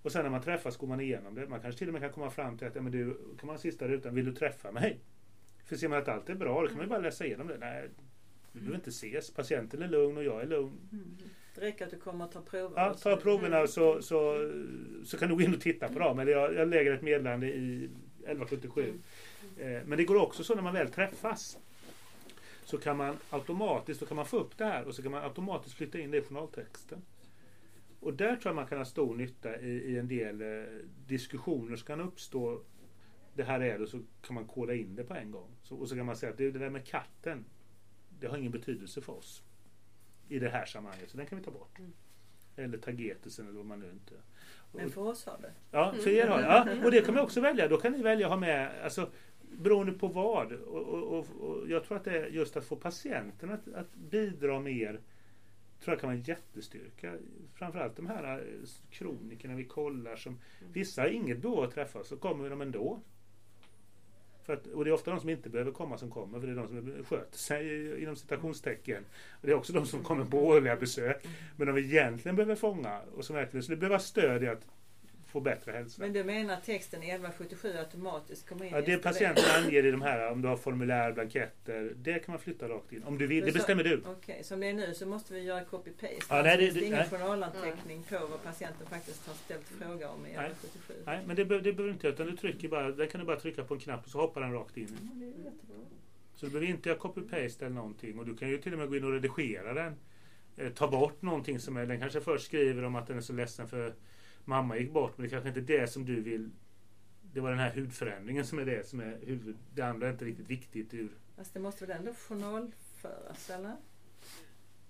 Och 0.02 0.12
sen 0.12 0.24
när 0.24 0.30
man 0.30 0.42
träffas 0.42 0.78
går 0.78 0.88
man 0.88 1.00
igenom 1.00 1.36
det. 1.36 1.48
Man 1.48 1.62
kanske 1.62 1.80
till 1.80 1.88
och 1.88 1.94
med 1.94 2.02
kan 2.02 2.12
komma 2.12 2.30
fram 2.30 2.58
till 2.58 2.68
att, 2.68 2.76
ja, 2.76 2.82
men 2.82 2.92
du, 2.92 3.18
kan 3.40 3.48
man 3.48 3.60
sista 3.60 3.88
rutan, 3.88 4.16
vill 4.16 4.26
du 4.26 4.34
träffa 4.34 4.72
mig? 4.72 5.00
För 5.66 5.76
ser 5.76 5.88
man 5.88 5.98
att 5.98 6.08
allt 6.08 6.30
är 6.30 6.36
bra, 6.36 6.62
då 6.62 6.68
kan 6.68 6.78
man 6.78 6.86
ju 6.86 6.90
bara 6.90 7.00
läsa 7.00 7.26
igenom 7.26 7.48
det. 7.48 7.58
Nej, 7.58 7.90
vi 8.52 8.60
behöver 8.60 8.76
inte 8.76 8.90
ses. 8.90 9.32
Patienten 9.32 9.82
är 9.82 9.88
lugn 9.88 10.18
och 10.18 10.24
jag 10.24 10.42
är 10.42 10.46
lugn. 10.46 10.78
Mm. 10.92 11.18
Det 11.56 11.62
räcker 11.62 11.86
att 11.86 11.92
du 11.92 11.98
kommer 11.98 12.26
och 12.26 12.32
tar 12.32 12.42
prover. 12.42 12.82
Ja, 12.82 12.94
ta 12.94 13.18
proverna 13.18 13.68
så, 13.68 14.02
så, 14.02 14.52
så 15.06 15.18
kan 15.18 15.30
du 15.30 15.36
gå 15.36 15.42
in 15.42 15.54
och 15.54 15.62
titta 15.62 15.88
på 15.88 16.00
dem. 16.00 16.20
Eller 16.20 16.32
jag, 16.32 16.54
jag 16.54 16.68
lägger 16.68 16.94
ett 16.94 17.02
meddelande 17.02 17.48
i 17.48 17.90
1177. 18.20 18.84
Mm. 18.84 19.02
Eh, 19.60 19.82
men 19.86 19.98
det 19.98 20.04
går 20.04 20.16
också 20.16 20.44
så 20.44 20.56
när 20.56 20.62
man 20.62 20.74
väl 20.74 20.92
träffas. 20.92 21.58
Så 22.66 22.78
kan 22.78 22.98
man 22.98 23.18
automatiskt, 23.30 24.00
då 24.00 24.06
kan 24.06 24.16
man 24.16 24.26
få 24.26 24.38
upp 24.38 24.58
det 24.58 24.66
här 24.66 24.86
och 24.86 24.96
så 24.96 25.02
kan 25.02 25.12
man 25.12 25.24
automatiskt 25.24 25.76
flytta 25.76 26.00
in 26.00 26.12
det 26.12 26.18
i 26.18 26.22
journaltexten. 26.22 27.02
Och 28.00 28.14
där 28.14 28.36
tror 28.36 28.50
jag 28.50 28.56
man 28.56 28.68
kan 28.68 28.78
ha 28.78 28.86
stor 28.86 29.16
nytta 29.16 29.60
i, 29.60 29.70
i 29.70 29.98
en 29.98 30.08
del 30.08 30.42
eh, 30.42 30.64
diskussioner 31.08 31.76
som 31.76 31.88
kan 31.88 32.02
uppstå. 32.02 32.62
Det 33.34 33.44
här 33.44 33.60
är 33.60 33.80
det, 33.80 33.88
så 33.88 34.00
kan 34.22 34.34
man 34.36 34.48
koda 34.48 34.74
in 34.74 34.96
det 34.96 35.04
på 35.04 35.14
en 35.14 35.32
gång. 35.32 35.52
Så, 35.64 35.76
och 35.76 35.90
så 35.90 35.96
kan 35.96 36.06
man 36.06 36.16
säga 36.16 36.32
att 36.32 36.38
det, 36.38 36.52
det 36.52 36.60
där 36.60 36.70
med 36.70 36.86
katten, 36.86 37.46
det 38.20 38.28
har 38.28 38.38
ingen 38.38 38.52
betydelse 38.52 39.02
för 39.02 39.14
oss 39.14 39.44
i 40.28 40.40
det 40.40 40.50
här 40.50 40.66
sammanhanget, 40.66 41.10
så 41.10 41.18
den 41.18 41.26
kan 41.26 41.38
vi 41.38 41.44
ta 41.44 41.52
bort. 41.52 41.80
Mm. 41.80 41.94
Eller 42.56 42.78
tagetesen 42.78 43.48
eller 43.48 43.58
vad 43.58 43.66
man 43.66 43.80
nu 43.80 43.90
inte... 43.92 44.14
Men 44.72 44.90
för 44.90 45.02
oss 45.02 45.26
har 45.26 45.38
det. 45.42 45.52
Ja, 45.72 45.94
för 46.04 46.10
er 46.10 46.28
har 46.28 46.38
det. 46.38 46.46
Ja, 46.46 46.86
och 46.86 46.92
det 46.92 47.02
kan 47.02 47.14
man 47.14 47.24
också 47.24 47.42
välja. 47.42 47.68
Då 47.68 47.78
kan 47.78 47.92
ni 47.92 48.02
välja 48.02 48.26
att 48.26 48.32
ha 48.32 48.40
med, 48.40 48.82
alltså, 48.84 49.10
beroende 49.52 49.94
på 49.94 50.08
vad. 50.08 50.52
Och, 50.52 50.88
och, 50.88 51.26
och, 51.40 51.70
jag 51.70 51.84
tror 51.84 51.98
att 51.98 52.04
det 52.04 52.20
är 52.20 52.28
just 52.28 52.58
att 52.58 52.66
få 52.66 52.76
patienten 52.76 53.52
att, 53.52 53.74
att 53.74 53.96
bidra 53.96 54.60
mer 54.60 55.00
tror 55.84 55.94
jag 55.94 56.00
kan 56.00 56.08
vara 56.08 56.18
en 56.18 56.24
jättestyrka. 56.24 57.14
Framförallt 57.54 57.96
de 57.96 58.08
här 58.08 58.40
eh, 58.40 58.70
kronikerna 58.90 59.56
vi 59.56 59.64
kollar 59.64 60.16
som 60.16 60.32
mm. 60.32 60.74
vissa 60.74 61.02
har 61.02 61.08
inget 61.08 61.38
behov 61.38 61.64
att 61.64 61.74
träffa 61.74 62.04
så 62.04 62.18
kommer 62.18 62.50
de 62.50 62.62
ändå. 62.62 63.02
För 64.44 64.54
att, 64.54 64.68
och 64.68 64.86
det 64.86 64.90
är 64.90 64.94
ofta 64.94 65.12
de 65.12 65.20
som 65.20 65.30
inte 65.30 65.50
behöver 65.50 65.72
komma 65.72 65.98
som 65.98 66.12
kommer 66.12 66.40
för 66.40 66.48
det 66.48 66.54
är 66.54 66.56
de 66.56 66.68
som 66.68 67.04
sköter 67.04 67.38
sig 67.38 68.02
inom 68.04 68.16
citationstecken. 68.16 69.04
Och 69.32 69.48
det 69.48 69.52
är 69.52 69.56
också 69.56 69.74
de 69.74 69.86
som 69.86 70.04
kommer 70.04 70.26
på 70.26 70.48
årliga 70.48 70.76
besök. 70.76 71.26
Mm. 71.26 71.38
Men 71.58 71.68
de 71.68 71.74
vi 71.74 71.82
egentligen 71.82 72.36
behöver 72.36 72.56
fånga 72.56 73.02
och 73.16 73.26
som 73.26 73.36
verkligen 73.36 73.64
skulle 73.64 73.78
behöva 73.78 74.00
stöd 74.00 74.44
i 74.44 74.48
att 74.48 74.66
få 75.28 75.40
bättre 75.40 75.72
hälsa. 75.72 76.02
Men 76.02 76.14
du 76.14 76.24
menar 76.24 76.58
texten 76.66 77.04
i 77.04 77.06
1177 77.06 77.78
automatiskt 77.78 78.50
kommer 78.50 78.66
in 78.66 78.72
Ja, 78.72 78.82
det 78.82 78.98
patienten 78.98 79.44
anger 79.56 79.86
i 79.86 79.92
de 79.92 80.02
här, 80.02 80.32
om 80.32 80.42
du 80.42 80.48
har 80.48 80.58
formulär, 80.58 81.12
blanketter, 81.12 81.94
det 81.96 82.20
kan 82.20 82.34
man 82.34 82.40
flytta 82.40 82.70
rakt 82.70 82.94
in. 82.94 83.04
Om 83.04 83.18
du 83.18 83.28
vill, 83.28 83.46
det 83.46 83.52
bestämmer 83.52 83.84
du. 83.84 83.98
Okej, 83.98 84.12
okay, 84.12 84.44
som 84.44 84.60
det 84.60 84.68
är 84.68 84.74
nu 84.74 84.94
så 84.94 85.06
måste 85.06 85.34
vi 85.34 85.44
göra 85.44 85.64
copy-paste. 85.64 86.26
Ja, 86.30 86.42
nej, 86.42 86.58
det, 86.58 86.72
det, 86.72 86.80
ingen 86.80 87.00
nej. 87.00 87.10
journalanteckning 87.10 88.04
på 88.04 88.28
vad 88.28 88.44
patienten 88.44 88.88
faktiskt 88.88 89.28
har 89.28 89.34
ställt 89.34 89.68
fråga 89.68 90.10
om 90.10 90.26
i 90.26 90.30
1177. 90.30 90.94
Nej, 91.06 91.20
men 91.26 91.36
det, 91.36 91.44
det 91.44 91.60
behöver 91.60 91.84
du 91.84 91.92
inte 91.92 92.08
utan 92.08 92.26
du 92.26 92.38
trycker 92.38 92.68
bara, 92.68 92.92
där 92.92 93.06
kan 93.06 93.20
du 93.20 93.26
bara 93.26 93.40
trycka 93.40 93.64
på 93.64 93.74
en 93.74 93.80
knapp 93.80 94.06
och 94.06 94.12
så 94.12 94.20
hoppar 94.20 94.42
den 94.42 94.54
rakt 94.54 94.78
in. 94.78 94.98
Mm, 95.14 95.34
så 96.36 96.46
du 96.46 96.52
behöver 96.52 96.72
inte 96.72 96.90
göra 96.90 97.00
copy-paste 97.00 97.66
eller 97.66 97.76
någonting 97.76 98.20
och 98.20 98.26
du 98.26 98.36
kan 98.36 98.50
ju 98.50 98.58
till 98.58 98.74
och 98.74 98.80
med 98.80 98.90
gå 98.90 98.98
in 98.98 99.04
och 99.04 99.12
redigera 99.12 99.74
den. 99.74 99.96
Eh, 100.58 100.70
ta 100.70 100.88
bort 100.88 101.22
någonting 101.22 101.60
som 101.60 101.78
är, 101.78 101.86
den 101.86 102.00
kanske 102.00 102.22
först 102.22 102.46
skriver 102.46 102.84
om 102.84 102.96
att 102.96 103.08
den 103.08 103.18
är 103.18 103.22
så 103.22 103.34
ledsen 103.34 103.68
för 103.68 103.94
mamma 104.48 104.78
gick 104.78 104.92
bort 104.92 105.18
men 105.18 105.24
det 105.24 105.30
kanske 105.30 105.50
inte 105.50 105.60
är 105.60 105.80
det 105.80 105.88
som 105.88 106.06
du 106.06 106.22
vill 106.22 106.50
det 107.34 107.42
var 107.42 107.50
den 107.50 107.60
här 107.60 107.72
hudförändringen 107.72 108.46
som 108.46 108.60
är 108.60 108.66
det 108.66 108.88
som 108.88 109.00
är 109.00 109.20
huvud... 109.26 109.56
Det 109.74 109.82
andra 109.82 110.08
är 110.08 110.12
inte 110.12 110.26
riktigt 110.26 110.50
viktigt 110.50 110.94
ur... 110.94 111.12
Fast 111.36 111.54
det 111.54 111.60
måste 111.60 111.86
väl 111.86 111.98
ändå 111.98 112.14
journalföras 112.14 113.50
eller? 113.50 113.76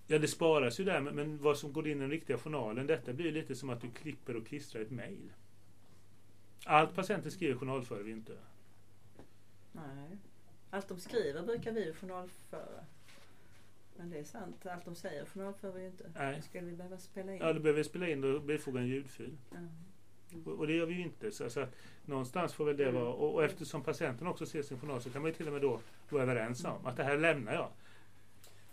Ja 0.08 0.20
det 0.20 0.28
sparas 0.28 0.80
ju 0.80 0.84
där 0.84 1.02
men, 1.02 1.16
men 1.16 1.38
vad 1.38 1.58
som 1.58 1.74
går 1.74 1.88
in 1.88 1.98
i 1.98 2.02
den 2.02 2.10
riktiga 2.10 2.38
journalen 2.38 2.88
detta 2.88 3.14
blir 3.14 3.32
lite 3.32 3.56
som 3.56 3.70
att 3.70 3.82
du 3.82 3.90
klipper 3.90 4.36
och 4.36 4.48
klistrar 4.48 4.82
ett 4.82 4.92
mail. 4.92 5.34
Allt 6.66 6.96
patienten 6.96 7.32
skriver 7.32 7.56
journalför 7.56 8.04
vi 8.04 8.12
inte. 8.12 8.38
Nej. 9.72 10.18
Allt 10.70 10.88
de 10.88 11.00
skriver 11.00 11.44
brukar 11.44 11.72
vi 11.72 11.94
journalföra. 11.94 12.86
Men 13.98 14.10
det 14.10 14.20
är 14.20 14.24
sant, 14.24 14.66
allt 14.66 14.86
de 14.86 14.96
säger 14.96 15.26
journalför 15.26 15.72
vi 15.72 15.82
ju 15.82 15.88
inte. 15.88 16.12
Nej. 16.16 16.42
Skulle 16.42 16.66
vi 16.66 16.76
behöva 16.76 16.98
spela 16.98 17.34
in? 17.34 17.40
Ja, 17.42 17.54
då 17.54 17.60
behöver 17.60 17.78
vi 17.78 17.84
spela 17.84 18.10
in 18.10 18.24
och 18.24 18.42
bifoga 18.42 18.80
en 18.80 18.88
ljudfil. 18.88 19.38
Mm. 19.52 19.70
Och, 20.46 20.54
och, 20.54 20.68
det 20.68 20.74
gör 20.74 20.86
vi 20.86 20.94
ju 20.94 21.02
inte. 21.02 21.32
Så, 21.32 21.50
så 21.50 21.66
någonstans 22.06 22.54
får 22.54 22.66
väl 22.66 22.78
det 22.78 22.90
mm. 22.90 22.96
vara, 22.96 23.14
och, 23.14 23.34
och, 23.34 23.44
eftersom 23.44 23.84
patienten 23.84 24.28
också 24.28 24.46
ser 24.46 24.62
sin 24.62 24.80
journal 24.80 25.02
så 25.02 25.10
kan 25.10 25.22
man 25.22 25.32
ju 25.32 25.38
till 25.38 25.48
och 25.48 25.54
med 25.54 25.62
då 25.62 25.80
vara 26.10 26.24
överens 26.24 26.66
om 26.66 26.86
att 26.86 26.98
det 26.98 27.04
här 27.04 27.18
lämnar 27.18 27.54
jag. 27.54 27.70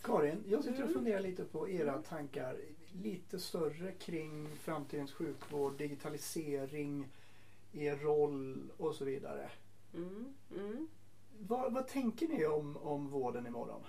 Karin, 0.02 0.44
jag 0.46 0.64
sitter 0.64 0.78
och 0.78 0.82
mm. 0.82 0.94
funderar 0.94 1.20
lite 1.20 1.44
på 1.44 1.68
era 1.68 2.02
tankar. 2.02 2.56
Lite 3.02 3.38
större 3.38 3.92
kring 3.92 4.48
framtidens 4.56 5.12
sjukvård, 5.12 5.78
digitalisering, 5.78 7.08
er 7.72 7.96
roll 7.96 8.70
och 8.76 8.94
så 8.94 9.04
vidare. 9.04 9.50
Mm. 9.94 10.34
Mm. 10.56 10.88
Vad, 11.38 11.72
vad 11.72 11.88
tänker 11.88 12.28
ni 12.28 12.46
om, 12.46 12.76
om 12.76 13.08
vården 13.08 13.46
imorgon? 13.46 13.82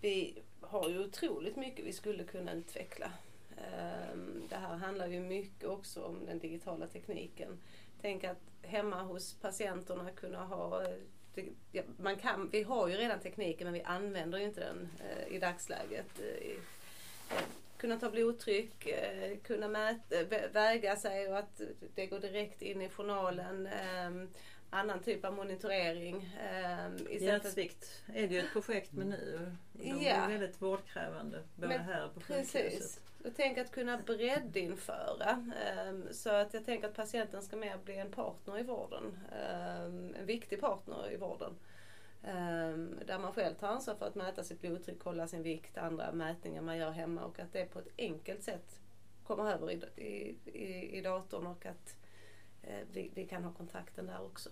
Vi 0.00 0.42
har 0.60 0.88
ju 0.88 1.04
otroligt 1.04 1.56
mycket 1.56 1.84
vi 1.84 1.92
skulle 1.92 2.24
kunna 2.24 2.52
utveckla. 2.52 3.12
Ehm, 3.56 4.46
det 4.48 4.56
här 4.56 4.76
handlar 4.76 5.06
ju 5.06 5.20
mycket 5.20 5.68
också 5.68 6.04
om 6.04 6.26
den 6.26 6.38
digitala 6.38 6.86
tekniken. 6.86 7.58
Tänk 8.00 8.24
att 8.24 8.40
hemma 8.62 9.02
hos 9.02 9.34
patienterna 9.34 10.10
kunna 10.10 10.44
ha 10.44 10.82
man 11.96 12.16
kan, 12.16 12.50
vi 12.50 12.62
har 12.62 12.88
ju 12.88 12.94
redan 12.94 13.20
tekniken 13.20 13.64
men 13.64 13.74
vi 13.74 13.82
använder 13.82 14.38
ju 14.38 14.44
inte 14.44 14.60
den 14.60 14.88
eh, 15.00 15.36
i 15.36 15.38
dagsläget. 15.38 16.20
Eh, 16.20 16.56
kunna 17.76 18.00
ta 18.00 18.10
blodtryck, 18.10 18.86
eh, 18.86 19.38
kunna 19.38 19.68
mäta, 19.68 20.24
väga 20.52 20.96
sig 20.96 21.28
och 21.28 21.38
att 21.38 21.60
det 21.94 22.06
går 22.06 22.20
direkt 22.20 22.62
in 22.62 22.82
i 22.82 22.88
journalen. 22.88 23.66
Ehm, 23.66 24.28
Annan 24.70 25.00
typ 25.00 25.24
av 25.24 25.34
monitorering. 25.34 26.36
Eh, 26.52 27.22
Hjärtsvikt 27.22 28.02
är 28.14 28.28
det 28.28 28.34
ju 28.34 28.40
ett 28.40 28.52
projekt 28.52 28.92
med 28.92 29.06
nu. 29.06 29.56
De 29.72 29.88
ja. 29.88 30.10
är 30.10 30.28
väldigt 30.28 30.62
vårdkrävande 30.62 31.42
både 31.56 31.68
Men, 31.68 31.80
här 31.80 32.08
på 32.08 32.20
sjukhuset. 32.20 33.02
Och 33.24 33.30
tänk 33.36 33.58
att 33.58 33.70
kunna 33.70 33.98
breddinföra. 33.98 35.44
Um, 35.90 36.08
så 36.10 36.30
att 36.30 36.54
jag 36.54 36.64
tänker 36.64 36.88
att 36.88 36.94
patienten 36.94 37.42
ska 37.42 37.56
mer 37.56 37.78
bli 37.84 37.96
en 37.96 38.10
partner 38.10 38.58
i 38.58 38.62
vården. 38.62 39.04
Um, 39.04 40.14
en 40.14 40.26
viktig 40.26 40.60
partner 40.60 41.12
i 41.12 41.16
vården. 41.16 41.56
Um, 42.22 42.98
där 43.06 43.18
man 43.18 43.32
själv 43.32 43.54
tar 43.54 43.68
ansvar 43.68 43.94
för 43.94 44.06
att 44.06 44.14
mäta 44.14 44.44
sitt 44.44 44.60
blodtryck, 44.60 44.98
kolla 44.98 45.26
sin 45.26 45.42
vikt, 45.42 45.78
andra 45.78 46.12
mätningar 46.12 46.62
man 46.62 46.76
gör 46.76 46.90
hemma 46.90 47.24
och 47.24 47.40
att 47.40 47.52
det 47.52 47.64
på 47.64 47.78
ett 47.78 47.92
enkelt 47.98 48.42
sätt 48.42 48.80
kommer 49.26 49.52
över 49.52 49.70
i, 49.70 50.36
i, 50.46 50.98
i 50.98 51.00
datorn 51.00 51.46
och 51.46 51.66
att 51.66 51.99
Eh, 51.99 51.99
vi, 52.92 53.10
vi, 53.14 53.26
kan 53.26 53.44
ha 53.44 53.52
kontakten 53.52 54.06
där 54.06 54.22
också. 54.22 54.50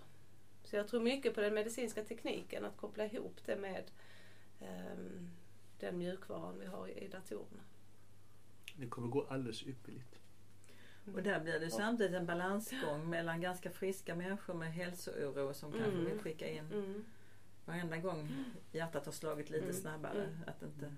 Så 0.63 0.75
jag 0.75 0.87
tror 0.87 1.01
mycket 1.01 1.35
på 1.35 1.41
den 1.41 1.53
medicinska 1.53 2.03
tekniken, 2.03 2.65
att 2.65 2.77
koppla 2.77 3.05
ihop 3.05 3.39
det 3.45 3.55
med 3.55 3.91
um, 4.59 5.29
den 5.79 5.97
mjukvaran 5.97 6.59
vi 6.59 6.65
har 6.65 6.87
i, 6.87 6.91
i 6.91 7.07
datorerna. 7.07 7.61
Det 8.75 8.87
kommer 8.87 9.07
gå 9.07 9.25
alldeles 9.29 9.63
ypperligt. 9.63 10.19
Och 11.13 11.23
där 11.23 11.39
blir 11.39 11.59
det 11.59 11.69
samtidigt 11.69 12.15
en 12.15 12.25
balansgång 12.25 13.09
mellan 13.09 13.41
ganska 13.41 13.69
friska 13.69 14.15
människor 14.15 14.53
med 14.53 14.73
hälsooro 14.73 15.53
som 15.53 15.71
kanske 15.71 15.91
mm. 15.91 16.05
vill 16.05 16.19
skicka 16.19 16.49
in 16.49 16.65
mm. 16.73 17.05
varenda 17.65 17.97
gång 17.97 18.45
hjärtat 18.71 19.05
har 19.05 19.13
slagit 19.13 19.49
lite 19.49 19.63
mm. 19.63 19.75
snabbare. 19.75 20.23
Mm. 20.23 20.35
Att 20.47 20.61
inte 20.61 20.95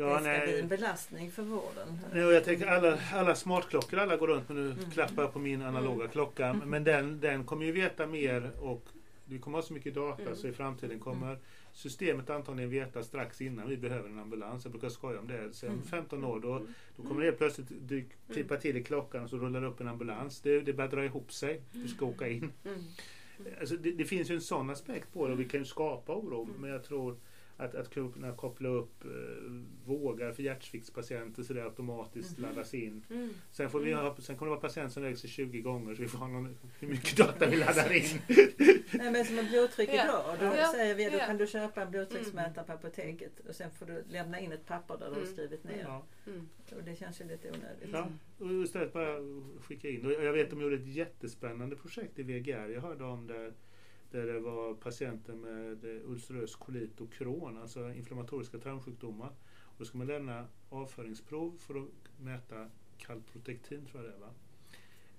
Ja, 0.00 0.14
det 0.14 0.20
ska 0.20 0.30
nej. 0.30 0.46
bli 0.46 0.60
en 0.60 0.68
belastning 0.68 1.30
för 1.30 1.42
vården. 1.42 2.00
Nej, 2.12 2.24
och 2.24 2.32
jag 2.32 2.44
tänker 2.44 2.66
alla, 2.66 2.98
alla 3.12 3.34
smartklockor 3.34 3.98
alla 3.98 4.16
går 4.16 4.26
runt 4.26 4.48
med 4.48 4.56
nu 4.56 4.70
mm. 4.70 4.90
klappar 4.90 5.22
jag 5.22 5.32
på 5.32 5.38
min 5.38 5.62
analoga 5.62 6.00
mm. 6.00 6.08
klocka. 6.08 6.46
Mm. 6.46 6.70
Men 6.70 6.84
den, 6.84 7.20
den 7.20 7.44
kommer 7.44 7.64
ju 7.64 7.72
veta 7.72 8.06
mer 8.06 8.50
och 8.60 8.88
vi 9.24 9.38
kommer 9.38 9.58
ha 9.58 9.62
så 9.62 9.72
mycket 9.72 9.94
data 9.94 10.22
mm. 10.22 10.36
så 10.36 10.48
i 10.48 10.52
framtiden 10.52 11.00
kommer 11.00 11.26
mm. 11.26 11.40
systemet 11.72 12.30
antagligen 12.30 12.70
veta 12.70 13.02
strax 13.02 13.40
innan 13.40 13.68
vi 13.68 13.76
behöver 13.76 14.08
en 14.08 14.18
ambulans. 14.18 14.64
Jag 14.64 14.72
brukar 14.72 14.88
skoja 14.88 15.18
om 15.18 15.28
det. 15.28 15.52
Sen 15.52 15.82
15 15.82 16.18
mm. 16.18 16.30
år 16.30 16.40
då, 16.40 16.66
då 16.96 17.02
kommer 17.02 17.24
det 17.24 17.32
plötsligt 17.32 17.68
klippa 18.32 18.56
till 18.56 18.76
i 18.76 18.82
klockan 18.84 19.24
och 19.24 19.30
så 19.30 19.36
rullar 19.36 19.60
det 19.60 19.66
upp 19.66 19.80
en 19.80 19.88
ambulans. 19.88 20.40
Det, 20.40 20.60
det 20.60 20.72
börjar 20.72 20.90
dra 20.90 21.04
ihop 21.04 21.32
sig. 21.32 21.60
Du 21.72 21.88
ska 21.88 22.06
åka 22.06 22.28
in. 22.28 22.52
Alltså 23.60 23.76
det, 23.76 23.92
det, 23.92 24.04
finns 24.04 24.30
ju 24.30 24.34
en 24.34 24.40
sån 24.40 24.70
aspekt 24.70 25.12
på 25.12 25.26
det 25.26 25.32
och 25.32 25.40
vi 25.40 25.44
kan 25.44 25.60
ju 25.60 25.66
skapa 25.66 26.14
oro. 26.14 26.48
Men 26.58 26.70
jag 26.70 26.84
tror 26.84 27.16
att, 27.60 27.74
att 27.74 27.90
kunna 27.90 28.32
koppla 28.32 28.68
upp 28.68 29.04
eh, 29.04 29.10
vågar 29.84 30.32
för 30.32 30.42
hjärtsviktspatienter 30.42 31.42
så 31.42 31.52
det 31.52 31.64
automatiskt 31.64 32.38
Mm. 32.38 32.50
laddas 32.50 32.74
in. 32.74 33.04
Mm. 33.10 33.30
Sen, 33.52 33.70
får 33.70 33.80
vi 33.80 33.92
ha, 33.92 34.16
sen 34.16 34.36
kommer 34.36 34.50
det 34.50 34.56
vara 34.56 34.68
patient 34.68 34.92
som 34.92 35.02
väger 35.02 35.16
sig 35.16 35.30
20 35.30 35.60
gånger 35.60 35.94
så 35.94 36.02
vi 36.02 36.08
får 36.08 36.18
ha 36.18 36.28
någon, 36.28 36.56
hur 36.78 36.88
mycket 36.88 37.16
data 37.16 37.46
vi 37.46 37.56
laddar 37.56 37.92
in. 37.92 38.20
Nej, 38.92 39.12
men 39.12 39.24
som 39.24 39.38
en 39.38 39.46
blodtryck 39.48 39.88
idag. 39.88 40.36
Då 40.40 40.46
Ja. 40.46 40.72
säger 40.74 40.94
vi 40.94 41.04
då 41.10 41.16
Ja. 41.16 41.26
kan 41.26 41.36
du 41.36 41.46
köpa 41.46 41.82
en 41.82 41.90
blodtrycksmätare 41.90 42.64
på 42.64 42.72
apoteket 42.72 43.40
och 43.48 43.54
sen 43.54 43.70
får 43.70 43.86
du 43.86 44.04
lämna 44.08 44.40
in 44.40 44.52
ett 44.52 44.66
papper 44.66 44.96
där 44.98 45.06
du 45.06 45.12
har 45.12 45.20
Mm. 45.20 45.32
skrivit 45.32 45.64
ner. 45.64 45.82
Ja. 45.86 46.06
Mm. 46.26 46.48
Och 46.76 46.84
det 46.84 46.96
känns 46.96 47.20
ju 47.20 47.24
lite 47.24 47.48
onödigt. 47.50 47.88
Ja, 47.92 48.08
och 48.38 48.50
istället 48.64 48.92
bara 48.92 49.16
skicka 49.62 49.88
in. 49.88 50.06
Och 50.06 50.12
jag 50.12 50.32
vet 50.32 50.44
att 50.44 50.50
de 50.50 50.60
gjorde 50.62 50.76
ett 50.76 50.86
jättespännande 50.86 51.76
projekt 51.76 52.18
i 52.18 52.22
VGR. 52.22 52.68
Jag 52.68 52.80
hörde 52.80 53.04
om 53.04 53.26
där, 53.26 53.52
där 54.10 54.26
det 54.26 54.40
var 54.40 54.74
patienter 54.74 55.34
med 55.34 55.84
eh, 55.84 56.10
ulcerös 56.10 56.56
kolit 56.56 57.00
och 57.00 57.12
Crohn, 57.12 57.56
alltså 57.58 57.92
inflammatoriska 57.92 58.58
tarmsjukdomar. 58.58 59.32
Och 59.60 59.74
då 59.78 59.84
ska 59.84 59.98
man 59.98 60.06
lämna 60.06 60.46
avföringsprov 60.68 61.56
för 61.58 61.74
att 61.74 61.88
mäta 62.20 62.70
kalprotektin, 62.98 63.86
tror 63.86 64.02
jag 64.04 64.12
det 64.12 64.16
är, 64.16 64.20
va? 64.20 64.30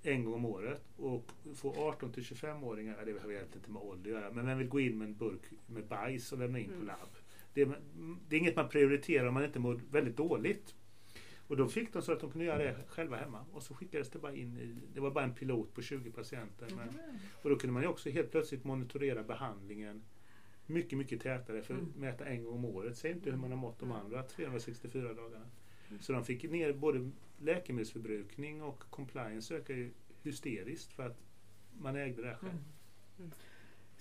en 0.04 0.26
gång 0.26 0.34
om 0.34 0.46
året. 0.46 0.82
Och 0.98 1.32
få 1.56 1.74
18 1.78 2.12
till 2.12 2.24
25-åringar, 2.24 2.96
ja, 3.00 3.06
det 3.06 3.12
har 3.12 3.32
egentligen 3.32 3.58
inte 3.58 3.72
med 3.72 3.82
ålder 3.82 4.12
att 4.16 4.22
göra, 4.22 4.32
men 4.34 4.46
vem 4.46 4.58
vill 4.58 4.68
gå 4.68 4.80
in 4.80 4.98
med 4.98 5.06
en 5.08 5.16
burk 5.16 5.42
med 5.68 5.88
bajs 5.88 6.32
och 6.32 6.40
lämna 6.40 6.60
in 6.60 6.68
på 6.68 6.74
Mm. 6.74 6.88
labb? 6.88 7.10
Det 7.54 7.62
är, 7.62 7.80
det 8.28 8.36
är 8.36 8.40
inget 8.40 8.56
man 8.56 8.70
prioriterar 8.70 9.28
om 9.28 9.34
man 9.34 9.46
inte 9.46 9.60
mår 9.60 9.82
väldigt 9.92 10.18
dåligt. 10.18 10.76
Och 11.52 11.58
då 11.58 11.68
fick 11.68 11.94
de 11.94 12.02
så 12.02 12.12
att 12.12 12.20
de 12.20 12.32
kunde 12.32 12.46
göra 12.46 12.58
det 12.58 12.76
själva 12.88 13.18
hemma. 13.18 13.46
Och 13.52 13.64
så 13.64 13.74
skickades 13.74 14.10
det 14.10 14.20
bara 14.20 14.36
in 14.36 14.58
i, 14.58 14.76
det 14.94 15.00
var 15.00 15.12
bara 15.12 15.24
en 15.24 15.34
pilot 15.34 15.74
på 15.74 15.82
20 15.82 16.12
patienter. 16.12 16.68
Men, 16.76 16.90
Mm. 16.90 17.16
och 17.42 17.50
då 17.50 17.56
kunde 17.56 17.74
man 17.74 17.82
ju 17.84 17.88
också 17.90 18.10
helt 18.10 18.32
plötsligt 18.32 18.64
monitorera 18.64 19.24
behandlingen 19.24 20.02
mycket, 20.68 20.98
mycket 20.98 21.22
tätare 21.22 21.62
för 21.62 21.74
att 21.74 21.80
Mm. 21.80 21.94
mäta 21.98 22.26
en 22.26 22.44
gång 22.44 22.54
om 22.54 22.66
året. 22.66 22.98
Säg 22.98 23.12
inte 23.12 23.32
hur 23.32 23.38
man 23.38 23.50
har 23.52 23.58
mått 23.58 23.80
de 23.80 23.92
andra 23.92 24.24
364 24.24 25.14
dagarna. 25.14 25.46
Mm. 25.90 26.02
Så 26.02 26.14
de 26.14 26.26
fick 26.26 26.44
ner 26.44 26.74
både 26.74 27.10
läkemedelsförbrukning 27.40 28.64
och 28.64 28.80
compliance 28.90 29.56
ökar 29.56 29.74
ju 29.74 29.92
hysteriskt 30.24 30.94
för 30.94 31.04
att 31.08 31.18
man 31.80 31.96
ägde 31.96 32.22
det 32.22 32.28
här 32.28 32.36
själv. 32.36 32.64
Mm. 33.20 33.32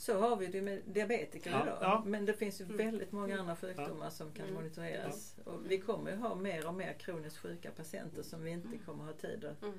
Så 0.01 0.19
har 0.21 0.37
vi 0.37 0.47
det 0.47 0.63
med 0.63 0.83
diabetiker 0.87 1.51
Ja, 1.51 1.63
idag. 1.63 1.79
ja. 1.81 2.03
Men 2.07 2.25
det 2.27 2.35
finns 2.35 2.61
ju 2.61 2.65
Mm. 2.65 2.77
väldigt 2.77 3.13
många 3.13 3.41
andra 3.41 3.57
sjukdomar 3.57 4.11
som 4.11 4.33
kan 4.33 4.45
Mm. 4.45 4.55
monitoreras. 4.55 5.39
Och 5.45 5.71
vi 5.71 5.79
kommer 5.81 6.11
ju 6.11 6.17
ha 6.17 6.35
mer 6.35 6.67
och 6.67 6.75
mer 6.75 6.93
kroniskt 6.93 7.39
sjuka 7.39 7.71
patienter 7.71 8.23
som 8.23 8.43
vi 8.43 8.51
inte 8.51 8.79
kommer 8.87 9.05
ha 9.05 9.13
tid 9.13 9.45
att, 9.45 9.63
Mm. 9.63 9.75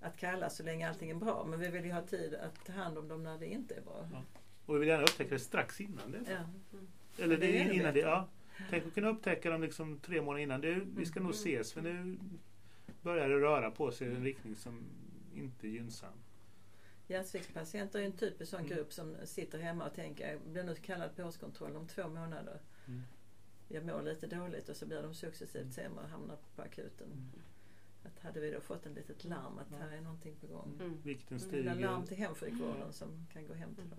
att 0.00 0.16
kalla 0.16 0.50
så 0.50 0.62
länge 0.62 0.88
allting 0.88 1.10
är 1.10 1.14
bra. 1.14 1.44
Men 1.50 1.60
vi 1.60 1.68
vill 1.68 1.84
ju 1.84 1.92
ha 1.92 2.02
tid 2.02 2.34
att 2.34 2.64
ta 2.66 2.72
hand 2.72 2.98
om 2.98 3.08
dem 3.08 3.22
när 3.22 3.38
det 3.38 3.46
inte 3.46 3.74
är 3.74 3.80
bra. 3.80 4.08
Ja. 4.12 4.22
Och 4.66 4.74
vi 4.74 4.78
vill 4.78 4.88
gärna 4.88 5.02
upptäcka 5.02 5.30
det 5.34 5.38
strax 5.40 5.80
innan 5.80 6.10
det. 6.12 6.20
Ja. 6.28 6.78
Eller 7.24 7.36
det 7.36 7.46
det, 7.46 7.58
är 7.58 7.72
innan 7.72 7.94
det, 7.94 8.00
ja. 8.00 8.28
Tänk 8.70 8.86
att 8.86 8.94
kunna 8.94 9.08
upptäcka 9.08 9.50
dem 9.50 9.62
liksom 9.62 9.98
tre 9.98 10.22
månader 10.22 10.42
innan. 10.42 10.60
Du, 10.60 10.86
vi 10.96 11.06
ska 11.06 11.20
nog 11.20 11.30
Mm. 11.30 11.40
ses 11.40 11.72
för 11.72 11.82
nu 11.82 12.18
börjar 13.02 13.28
det 13.28 13.38
röra 13.40 13.70
på 13.70 13.90
sig 13.92 14.08
i 14.08 14.14
en 14.14 14.24
riktning 14.24 14.54
som 14.56 14.82
inte 15.34 15.66
är 15.66 15.70
gynnsam. 15.70 16.12
Hjärtsviktspatienter 17.06 17.98
är 17.98 18.04
en 18.04 18.12
typisk 18.12 18.50
sån 18.50 18.60
Mm. 18.60 18.70
grupp 18.76 18.92
som 18.92 19.16
sitter 19.24 19.58
hemma 19.58 19.86
och 19.86 19.94
tänker 19.94 20.30
jag 20.32 20.40
blir 20.40 20.62
nu 20.62 20.74
kallad 20.74 21.16
på 21.16 21.22
årskontroll 21.22 21.76
om 21.76 21.86
två 21.86 22.08
månader. 22.08 22.60
Mm. 22.86 23.02
Jag 23.68 23.84
mår 23.86 24.02
lite 24.02 24.26
dåligt 24.26 24.68
och 24.68 24.76
så 24.76 24.86
blir 24.86 25.02
de 25.02 25.14
successivt 25.14 25.72
sämre 25.72 26.04
och 26.04 26.10
hamnar 26.10 26.38
på 26.56 26.62
akuten. 26.62 27.30
Att 28.04 28.18
hade 28.20 28.40
vi 28.40 28.50
då 28.50 28.60
fått 28.60 28.86
en 28.86 28.94
litet 28.94 29.24
larm 29.24 29.58
att 29.58 29.70
här 29.80 29.90
är 29.96 30.00
någonting 30.00 30.36
på 30.40 30.46
gång. 30.46 30.78
Mm. 30.80 31.02
Vikten 31.02 31.36
Eller 31.36 31.46
stiger. 31.48 31.74
larm 31.74 32.06
till 32.06 32.16
hemsjukvården 32.16 32.92
som 32.92 33.26
kan 33.32 33.46
gå 33.46 33.54
hem 33.54 33.74
till 33.74 33.90
dem. 33.90 33.98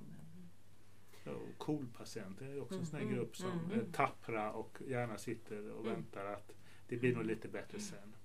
Ja, 1.24 1.32
och 1.32 1.58
KOL-patienter 1.58 2.46
är 2.46 2.62
också 2.62 2.80
en 2.80 2.86
sån 2.86 2.96
här 3.00 3.04
Mm, 3.06 3.16
grupp 3.16 3.38
som 3.38 3.52
mm, 3.52 3.72
är 3.72 3.74
mm. 3.76 3.92
tappra 3.92 4.52
och 4.54 4.82
gärna 4.88 5.18
sitter 5.18 5.72
och 5.72 5.82
Mm. 5.86 5.94
väntar 5.94 6.26
att 6.26 6.52
det 6.88 6.98
blir 6.98 7.16
nog 7.16 7.26
lite 7.26 7.48
bättre 7.48 7.80
sen. 7.80 8.16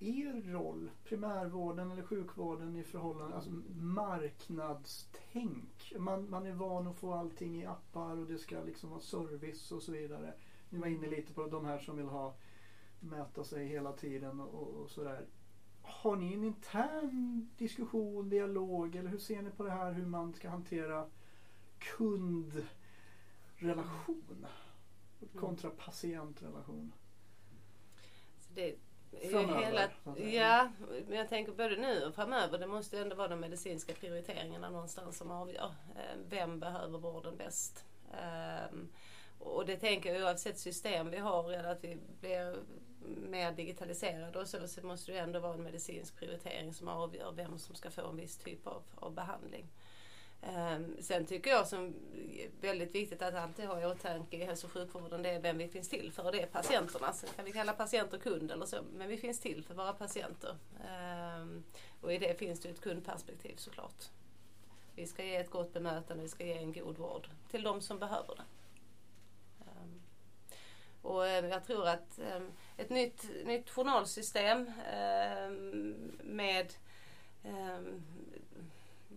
Mm. 0.00 0.20
Mm. 0.20 0.36
Er 0.36 0.52
roll, 0.52 0.90
primärvården 1.04 1.90
eller 1.90 2.02
sjukvården 2.02 2.76
i 2.76 2.84
förhållande, 2.84 3.36
alltså 3.36 3.50
marknadstänk. 3.80 5.92
Man, 5.98 6.30
man 6.30 6.46
är 6.46 6.52
van 6.52 6.86
att 6.86 6.96
få 6.96 7.12
allting 7.12 7.62
i 7.62 7.66
appar 7.66 8.16
och 8.16 8.26
det 8.26 8.38
ska 8.38 8.62
liksom 8.62 8.90
vara 8.90 9.00
service 9.00 9.72
och 9.72 9.82
så 9.82 9.92
vidare. 9.92 10.34
Ni 10.70 10.78
var 10.78 10.86
inne 10.86 11.06
lite 11.06 11.32
på 11.32 11.46
de 11.46 11.64
här 11.64 11.78
som 11.78 11.96
vill 11.96 12.06
ha 12.06 12.34
mäta 13.00 13.44
sig 13.44 13.66
hela 13.66 13.92
tiden 13.92 14.40
och, 14.40 14.68
och 14.68 14.90
sådär. 14.90 15.26
Har 15.82 16.16
ni 16.16 16.34
en 16.34 16.44
intern 16.44 17.48
diskussion, 17.58 18.28
dialog 18.28 18.96
eller 18.96 19.10
hur 19.10 19.18
ser 19.18 19.42
ni 19.42 19.50
på 19.50 19.62
det 19.62 19.70
här 19.70 19.92
hur 19.92 20.06
man 20.06 20.34
ska 20.34 20.48
hantera 20.48 21.06
kundrelation 21.78 24.46
kontra 25.34 25.70
patientrelation? 25.70 26.92
Så 28.38 28.52
det 28.54 28.76
Framöver, 29.30 29.62
hela, 29.66 29.88
säga. 30.16 30.28
ja, 30.30 30.70
men 31.08 31.18
jag 31.18 31.28
tänker 31.28 31.52
både 31.52 31.76
nu 31.76 32.04
och 32.04 32.14
framöver. 32.14 32.58
Det 32.58 32.66
måste 32.66 32.96
ju 32.96 33.02
ändå 33.02 33.16
vara 33.16 33.28
de 33.28 33.40
medicinska 33.40 33.92
prioriteringarna 33.94 34.70
någonstans 34.70 35.18
som 35.18 35.30
avgör. 35.30 35.74
Eh, 35.96 36.16
Vem 36.28 36.60
behöver 36.60 36.98
vården 36.98 37.36
bäst? 37.36 37.84
Ehm, 38.22 38.88
Och 39.38 39.66
det 39.66 39.76
tänker 39.76 40.14
jag 40.14 40.22
oavsett 40.22 40.58
system 40.58 41.10
vi 41.10 41.16
har, 41.18 41.52
eller 41.52 41.68
att 41.68 41.84
vi 41.84 41.98
blir 42.20 42.56
mer 43.30 43.52
digitaliserade 43.52 44.38
och 44.38 44.48
så, 44.48 44.68
så 44.68 44.86
måste 44.86 45.12
det 45.12 45.18
ändå 45.18 45.40
vara 45.40 45.54
en 45.54 45.62
medicinsk 45.62 46.16
prioritering 46.16 46.74
som 46.74 46.88
avgör 46.88 47.32
vem 47.32 47.58
som 47.58 47.74
ska 47.74 47.90
få 47.90 48.08
en 48.08 48.16
viss 48.16 48.38
typ 48.38 48.66
av, 48.66 48.82
av 48.94 49.14
behandling. 49.14 49.66
Ehm, 50.42 50.96
sen 51.00 51.26
tycker 51.26 51.50
jag 51.50 51.66
som 51.66 51.94
är 52.38 52.50
väldigt 52.60 52.94
viktigt 52.94 53.22
att 53.22 53.34
alltid 53.34 53.64
ha 53.64 53.80
i 53.80 53.86
åtanke 53.86 54.36
i 54.36 54.44
hälso 54.44 54.66
och 54.66 54.72
sjukvården 54.72 55.22
det 55.22 55.30
är 55.30 55.40
vem 55.40 55.58
vi 55.58 55.68
finns 55.68 55.88
till 55.88 56.12
för 56.12 56.24
och 56.24 56.32
det 56.32 56.42
är 56.42 56.46
patienterna. 56.46 57.12
Sen 57.12 57.28
kan 57.36 57.44
vi 57.44 57.52
kalla 57.52 57.72
patienter 57.72 58.18
kund 58.18 58.50
eller 58.50 58.66
så 58.66 58.82
men 58.92 59.08
vi 59.08 59.16
finns 59.16 59.40
till 59.40 59.64
för 59.64 59.74
våra 59.74 59.92
patienter. 59.92 60.56
Ehm, 60.88 61.64
och 62.00 62.12
i 62.12 62.18
det 62.18 62.38
finns 62.38 62.60
det 62.60 62.68
ett 62.68 62.80
kundperspektiv 62.80 63.56
såklart. 63.56 64.04
Vi 64.94 65.06
ska 65.06 65.24
ge 65.24 65.36
ett 65.36 65.50
gott 65.50 65.72
bemötande, 65.72 66.22
vi 66.22 66.28
ska 66.28 66.46
ge 66.46 66.58
en 66.58 66.72
god 66.72 66.98
vård 66.98 67.28
till 67.50 67.62
de 67.62 67.80
som 67.80 67.98
behöver 67.98 68.34
det. 68.34 68.44
Ehm, 69.60 70.02
och 71.02 71.26
eh, 71.26 71.46
jag 71.46 71.64
tror 71.64 71.88
att 71.88 72.18
ett 72.76 72.90
nytt, 72.90 73.30
nytt 73.44 73.70
journalsystem 73.70 74.72
med 76.22 76.74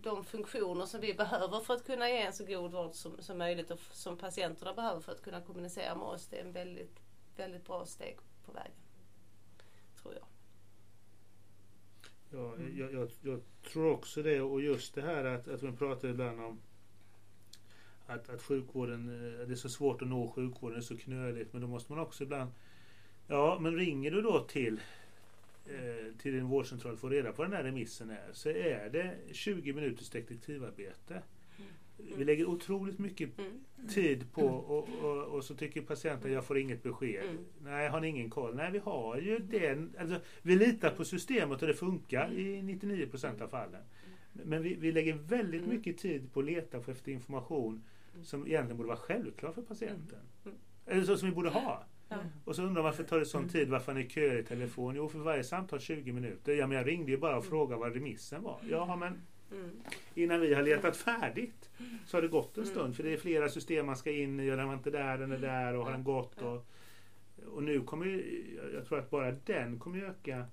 de 0.02 0.24
funktioner 0.24 0.86
som 0.86 1.00
vi 1.00 1.14
behöver 1.14 1.60
för 1.60 1.74
att 1.74 1.86
kunna 1.86 2.08
ge 2.08 2.22
en 2.22 2.32
så 2.32 2.44
god 2.44 2.72
vård 2.72 2.94
som, 2.94 3.22
som 3.22 3.38
möjligt 3.38 3.70
och 3.70 3.80
som 3.92 4.16
patienterna 4.16 4.74
behöver 4.74 5.00
för 5.00 5.12
att 5.12 5.22
kunna 5.22 5.40
kommunicera 5.40 5.94
med 5.94 6.04
oss. 6.06 6.26
Det 6.26 6.36
är 6.36 6.44
en 6.44 6.52
väldigt, 6.52 7.00
väldigt 7.36 7.64
bra 7.66 7.86
steg 7.86 8.18
på 8.46 8.52
vägen. 8.52 8.72
Tror 10.02 10.14
jag. 10.14 10.24
Ja, 12.32 12.54
Mm. 12.54 12.78
jag, 12.78 12.92
jag, 12.92 13.10
jag 13.22 13.40
tror 13.72 13.90
också 13.90 14.22
det 14.22 14.40
och 14.40 14.60
just 14.62 14.94
det 14.94 15.02
här 15.02 15.24
att, 15.24 15.48
att 15.48 15.62
man 15.62 15.76
pratar 15.76 16.08
ibland 16.08 16.40
om 16.40 16.60
att, 18.06 18.28
att 18.28 18.42
sjukvården, 18.42 19.08
eh, 19.08 19.46
det 19.46 19.52
är 19.52 19.56
så 19.56 19.68
svårt 19.68 20.02
att 20.02 20.08
nå 20.08 20.28
sjukvården, 20.28 20.74
det 20.74 20.80
är 20.80 20.96
så 20.96 20.96
knöligt 20.96 21.52
men 21.52 21.62
då 21.62 21.68
måste 21.68 21.92
man 21.92 22.00
också 22.00 22.24
ibland 22.24 22.50
Ja 23.26 23.58
men 23.60 23.76
ringer 23.76 24.10
du 24.10 24.22
då 24.22 24.40
till 24.40 24.80
till 26.18 26.32
din 26.32 26.46
vårdcentral 26.46 26.96
får 26.96 27.10
reda 27.10 27.32
på 27.32 27.42
den 27.42 27.52
här 27.52 27.62
remissen 27.64 28.10
är 28.10 28.28
så 28.32 28.48
är 28.48 28.90
det 28.90 29.14
20 29.32 29.72
minuters 29.72 30.10
detektivarbete. 30.10 31.22
Vi 32.16 32.24
lägger 32.24 32.46
otroligt 32.46 32.98
mycket 32.98 33.30
Mm. 33.38 33.88
tid 33.88 34.32
på 34.32 34.42
och, 34.46 34.88
och, 35.04 35.24
och 35.26 35.44
så 35.44 35.54
tycker 35.54 35.80
patienten 35.82 36.32
jag 36.32 36.44
får 36.44 36.58
inget 36.58 36.82
besked. 36.82 37.22
Mm. 37.24 37.44
Nej, 37.62 37.88
har 37.88 38.00
ni 38.00 38.08
ingen 38.08 38.30
koll? 38.30 38.54
Nej, 38.56 38.70
vi 38.72 38.78
har 38.78 39.16
ju 39.18 39.38
den. 39.38 39.94
Alltså, 39.98 40.20
vi 40.42 40.56
litar 40.56 40.90
på 40.90 41.04
systemet 41.04 41.62
och 41.62 41.68
det 41.68 41.74
funkar 41.74 42.32
i 42.32 42.62
99% 42.62 43.42
av 43.42 43.48
fallen. 43.48 43.82
Men 44.32 44.62
vi, 44.62 44.74
vi 44.74 44.92
lägger 44.92 45.14
väldigt 45.14 45.62
Mm. 45.62 45.74
mycket 45.76 45.98
tid 45.98 46.32
på 46.32 46.40
att 46.40 46.46
leta 46.46 46.80
för 46.80 46.92
efter 46.92 47.12
information 47.12 47.82
som 48.22 48.46
egentligen 48.46 48.76
borde 48.76 48.86
vara 48.88 48.98
självklar 48.98 49.52
för 49.52 49.62
patienten. 49.62 50.18
Mm. 50.44 50.56
Eller 50.86 51.02
så 51.04 51.16
som 51.16 51.28
vi 51.28 51.34
borde 51.34 51.50
ha. 51.50 51.84
Ja. 52.10 52.16
Och 52.44 52.56
så 52.56 52.62
undrar 52.62 52.82
varför 52.82 53.04
tar 53.04 53.18
det 53.18 53.24
sån 53.26 53.48
tid? 53.48 53.68
Varför 53.68 53.94
ni 53.94 54.08
köar 54.08 54.36
i 54.38 54.42
telefon? 54.44 54.94
Jo, 54.96 55.08
för 55.08 55.18
varje 55.18 55.44
samtal 55.44 55.80
20 55.80 56.12
minuter. 56.12 56.52
Ja, 56.54 56.66
men 56.66 56.76
jag 56.76 56.86
ringde 56.86 57.10
ju 57.10 57.16
bara 57.18 57.36
och 57.36 57.44
frågade 57.44 57.80
vad 57.80 57.94
remissen 57.94 58.42
var. 58.42 58.58
Ja, 58.70 58.96
men 58.96 59.20
Mm. 59.52 59.70
innan 60.14 60.40
vi 60.40 60.54
har 60.54 60.62
letat 60.62 60.96
färdigt 60.96 61.70
så 62.06 62.16
har 62.16 62.22
det 62.22 62.28
gått 62.28 62.56
en 62.58 62.62
Mm. 62.62 62.74
stund. 62.74 62.96
För 62.96 63.02
det 63.02 63.12
är 63.12 63.16
flera 63.16 63.48
system 63.48 63.86
man 63.86 63.96
ska 63.96 64.10
in 64.10 64.40
i 64.40 64.52
och 64.52 64.56
den 64.56 64.66
var 64.66 64.74
inte 64.74 64.90
där, 64.90 65.18
den 65.18 65.32
är 65.32 65.38
där 65.38 65.74
och 65.76 65.84
har 65.84 65.92
den 65.92 66.04
gått. 66.04 66.42
Och, 66.42 66.66
och 67.54 67.62
nu 67.62 67.80
kommer 67.80 68.06
ju, 68.06 68.44
jag 68.74 68.86
tror 68.86 68.98
att 68.98 69.10
bara 69.10 69.32
den 69.32 69.78
kommer 69.78 70.02
öka 70.02 70.44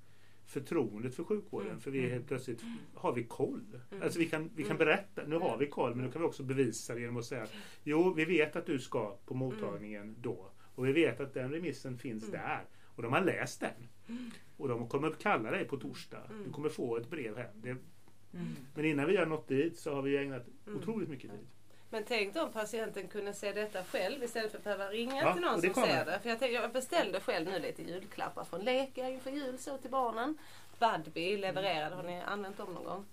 förtroendet 0.45 1.15
för 1.15 1.23
sjukvården. 1.23 1.67
Mm. 1.69 1.79
För 1.81 1.91
vi 1.91 2.05
är 2.05 2.09
helt 2.09 2.27
plötsligt, 2.27 2.61
har 2.93 3.13
vi 3.13 3.23
koll? 3.23 3.61
Mm. 3.91 4.03
Alltså 4.03 4.19
vi 4.19 4.25
kan, 4.25 4.49
vi 4.55 4.63
kan 4.63 4.71
Mm. 4.75 4.77
berätta, 4.77 5.21
nu 5.27 5.35
har 5.37 5.57
vi 5.57 5.67
koll 5.67 5.95
men 5.95 6.05
nu 6.05 6.11
kan 6.11 6.21
vi 6.21 6.27
också 6.27 6.43
bevisa 6.43 6.93
det 6.93 7.01
genom 7.01 7.17
att 7.17 7.25
säga 7.25 7.43
att 7.43 7.53
jo, 7.83 8.13
vi 8.13 8.25
vet 8.25 8.55
att 8.55 8.65
du 8.65 8.79
ska 8.79 9.15
på 9.25 9.33
mottagningen 9.33 10.15
då. 10.21 10.49
Och 10.77 10.87
vi 10.87 10.91
vet 10.91 11.19
att 11.19 11.33
den 11.33 11.51
remissen 11.51 11.97
finns 11.97 12.23
Mm. 12.23 12.31
där. 12.41 12.63
Och 12.95 13.03
de 13.03 13.13
har 13.13 13.21
läst 13.21 13.59
den. 13.59 13.87
Och 14.57 14.67
de 14.67 14.87
kommer 14.87 15.11
kalla 15.11 15.51
dig 15.51 15.65
på 15.65 15.77
torsdag. 15.77 16.21
Mm. 16.29 16.43
Du 16.43 16.51
kommer 16.51 16.69
få 16.69 16.97
ett 16.97 17.09
brev 17.09 17.37
hem. 17.37 17.51
Det, 17.61 17.69
Mm. 17.69 18.55
men 18.75 18.85
innan 18.85 19.07
vi 19.07 19.17
har 19.17 19.25
nått 19.25 19.47
dit 19.47 19.79
så 19.79 19.95
har 19.95 20.01
vi 20.01 20.17
ägnat 20.17 20.45
Mm. 20.67 20.79
otroligt 20.79 21.09
mycket 21.09 21.31
tid. 21.31 21.47
Men 21.89 22.03
tänk 22.07 22.35
om 22.35 22.51
patienten 22.51 23.07
kunde 23.07 23.33
se 23.33 23.51
detta 23.53 23.83
själv 23.83 24.23
istället 24.23 24.51
för 24.51 24.57
att 24.57 24.63
behöva 24.63 24.87
ringa 24.89 25.21
Ja, 25.21 25.33
till 25.33 25.41
någon 25.41 25.61
som 25.61 25.69
kommer. 25.73 25.87
ser 25.87 26.05
det. 26.05 26.19
För 26.19 26.29
jag, 26.29 26.39
tänkte, 26.39 26.47
jag 26.61 26.71
beställde 26.73 27.19
själv 27.19 27.47
nu 27.49 27.59
lite 27.59 27.83
julklappar 27.83 28.43
från 28.43 28.61
Leka 28.61 29.09
inför 29.09 29.31
jul 29.31 29.57
så 29.57 29.77
till 29.77 29.91
barnen. 29.91 30.37
Budbee 30.79 31.37
levererade, 31.37 31.95
har 31.95 32.03
ni 32.03 32.21
använt 32.21 32.57
dem 32.57 32.73
någon 32.73 32.83
gång? 32.83 33.05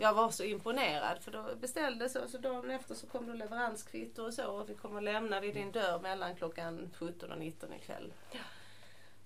Jag 0.00 0.14
var 0.14 0.30
så 0.30 0.44
imponerad 0.44 1.18
för 1.20 1.30
då 1.30 1.44
beställde 1.60 2.08
så, 2.08 2.28
så 2.28 2.38
dagen 2.38 2.70
efter 2.70 2.94
så 2.94 3.06
kom 3.06 3.26
det 3.26 3.34
leveranskvitto 3.34 4.22
och 4.22 4.34
så 4.34 4.46
och 4.46 4.70
vi 4.70 4.74
kommer 4.74 5.00
lämna 5.00 5.40
vid 5.40 5.54
din 5.54 5.72
dörr 5.72 6.00
mellan 6.00 6.36
klockan 6.36 6.90
17 6.98 7.32
och 7.32 7.38
19 7.38 7.72
ikväll. 7.72 8.12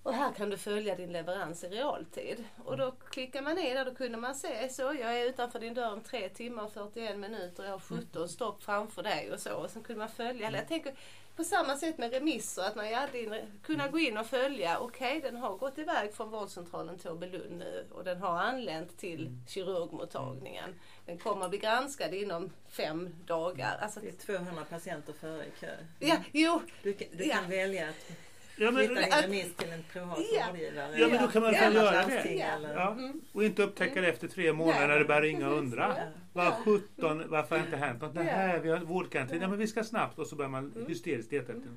Och 0.03 0.13
här 0.13 0.31
kan 0.31 0.49
du 0.49 0.57
följa 0.57 0.95
din 0.95 1.11
leverans 1.11 1.63
i 1.63 1.67
realtid. 1.67 2.43
Och 2.65 2.77
då 2.77 2.91
klickar 2.91 3.41
man 3.41 3.55
ner 3.55 3.75
där, 3.75 3.85
då 3.85 3.95
kunde 3.95 4.17
man 4.17 4.35
se 4.35 4.69
så, 4.69 4.81
jag 4.81 5.19
är 5.19 5.25
utanför 5.25 5.59
din 5.59 5.73
dörr 5.73 5.93
om 5.93 6.01
3 6.01 6.29
timmar 6.29 6.63
och 6.63 6.73
41 6.73 7.17
minuter 7.17 7.63
och 7.63 7.69
jag 7.69 7.73
har 7.73 7.79
17 7.79 8.29
stopp 8.29 8.63
framför 8.63 9.03
dig 9.03 9.31
och 9.31 9.39
så. 9.39 9.53
Och 9.55 9.69
sen 9.69 9.83
kunde 9.83 9.99
man 9.99 10.09
följa. 10.09 10.51
Jag 10.51 10.67
tänker 10.67 10.93
på 11.37 11.43
samma 11.43 11.75
sätt 11.77 11.97
med 11.97 12.11
remisser, 12.13 12.61
att 12.61 12.75
man 12.75 12.93
hade 12.93 13.19
in, 13.23 13.35
kunna 13.63 13.87
gå 13.87 13.99
in 13.99 14.17
och 14.17 14.25
följa, 14.27 14.79
okej 14.79 15.21
den 15.21 15.35
har 15.35 15.57
gått 15.57 15.77
iväg 15.77 16.13
från 16.13 16.29
vårdcentralen 16.29 16.97
Tåbelund 16.99 17.57
nu 17.57 17.85
och 17.91 18.03
den 18.03 18.17
har 18.21 18.37
anlänt 18.39 18.97
till 18.97 19.29
kirurgmottagningen. 19.47 20.75
Den 21.05 21.17
kommer 21.17 21.43
att 21.45 21.49
bli 21.49 21.59
granskad 21.59 22.13
inom 22.13 22.49
fem 22.69 23.09
dagar. 23.25 23.77
Alltså, 23.81 23.99
Det 23.99 24.07
är 24.07 24.11
200 24.37 24.63
patienter 24.69 25.13
före 25.13 25.43
i 25.45 25.49
kö. 25.59 25.71
ja, 25.99 26.15
jo, 26.31 26.61
Du, 26.83 26.93
kan- 26.93 27.07
du 27.17 27.23
Ja. 27.25 27.35
kan 27.35 27.49
välja 27.49 27.89
att 27.89 28.11
Ja, 28.59 28.71
men, 28.71 28.87
flytta 28.87 29.15
att- 29.17 29.23
remiss 29.23 29.55
till 29.55 29.69
en 29.71 29.83
privat 29.83 30.19
Ja. 30.33 30.45
vårdgivare. 30.51 30.97
Ja, 30.99 31.07
men 31.07 31.21
då 31.21 31.27
kan 31.27 31.41
man 31.41 31.53
Ja. 31.53 31.59
väl 31.59 31.75
göra 31.75 32.05
det. 32.07 32.41
eller- 32.41 32.73
Ja. 32.75 32.91
Mm. 32.91 33.21
Och 33.33 33.43
inte 33.43 33.63
upptäcka 33.63 34.01
det 34.01 34.07
efter 34.07 34.27
tre 34.27 34.53
månader 34.53 34.79
Nej. 34.79 34.87
när 34.87 34.99
det 34.99 35.05
börjar 35.05 35.21
ringa 35.21 35.49
och 35.49 35.57
undra. 35.57 35.95
Vad 36.37 36.53
17, 36.53 37.23
varför 37.29 37.57
har 37.57 37.65
inte 37.65 37.77
hänt 37.77 38.01
något? 38.01 38.15
Det 38.15 38.23
här, 38.23 38.59
vi 38.59 38.69
har 38.69 38.79
vårdgaranti. 38.79 39.37
Ja, 39.41 39.47
men 39.47 39.59
vi 39.59 39.67
ska 39.67 39.83
snabbt 39.83 40.19
och 40.19 40.27
så 40.27 40.35
börjar 40.35 40.49
man 40.49 40.71
Mm. 40.75 40.87
hysteriskt 40.87 41.31
leta 41.31 41.51
efter 41.53 41.69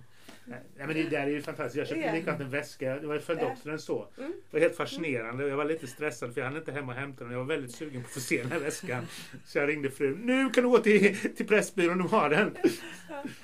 Nej, 0.45 0.59
men 0.77 0.89
det 0.89 1.03
där 1.03 1.21
är 1.23 1.27
ju 1.31 1.43
fantastiskt. 1.43 1.77
Jag 1.77 1.87
köpte 1.89 2.13
likadant 2.13 2.41
en 2.41 2.51
väska. 2.51 2.97
Det 3.01 3.07
var 3.07 3.19
för 3.19 3.37
Ja. 3.37 3.49
doktorn 3.49 3.79
så. 3.79 4.07
Mm. 4.19 4.31
Det 4.51 4.57
var 4.57 4.61
helt 4.61 4.77
fascinerande. 4.77 5.49
Jag 5.49 5.57
var 5.57 5.65
lite 5.65 5.87
stressad 5.87 6.35
för 6.35 6.41
jag 6.41 6.49
hann 6.49 6.57
inte 6.57 6.73
hem 6.73 6.89
och 6.89 6.95
hämta 6.95 7.25
den. 7.25 7.33
Jag 7.33 7.39
var 7.39 7.47
väldigt 7.47 7.73
sugen 7.75 8.03
på 8.03 8.07
att 8.07 8.13
få 8.13 8.21
se 8.21 8.43
den 8.43 8.53
här 8.53 8.59
väskan. 8.59 9.07
Så 9.47 9.59
jag 9.59 9.69
ringde 9.69 9.91
frun. 9.91 10.21
Nu 10.25 10.51
kan 10.51 10.65
du 10.65 10.71
gå 10.71 10.79
till, 10.79 11.17
till 11.37 11.47
Pressbyrån, 11.47 11.99
de 11.99 12.09
har 12.09 12.31
den. 12.31 12.57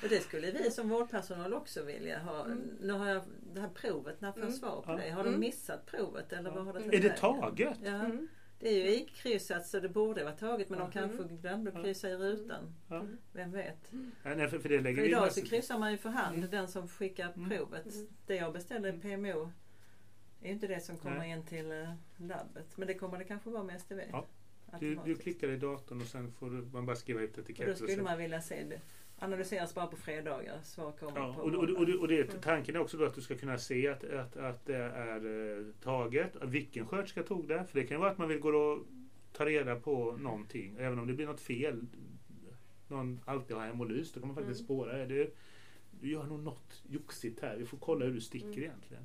Och 0.03 0.09
det 0.09 0.19
skulle 0.23 0.51
vi 0.51 0.71
som 0.71 0.89
vårdpersonal 0.89 1.53
också 1.53 1.83
vilja 1.83 2.19
ha. 2.19 2.47
Nu 2.81 2.93
har 2.93 3.07
jag 3.09 3.21
det 3.53 3.59
här 3.61 3.69
provet, 3.69 4.21
när 4.21 4.31
får 4.31 4.39
jag 4.41 4.47
Mm. 4.47 4.59
svar 4.59 4.81
på 4.81 4.91
det? 4.95 5.09
Har 5.09 5.23
de 5.23 5.27
Mm. 5.29 5.39
missat 5.39 5.85
provet 5.85 6.33
eller 6.33 6.51
vad 6.51 6.65
har 6.65 6.73
det 6.73 6.79
Mm. 6.79 6.93
Är 6.93 6.99
det 7.09 7.17
taget? 7.17 7.77
Ja, 7.83 7.89
Mm. 7.89 8.27
Det 8.59 8.69
är 8.69 8.73
ju 8.73 8.95
ikryssat 8.95 9.67
så 9.67 9.79
det 9.79 9.89
borde 9.89 10.23
vara 10.23 10.33
taget 10.35 10.69
men 10.69 10.79
de 10.79 10.91
kanske 10.91 11.23
glömde 11.23 11.71
att 11.71 11.83
kryssa 11.83 12.09
i 12.09 12.15
rutan. 12.15 12.73
Vem 13.33 13.51
vet? 13.51 13.91
Ja, 14.23 14.35
nej, 14.35 14.47
för, 14.47 14.59
för 14.59 14.69
det 14.69 14.81
lägger 14.81 15.01
För 15.01 15.07
idag 15.09 15.33
så 15.33 15.41
kryssar 15.41 15.79
man 15.79 15.91
ju 15.91 15.97
för 15.97 16.09
hand 16.09 16.37
Mm. 16.37 16.49
den 16.49 16.67
som 16.67 16.87
skickar 16.87 17.33
Mm. 17.35 17.49
provet. 17.49 17.85
Mm. 17.95 18.07
Det 18.25 18.35
jag 18.35 18.53
beställer 18.53 18.89
i 18.93 18.99
PMO 18.99 19.51
är 20.41 20.47
ju 20.47 20.53
inte 20.53 20.67
det 20.67 20.79
som 20.79 20.97
kommer 20.97 21.23
in 21.23 21.43
till 21.43 21.71
eh, 21.71 21.89
labbet. 22.17 22.77
Men 22.77 22.87
det 22.87 22.93
kommer 22.93 23.17
det 23.17 23.23
kanske 23.23 23.49
vara 23.49 23.63
med 23.63 23.81
STV. 23.81 24.01
Du, 24.79 24.99
du 25.05 25.15
klickar 25.15 25.49
i 25.49 25.57
datorn 25.57 26.01
och 26.01 26.07
sen 26.07 26.31
får 26.31 26.49
du, 26.49 26.57
man 26.73 26.85
bara 26.85 26.95
skriva 26.95 27.21
ut 27.21 27.35
då 27.35 27.41
etiketter. 27.41 27.71
och 27.71 27.77
skulle 27.77 28.03
man 28.03 28.17
vilja 28.17 28.41
se 28.41 28.63
det. 28.63 28.81
Analyseras 29.19 29.75
bara 29.75 29.87
på 29.87 29.97
fredagar. 29.97 30.59
Svar 30.63 30.91
kommer 30.91 31.19
Ja, 31.19 31.33
på 31.33 31.41
och, 31.41 31.53
och, 31.53 31.69
och, 31.69 31.89
och 32.01 32.07
det, 32.07 32.41
tanken 32.41 32.75
är 32.75 32.79
också 32.79 32.97
då 32.97 33.05
att 33.05 33.15
du 33.15 33.21
ska 33.21 33.35
kunna 33.37 33.57
se 33.57 33.87
att, 33.87 34.03
att, 34.03 34.37
att 34.37 34.65
det 34.65 34.75
är 34.77 35.57
eh, 35.59 35.65
taget. 35.83 36.35
Vilken 36.41 36.87
sköterska 36.87 37.23
tog 37.23 37.47
det? 37.47 37.65
För 37.69 37.79
det 37.79 37.87
kan 37.87 37.97
ju 37.97 38.01
vara 38.01 38.11
att 38.11 38.17
man 38.17 38.27
vill 38.29 38.39
gå 38.39 38.49
och 38.49 38.85
ta 39.33 39.45
reda 39.45 39.75
på 39.75 40.17
någonting. 40.19 40.75
Även 40.79 40.99
om 40.99 41.07
det 41.07 41.13
blir 41.13 41.25
något 41.25 41.41
fel. 41.41 41.85
Någon 42.87 43.19
alltid 43.25 43.55
har 43.57 43.65
hemolys. 43.65 44.11
Då 44.13 44.19
kan 44.19 44.27
man 44.27 44.35
faktiskt 44.35 44.59
Mm. 44.59 44.65
spåra. 44.67 44.91
Är 44.97 45.07
det, 45.07 45.29
du 46.01 46.11
gör 46.11 46.23
nog 46.23 46.39
något 46.39 46.83
joxigt 46.89 47.39
här. 47.41 47.57
Vi 47.57 47.65
får 47.65 47.77
kolla 47.77 48.05
hur 48.05 48.13
du 48.13 48.21
sticker 48.21 48.47
Mm. 48.47 48.59
egentligen. 48.63 49.03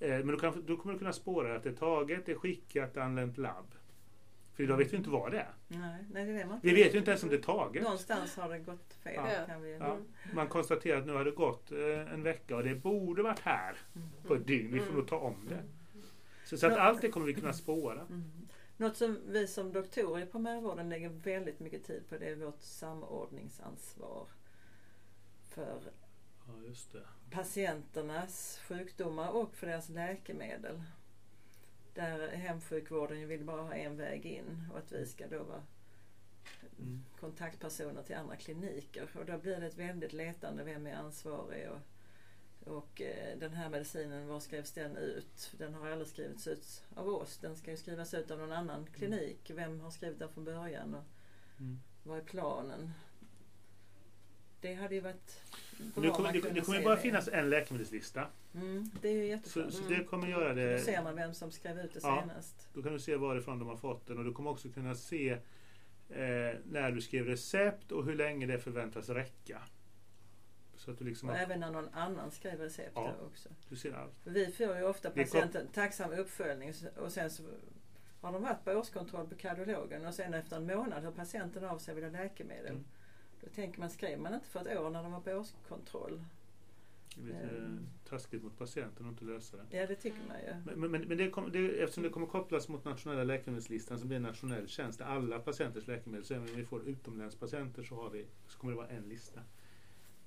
Eh, 0.00 0.08
men 0.10 0.26
då, 0.28 0.36
kan, 0.36 0.64
då 0.66 0.76
kommer 0.76 0.92
du 0.92 0.98
kunna 0.98 1.12
spåra 1.12 1.56
att 1.56 1.62
det 1.62 1.68
är 1.68 1.74
taget, 1.74 2.26
det 2.26 2.32
är 2.32 2.36
skickat, 2.36 2.94
det 2.94 3.02
anlänt 3.04 3.38
labb. 3.38 3.73
För 4.54 4.62
idag 4.62 4.76
vet 4.76 4.92
vi 4.92 4.96
inte 4.96 5.10
vad 5.10 5.32
det 5.32 5.38
är. 5.38 5.54
Nej, 5.68 6.04
nej, 6.10 6.24
det 6.24 6.32
det 6.32 6.46
man 6.46 6.54
inte 6.54 6.66
Vi 6.68 6.74
vet 6.74 6.94
ju 6.94 6.98
inte 6.98 7.10
ens 7.10 7.22
om 7.22 7.28
det 7.28 7.36
är 7.36 7.42
taget. 7.42 7.82
Någonstans 7.82 8.36
har 8.36 8.48
det 8.48 8.58
gått 8.58 8.94
fel. 8.94 9.14
Ja. 9.14 9.46
Kan 9.46 9.62
vi, 9.62 9.72
Ja. 9.72 9.98
Man 10.34 10.48
konstaterar 10.48 10.98
att 11.00 11.06
nu 11.06 11.12
har 11.12 11.24
det 11.24 11.30
gått 11.30 11.72
eh, 11.72 12.12
en 12.14 12.22
vecka 12.22 12.56
och 12.56 12.64
det 12.64 12.74
borde 12.74 13.22
varit 13.22 13.40
här 13.40 13.76
på 14.26 14.34
ett 14.34 14.46
dygn. 14.46 14.72
Vi 14.72 14.78
får 14.78 14.86
Mm. 14.86 14.98
nog 14.98 15.08
ta 15.08 15.16
om 15.18 15.48
det. 15.48 15.62
Så, 16.44 16.56
så 16.58 16.66
att 16.66 16.78
allt 16.78 17.00
det 17.00 17.08
kommer 17.08 17.26
vi 17.26 17.34
kunna 17.34 17.52
spåra. 17.52 18.00
Mm. 18.00 18.48
Något 18.76 18.96
som 18.96 19.18
vi 19.26 19.46
som 19.46 19.72
doktorer 19.72 20.22
i 20.22 20.26
primärvården 20.26 20.88
lägger 20.88 21.08
väldigt 21.08 21.60
mycket 21.60 21.84
tid 21.84 22.02
på 22.08 22.16
det 22.18 22.26
är 22.28 22.36
vårt 22.36 22.60
samordningsansvar. 22.60 24.26
För 25.48 25.80
Ja, 26.46 27.00
patienternas 27.30 28.60
sjukdomar 28.68 29.28
och 29.30 29.54
för 29.54 29.66
deras 29.66 29.88
läkemedel. 29.88 30.82
Där 31.94 32.28
hemsjukvården 32.28 33.20
ju 33.20 33.26
vill 33.26 33.44
bara 33.44 33.62
ha 33.62 33.74
en 33.74 33.96
väg 33.96 34.26
in 34.26 34.68
och 34.72 34.78
att 34.78 34.92
vi 34.92 35.06
ska 35.06 35.26
då 35.28 35.42
vara 35.42 35.62
Mm. 36.78 37.04
kontaktpersoner 37.20 38.02
till 38.02 38.16
andra 38.16 38.36
kliniker. 38.36 39.08
Och 39.18 39.26
då 39.26 39.38
blir 39.38 39.60
det 39.60 39.66
ett 39.66 39.78
väldigt 39.78 40.12
letande. 40.12 40.64
Vem 40.64 40.86
är 40.86 40.94
ansvarig? 40.94 41.68
Och, 41.70 41.80
och 42.76 43.00
eh, 43.02 43.38
den 43.38 43.52
här 43.54 43.68
medicinen, 43.68 44.28
var 44.28 44.40
skrivs 44.40 44.72
den 44.72 44.96
ut? 44.96 45.52
Den 45.58 45.74
har 45.74 45.90
aldrig 45.90 46.08
skrivits 46.08 46.46
ut 46.46 46.82
av 46.94 47.08
oss. 47.08 47.38
Den 47.38 47.56
ska 47.56 47.70
ju 47.70 47.76
skrivas 47.76 48.14
ut 48.14 48.30
av 48.30 48.38
någon 48.38 48.52
annan 48.52 48.86
klinik. 48.86 49.50
Vem 49.54 49.80
har 49.80 49.90
skrivit 49.90 50.18
den 50.18 50.28
från 50.32 50.44
början? 50.44 50.94
Och 50.94 51.04
Mm. 51.60 51.80
vad 52.04 52.18
är 52.18 52.22
planen? 52.22 52.90
Det 54.64 54.74
hade 54.74 54.94
ju 54.94 55.00
varit 55.00 55.40
bra 55.94 56.02
Nu 56.02 56.08
om 56.10 56.14
kommer, 56.14 56.32
det, 56.32 56.40
det 56.50 56.60
kommer 56.60 56.82
bara 56.82 56.94
det. 56.94 57.00
finnas 57.00 57.28
en 57.28 57.50
läkemedelslista. 57.50 58.26
Mm, 58.54 58.90
det 59.02 59.08
är 59.08 59.12
ju 59.12 59.20
Så, 59.22 59.28
jätteskönt. 59.28 59.74
så 59.74 59.82
det 59.88 60.04
kommer 60.04 60.28
göra 60.28 60.48
Då 60.48 60.54
det. 60.54 60.78
ser 60.78 61.02
man 61.02 61.16
vem 61.16 61.34
som 61.34 61.50
skrev 61.50 61.78
ut 61.80 61.94
det 61.94 62.00
Ja. 62.02 62.20
senast. 62.22 62.68
Då 62.74 62.82
kan 62.82 62.92
du 62.92 62.98
se 62.98 63.16
varifrån 63.16 63.58
de 63.58 63.68
har 63.68 63.76
fått 63.76 64.06
den 64.06 64.18
och 64.18 64.24
du 64.24 64.32
kommer 64.32 64.50
också 64.50 64.68
kunna 64.68 64.94
se 64.94 65.30
eh, 65.30 65.38
när 66.70 66.90
du 66.92 67.00
skrev 67.00 67.26
recept 67.26 67.92
och 67.92 68.04
hur 68.04 68.14
länge 68.14 68.46
det 68.46 68.58
förväntas 68.58 69.08
räcka. 69.08 69.62
Så 70.76 70.90
att 70.90 70.98
du 70.98 71.04
liksom 71.04 71.28
Och 71.28 71.34
har, 71.34 71.42
även 71.42 71.60
när 71.60 71.70
någon 71.70 71.88
annan 71.88 72.30
skrev 72.30 72.58
recept 72.60 72.92
Ja. 72.94 73.12
då 73.20 73.26
också. 73.26 73.48
du 73.68 73.76
ser 73.76 73.92
allt. 73.92 74.14
Vi 74.24 74.52
får 74.52 74.76
ju 74.76 74.84
ofta 74.84 75.10
patienten 75.10 75.68
tacksam 75.68 76.10
uppföljning 76.12 76.72
och 76.96 77.12
sen 77.12 77.30
så 77.30 77.42
har 78.20 78.32
de 78.32 78.42
varit 78.42 78.64
på 78.64 78.72
årskontroll 78.72 79.28
på 79.28 79.34
kardiologen 79.34 80.06
och 80.06 80.14
sen 80.14 80.34
efter 80.34 80.56
en 80.56 80.66
månad 80.66 81.02
hör 81.02 81.10
patienten 81.12 81.64
av 81.64 81.78
sig 81.78 81.92
och 81.92 81.98
vill 81.98 82.04
ha 82.04 82.10
läkemedel. 82.22 82.66
Mm. 82.70 82.84
Då 83.44 83.50
tänker 83.50 83.80
man, 83.80 83.90
skrev 83.90 84.20
man 84.20 84.34
inte 84.34 84.46
för 84.46 84.60
ett 84.60 84.78
år 84.78 84.90
när 84.90 85.02
de 85.02 85.12
var 85.12 85.20
på 85.20 85.30
årskontroll? 85.30 86.24
Det 87.16 87.32
är 87.32 87.42
lite 87.42 87.56
Mm. 87.56 87.86
taskigt 88.08 88.42
mot 88.42 88.58
patienten 88.58 89.06
att 89.06 89.10
inte 89.12 89.24
lösa 89.24 89.56
det. 89.56 89.76
Ja, 89.78 89.86
det 89.86 89.94
tycker 89.94 90.18
man 90.28 90.36
ju. 90.40 90.76
Men, 90.76 90.90
men, 90.90 91.00
men 91.08 91.18
det 91.18 91.30
kom, 91.30 91.52
det, 91.52 91.82
eftersom 91.82 92.02
det 92.02 92.08
kommer 92.08 92.26
kopplas 92.26 92.68
mot 92.68 92.84
nationella 92.84 93.24
läkemedelslistan 93.24 93.98
så 93.98 94.06
blir 94.06 94.16
en 94.16 94.22
nationell 94.22 94.68
tjänst 94.68 94.98
där 94.98 95.06
alla 95.06 95.38
patienters 95.38 95.86
läkemedel, 95.86 96.24
så 96.24 96.34
även 96.34 96.48
om 96.48 96.56
vi 96.56 96.64
får 96.64 96.88
utomlänspatienter 96.88 97.82
så, 97.82 97.94
har 97.94 98.10
vi, 98.10 98.26
så 98.48 98.58
kommer 98.58 98.72
det 98.72 98.76
vara 98.76 98.88
en 98.88 99.02
lista. 99.08 99.40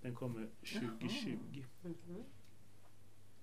Den 0.01 0.15
kommer 0.15 0.47
2020. 0.61 1.63
Mhm. 1.83 2.23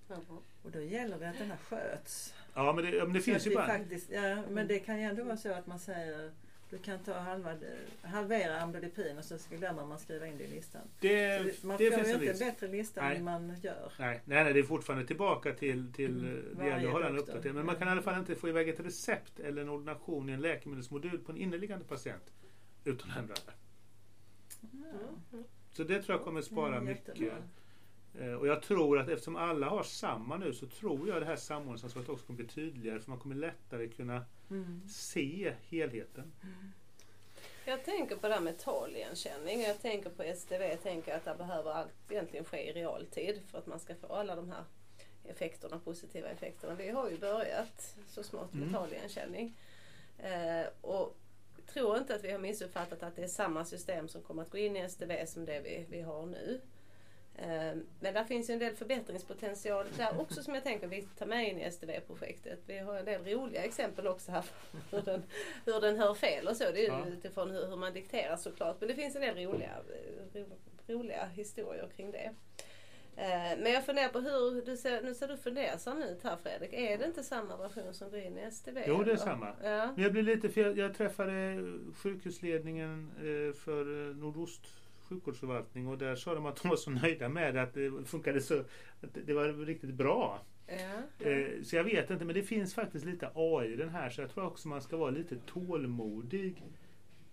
Ja. 0.09 0.17
Och 0.63 0.71
då 0.71 0.81
gäller 0.81 1.19
det 1.19 1.31
att 1.31 1.39
den 1.39 1.51
här 1.51 1.57
sköts. 1.57 2.35
Ja 2.55 2.73
men 2.73 2.85
det, 2.85 2.91
ja, 2.91 3.05
men 3.05 3.15
det 3.15 3.21
finns 3.21 3.47
ju 3.47 3.55
bara... 3.55 3.67
faktiskt, 3.67 4.11
ja, 4.11 4.43
men 4.51 4.67
det 4.67 4.79
kan 4.79 4.97
ju 4.99 5.03
ändå 5.03 5.25
vara 5.25 5.37
så 5.37 5.53
att 5.53 5.67
man 5.67 5.79
säger 5.79 6.33
du 6.71 6.79
kan 6.79 6.99
ta 6.99 7.13
halva, 7.19 7.57
halvera 8.03 8.61
amlodipin 8.61 9.19
och 9.19 9.25
så 9.25 9.37
glömmer 9.51 9.87
man 9.87 9.99
skriva 9.99 10.27
in 10.27 10.39
det 10.39 10.45
i 10.45 10.49
listan. 10.49 10.83
Det, 11.01 11.55
Så 11.61 11.67
man 11.67 11.77
det 11.77 11.91
får 11.91 11.97
finns 11.97 12.09
ju 12.09 12.13
en 12.13 12.23
inte 12.23 12.45
en 12.45 12.51
bättre 12.51 12.69
lista 12.69 13.03
Nej. 13.03 13.17
än 13.17 13.25
man 13.25 13.57
gör. 13.63 13.93
Nej, 13.99 14.21
nej, 14.25 14.45
nej, 14.45 14.53
det 14.53 14.59
är 14.59 14.63
fortfarande 14.63 15.07
tillbaka 15.07 15.53
till, 15.53 15.93
till 15.93 16.11
Mm, 16.19 16.31
mm, 16.31 16.59
det 16.59 16.67
gäller 16.67 16.87
att 16.87 16.93
hålla 16.93 17.07
den 17.07 17.19
uppdaterad. 17.19 17.55
Men 17.55 17.67
man 17.67 17.77
kan 17.77 17.89
i 17.89 17.91
alla 17.91 18.03
fall 18.03 18.19
inte 18.19 18.35
få 18.35 18.49
iväg 18.49 18.69
ett 18.69 18.81
recept 18.81 19.41
eller 19.41 19.63
en 19.63 19.69
ordination 19.69 20.29
i 20.29 20.33
en 20.33 20.41
läkemedelsmodul 20.41 21.19
på 21.19 21.33
en 21.33 21.39
inneliggande 21.39 21.85
patient 21.85 22.33
utan 22.85 23.11
att 23.11 23.17
ändra 23.17 23.35
det. 23.35 23.53
Mm. 24.73 25.45
Så 25.73 25.85
det 25.85 26.03
tror 26.03 26.17
jag 26.17 26.25
kommer 26.25 26.43
spara 26.43 26.77
Mm, 26.77 26.85
mycket. 26.85 27.19
Eh, 28.21 28.33
Och 28.33 28.47
jag 28.47 28.63
tror 28.63 28.99
att 28.99 29.09
eftersom 29.09 29.37
alla 29.37 29.69
har 29.69 29.83
samma 29.83 30.37
nu 30.37 30.53
så 30.55 30.67
tror 30.67 31.09
jag 31.09 31.23
det 31.23 31.27
här 31.27 31.37
samordningsansvaret 31.37 32.09
också 32.09 32.27
kommer 32.27 32.37
bli 32.37 32.47
tydligare 32.47 33.01
för 33.01 33.11
man 33.11 33.19
kommer 33.21 33.35
lättare 33.35 33.89
kunna 33.89 34.25
Mm. 34.51 34.89
se 34.89 35.55
helheten. 35.69 36.33
Jag 37.67 37.85
tänker 37.85 38.17
på 38.17 38.29
det 38.29 38.35
här 38.35 38.41
med 38.41 38.59
taligenkänning. 38.59 39.61
Jag 39.61 39.81
tänker 39.83 40.11
på 40.11 40.23
STV. 40.23 40.69
Jag 40.69 40.83
tänker 40.83 41.15
att 41.17 41.25
det 41.25 41.35
behöver 41.39 41.71
allt 41.71 41.93
egentligen 42.11 42.45
ske 42.45 42.71
i 42.71 42.73
realtid 42.73 43.41
för 43.51 43.59
att 43.59 43.67
man 43.67 43.81
ska 43.81 43.95
få 43.95 44.07
alla 44.15 44.37
de 44.37 44.51
här 44.51 44.65
effekterna, 45.25 45.79
positiva 45.85 46.29
effekterna. 46.29 46.75
Vi 46.75 46.89
har 46.91 47.11
ju 47.11 47.19
börjat 47.19 47.97
så 48.09 48.23
smått 48.23 48.53
med 48.55 48.63
Mm. 48.63 48.75
taligenkänning. 48.75 49.57
Eh, 50.19 50.67
och 50.81 51.17
tror 51.67 51.99
inte 51.99 52.15
att 52.15 52.25
vi 52.25 52.31
har 52.33 52.39
missuppfattat 52.39 53.03
att 53.03 53.17
det 53.17 53.23
är 53.23 53.29
samma 53.29 53.65
system 53.65 54.09
som 54.09 54.23
kommer 54.23 54.43
att 54.43 54.51
gå 54.51 54.59
in 54.59 54.77
i 54.77 54.81
STV 54.81 55.27
som 55.27 55.45
det 55.45 55.61
vi, 55.61 55.87
vi 55.91 56.01
har 56.03 56.27
nu. 56.27 56.61
Eh, 57.39 57.73
men 58.01 58.15
där 58.15 58.25
finns 58.25 58.51
ju 58.51 58.53
en 58.53 58.59
del 58.59 58.75
förbättringspotential 58.77 59.87
där 59.97 60.21
också 60.21 60.43
som 60.43 60.55
jag 60.55 60.65
tänker 60.65 60.87
vi 60.87 61.03
tar 61.03 61.27
med 61.27 61.49
in 61.49 61.59
i 61.59 61.71
STV-projektet. 61.71 62.59
Vi 62.67 62.79
har 62.79 62.95
en 62.97 63.05
del 63.05 63.25
roliga 63.25 63.65
exempel 63.65 64.07
också 64.07 64.33
här 64.33 64.45
hur 64.91 65.01
den, 65.03 65.23
hur 65.67 65.81
den 65.81 65.97
hör 65.99 66.15
fel 66.15 66.49
och 66.49 66.57
så. 66.57 66.65
Det 66.65 66.87
är 66.87 66.89
Ja. 66.89 67.07
utifrån 67.07 67.51
hur, 67.51 67.67
hur 67.67 67.77
man 67.77 67.93
dikterar 67.93 68.37
såklart. 68.37 68.77
Men 68.81 68.89
det 68.89 68.95
finns 68.95 69.17
en 69.17 69.23
del 69.23 69.47
roliga, 69.47 69.71
ro, 70.35 70.45
roliga 70.89 71.25
historier 71.27 71.89
kring 71.97 72.11
det. 72.11 72.31
Eh, 73.17 73.59
Men 73.63 73.73
jag 73.73 73.85
funderar 73.87 74.09
på 74.09 74.19
hur, 74.21 74.63
du 74.63 74.77
ser, 74.77 75.03
nu 75.03 75.15
ser 75.15 75.29
du 75.29 75.37
fundersam 75.37 76.03
ut 76.03 76.23
här 76.23 76.37
Fredrik. 76.37 76.73
Är 76.73 76.99
det 76.99 77.05
inte 77.05 77.23
samma 77.23 77.57
version 77.57 77.95
som 77.95 78.11
går 78.11 78.21
in 78.21 78.39
i 78.39 78.51
STV? 78.51 78.85
Jo, 78.87 78.97
det 78.97 79.03
är 79.03 79.07
eller? 79.07 79.17
samma. 79.17 79.47
Ja. 79.63 79.93
Men 79.95 80.03
jag 80.03 80.13
blev 80.13 80.25
lite 80.25 80.49
fel. 80.49 80.79
Jag 80.79 80.95
träffade 80.95 81.57
sjukhusledningen 81.97 83.11
eh, 83.19 83.55
för 83.55 84.09
eh, 84.11 84.17
Nordost 84.17 84.67
sjukvårdsförvaltning 85.09 85.87
och 85.89 85.99
där 85.99 86.17
sa 86.17 86.35
de 86.35 86.47
att 86.47 86.63
de 86.63 86.69
var 86.69 86.77
så 86.77 86.91
nöjda 86.91 87.29
med 87.29 87.57
att 87.57 87.75
det 87.75 88.05
funkade 88.07 88.41
så. 88.41 88.59
Att 89.01 89.15
det 89.27 89.35
var 89.35 89.49
riktigt 89.67 89.95
bra. 89.95 90.41
Ja. 90.67 91.27
Eh, 91.27 91.63
Så 91.63 91.77
jag 91.77 91.85
vet 91.85 92.11
inte, 92.11 92.25
men 92.25 92.35
det 92.35 92.43
finns 92.43 92.75
faktiskt 92.75 93.05
lite 93.05 93.31
AI 93.35 93.73
i 93.73 93.77
den 93.77 93.89
här 93.89 94.11
så 94.11 94.21
jag 94.21 94.31
tror 94.31 94.45
också 94.47 94.69
man 94.69 94.83
ska 94.83 94.97
vara 94.97 95.11
lite 95.11 95.37
tålmodig. 95.47 96.63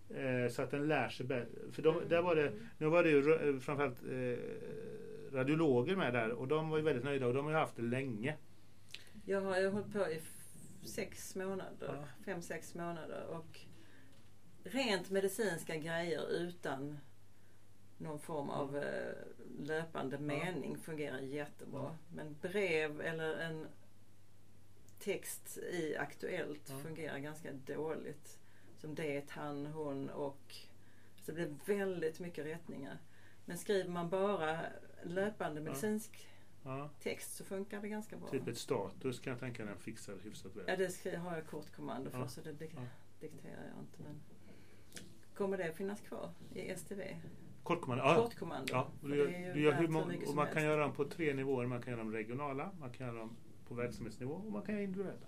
eh, 0.09 0.51
Så 0.51 0.61
att 0.61 0.71
den 0.71 0.87
lär 0.87 1.09
sig 1.09 1.25
bättre. 1.25 1.71
För 1.71 1.81
de, 1.81 2.01
där 2.09 2.21
var 2.21 2.35
det, 2.35 2.53
nu 2.77 2.87
var 2.87 3.03
det 3.03 3.09
ju 3.09 3.21
ra- 3.21 3.59
framförallt 3.59 4.03
eh, 4.03 5.35
radiologer 5.35 5.95
med 5.95 6.13
där 6.13 6.31
och 6.31 6.47
de 6.47 6.69
var 6.69 6.77
ju 6.77 6.83
väldigt 6.83 7.03
nöjda 7.03 7.27
och 7.27 7.33
de 7.33 7.45
har 7.45 7.51
ju 7.51 7.57
haft 7.57 7.75
det 7.75 7.81
länge. 7.81 8.37
Jag 9.25 9.41
har 9.41 9.59
ju 9.59 9.69
hållit 9.69 9.93
på 9.93 9.99
i 10.07 10.21
sex 10.87 11.35
månader, 11.35 11.95
Ja. 11.95 12.05
fem, 12.25 12.41
sex 12.41 12.75
månader 12.75 13.25
och 13.27 13.59
rent 14.63 15.09
medicinska 15.09 15.75
grejer 15.75 16.31
utan 16.31 16.97
någon 18.01 18.19
form 18.19 18.49
av 18.49 18.77
eh, 18.77 19.13
löpande 19.59 20.17
mening 20.19 20.77
fungerar 20.77 21.19
jättebra. 21.19 21.97
Men 22.15 22.35
brev 22.41 23.01
eller 23.01 23.33
en 23.39 23.67
text 24.99 25.57
i 25.57 25.95
Aktuellt 25.97 26.69
fungerar 26.83 27.17
ganska 27.17 27.51
dåligt. 27.53 28.37
Som 28.77 28.95
det, 28.95 29.29
han, 29.29 29.65
hon 29.65 30.09
och 30.09 30.55
så 31.25 31.31
det 31.31 31.33
blir 31.65 31.75
väldigt 31.77 32.19
mycket 32.19 32.45
rättningar. 32.45 32.97
Men 33.45 33.57
skriver 33.57 33.89
man 33.89 34.09
bara 34.09 34.59
löpande 35.03 35.61
medicinsk 35.61 36.27
Ja. 36.63 36.89
text 36.99 37.35
så 37.35 37.45
funkar 37.45 37.81
det 37.81 37.89
ganska 37.89 38.17
bra. 38.17 38.29
Typ 38.29 38.47
ett 38.47 38.57
status 38.57 39.19
kan 39.19 39.31
jag 39.31 39.39
tänka 39.39 39.65
den 39.65 39.77
fixar 39.77 40.15
hyfsat 40.23 40.55
väl. 40.55 40.63
Ja, 40.67 40.75
det 41.03 41.15
har 41.15 41.35
jag 41.35 41.47
kortkommando 41.47 42.09
för 42.11 42.19
Ja. 42.19 42.27
så 42.27 42.41
det 42.41 42.51
dik- 42.51 42.71
Ja. 42.75 42.81
dikterar 43.19 43.63
jag 43.75 43.79
inte. 43.83 44.03
Men 44.03 44.21
kommer 45.35 45.57
det 45.57 45.73
finnas 45.73 46.01
kvar 46.01 46.31
i 46.55 46.69
STV? 46.69 47.15
Kortkommando? 47.63 48.03
Ja. 48.03 48.15
Kortkommando. 48.15 48.73
Ja, 48.73 48.87
du 49.01 49.15
gör, 49.15 49.53
du 49.53 49.61
gör 49.61 49.73
hur 49.73 49.87
många, 49.87 50.17
och 50.27 50.35
man 50.35 50.47
kan 50.53 50.63
göra 50.63 50.81
dem 50.81 50.93
på 50.93 51.05
tre 51.05 51.33
nivåer. 51.33 51.67
Man 51.67 51.81
kan 51.81 51.91
göra 51.91 52.03
dem 52.03 52.13
regionala, 52.13 52.71
man 52.79 52.89
kan 52.89 53.07
göra 53.07 53.17
dem 53.19 53.35
på 53.67 53.73
verksamhetsnivå 53.73 54.33
och 54.33 54.51
man 54.51 54.61
kan 54.61 54.75
göra 54.75 54.83
individuella. 54.83 55.27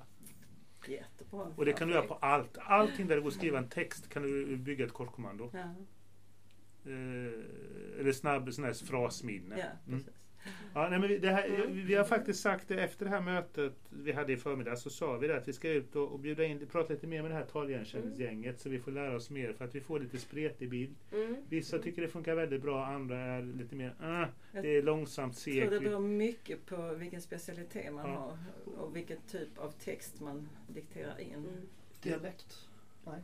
Jättebra. 0.88 1.52
Och 1.56 1.66
det 1.66 1.74
kan 1.74 1.88
du 1.88 1.94
göra 1.94 2.08
på 2.08 2.14
allt. 2.14 2.58
Allting 2.58 3.08
där 3.08 3.16
det 3.16 3.22
går 3.22 3.28
att 3.28 3.34
skriva 3.36 3.58
en 3.58 3.70
text 3.70 4.10
kan 4.10 4.24
du 4.24 4.58
bygga 4.58 4.86
ett 4.86 4.94
kortkommando. 4.94 5.50
Ja, 5.54 5.76
Eh, 6.86 8.00
eller 8.00 8.12
snabb 8.12 8.54
sån 8.54 8.64
här 8.66 8.74
frasminne. 8.74 9.58
ja 9.60 9.66
Mm. 9.94 10.04
Ja, 10.74 10.90
nej, 10.90 11.00
men 11.00 11.10
vi, 11.10 11.18
det 11.18 11.30
här, 11.30 11.68
vi 11.68 11.96
har 11.96 12.04
faktiskt 12.04 12.42
sagt 12.42 12.68
det 12.68 12.84
efter 12.84 13.06
det 13.06 13.12
här 13.12 13.22
mötet 13.22 13.74
vi 13.90 14.12
hade 14.12 14.34
i 14.34 14.38
förmiddag 14.38 14.76
så 14.76 14.90
sa 14.90 15.18
vi 15.18 15.28
det 15.28 15.38
att 15.38 15.48
vi 15.48 15.54
ska 15.54 15.70
ut 15.70 15.96
och, 15.96 16.12
och 16.12 16.20
bjuda 16.20 16.44
in, 16.44 16.68
prata 16.72 16.94
lite 16.94 17.08
mer 17.08 17.22
med 17.22 17.32
det 17.32 17.36
här 17.36 17.46
taligenkänningsgänget 17.46 18.60
så 18.60 18.70
vi 18.70 18.80
får 18.80 18.92
lära 18.92 19.16
oss 19.16 19.30
mer 19.30 19.54
för 19.54 19.66
att 19.66 19.76
vi 19.76 19.82
får 19.82 20.00
lite 20.00 20.18
spretig 20.18 20.70
bild. 20.70 20.96
Mm. 21.12 21.36
Vissa 21.50 21.80
tycker 21.80 22.02
det 22.02 22.08
funkar 22.08 22.36
väldigt 22.36 22.62
bra, 22.62 22.86
andra 22.86 23.18
är 23.18 23.42
lite 23.42 23.76
mer 23.76 23.96
uh, 24.02 24.26
det 24.62 24.78
är 24.78 24.82
långsamt, 24.82 25.48
Jag 25.48 25.56
tror 25.56 25.64
det 25.72 25.78
segt. 25.78 25.84
beror 25.84 26.00
mycket 26.00 26.66
på 26.66 26.94
vilken 26.94 27.22
specialitet 27.22 27.94
man 27.94 28.10
Ja. 28.10 28.16
har 28.16 28.38
och 28.84 28.96
vilken 28.96 29.18
typ 29.32 29.58
av 29.58 29.72
text 29.72 30.22
man 30.22 30.50
dikterar 30.68 31.20
in. 31.20 31.34
Mm. 31.34 31.68
Dialekt? 32.02 32.68
Nej. 33.06 33.22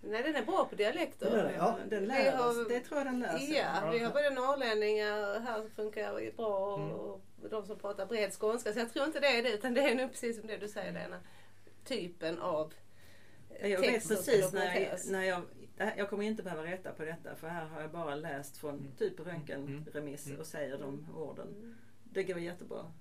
Nej, 0.00 0.22
den 0.22 0.36
är 0.36 0.44
bra 0.44 0.64
på 0.64 0.74
dialekter. 0.76 1.30
Den 1.30 1.38
är 1.40 1.44
det, 1.44 1.54
ja. 1.56 1.78
Den 1.88 2.00
Vi 2.00 2.06
lär 2.06 2.36
har-. 2.36 2.68
Det 2.68 2.80
tror 2.80 2.98
jag 2.98 3.06
den 3.06 3.20
lär 3.20 3.38
sig. 3.38 3.52
Ja, 3.56 3.90
vi 3.92 3.98
har 3.98 4.12
både 4.12 4.30
norrlänningar 4.30 5.40
här 5.40 5.60
som 5.60 5.70
funkar 5.70 6.36
bra 6.36 6.74
och, 6.74 6.80
Mm. 6.80 6.92
och 6.94 7.20
de 7.50 7.66
som 7.66 7.78
pratar 7.78 8.06
bred 8.06 8.32
skånska. 8.32 8.72
Så 8.72 8.78
jag 8.78 8.92
tror 8.92 9.06
inte 9.06 9.20
det 9.20 9.26
är 9.38 9.42
det 9.42 9.52
utan 9.52 9.74
det 9.74 9.80
är 9.80 9.94
nog 9.94 10.10
precis 10.10 10.38
som 10.38 10.46
det 10.46 10.56
du 10.56 10.68
säger 10.68 10.92
Lena. 10.92 11.20
Typen 11.84 12.38
av 12.38 12.72
Jag 13.62 13.80
vet 13.80 14.08
precis 14.08 14.52
när 14.52 14.74
jag, 14.82 14.98
när 15.08 15.22
jag, 15.24 15.42
jag 15.98 16.10
kommer 16.10 16.24
inte 16.24 16.42
behöva 16.42 16.64
rätta 16.64 16.92
på 16.92 17.04
detta 17.04 17.34
för 17.36 17.48
här 17.48 17.64
har 17.66 17.80
jag 17.80 17.90
bara 17.90 18.14
läst 18.14 18.56
från 18.56 18.74
Mm. 18.78 18.92
typ 18.98 19.20
röntgenremiss 19.20 20.26
Mm. 20.26 20.40
och 20.40 20.46
säger 20.46 20.78
de 20.78 21.06
orden. 21.16 21.48
Mm. 21.48 21.76
Det 22.04 22.22
går 22.22 22.38
jättebra. 22.38 22.92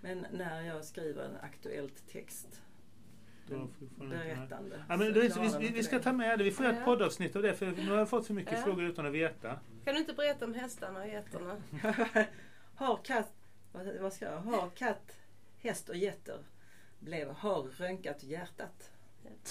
Men 0.00 0.26
när 0.32 0.62
jag 0.62 0.84
skriver 0.84 1.22
en 1.24 1.36
aktuellt 1.42 2.08
text, 2.08 2.60
Då 3.48 3.56
här. 3.56 4.08
berättande. 4.08 4.84
Ja, 4.88 4.96
men 4.96 5.12
vi, 5.12 5.68
vi, 5.68 5.82
ska 5.82 5.98
ta 5.98 6.12
med 6.12 6.38
det. 6.38 6.44
Vi 6.44 6.50
får 6.50 6.64
göra 6.64 6.74
ett 6.74 6.80
Ja. 6.80 6.84
poddavsnitt 6.84 7.36
av 7.36 7.42
det 7.42 7.54
för 7.54 7.66
nu 7.66 7.90
har 7.90 7.98
jag 7.98 8.08
fått 8.08 8.26
för 8.26 8.34
mycket 8.34 8.52
Ja. 8.52 8.62
frågor 8.62 8.84
utan 8.84 9.06
att 9.06 9.12
veta. 9.12 9.58
Kan 9.84 9.94
du 9.94 10.00
inte 10.00 10.12
berätta 10.12 10.44
om 10.44 10.54
hästarna 10.54 11.00
och 11.00 11.08
getterna? 11.08 11.56
har 12.74 12.96
katt, 13.04 13.32
vad, 13.72 13.86
vad 14.00 14.12
ska 14.12 14.24
jag, 14.24 14.36
har 14.38 14.70
katt, 14.70 15.12
häst 15.62 15.88
och 15.88 15.96
getter 15.96 16.38
blev 16.98 17.28
har 17.30 17.62
röntgat 17.62 18.22
hjärtat. 18.24 18.90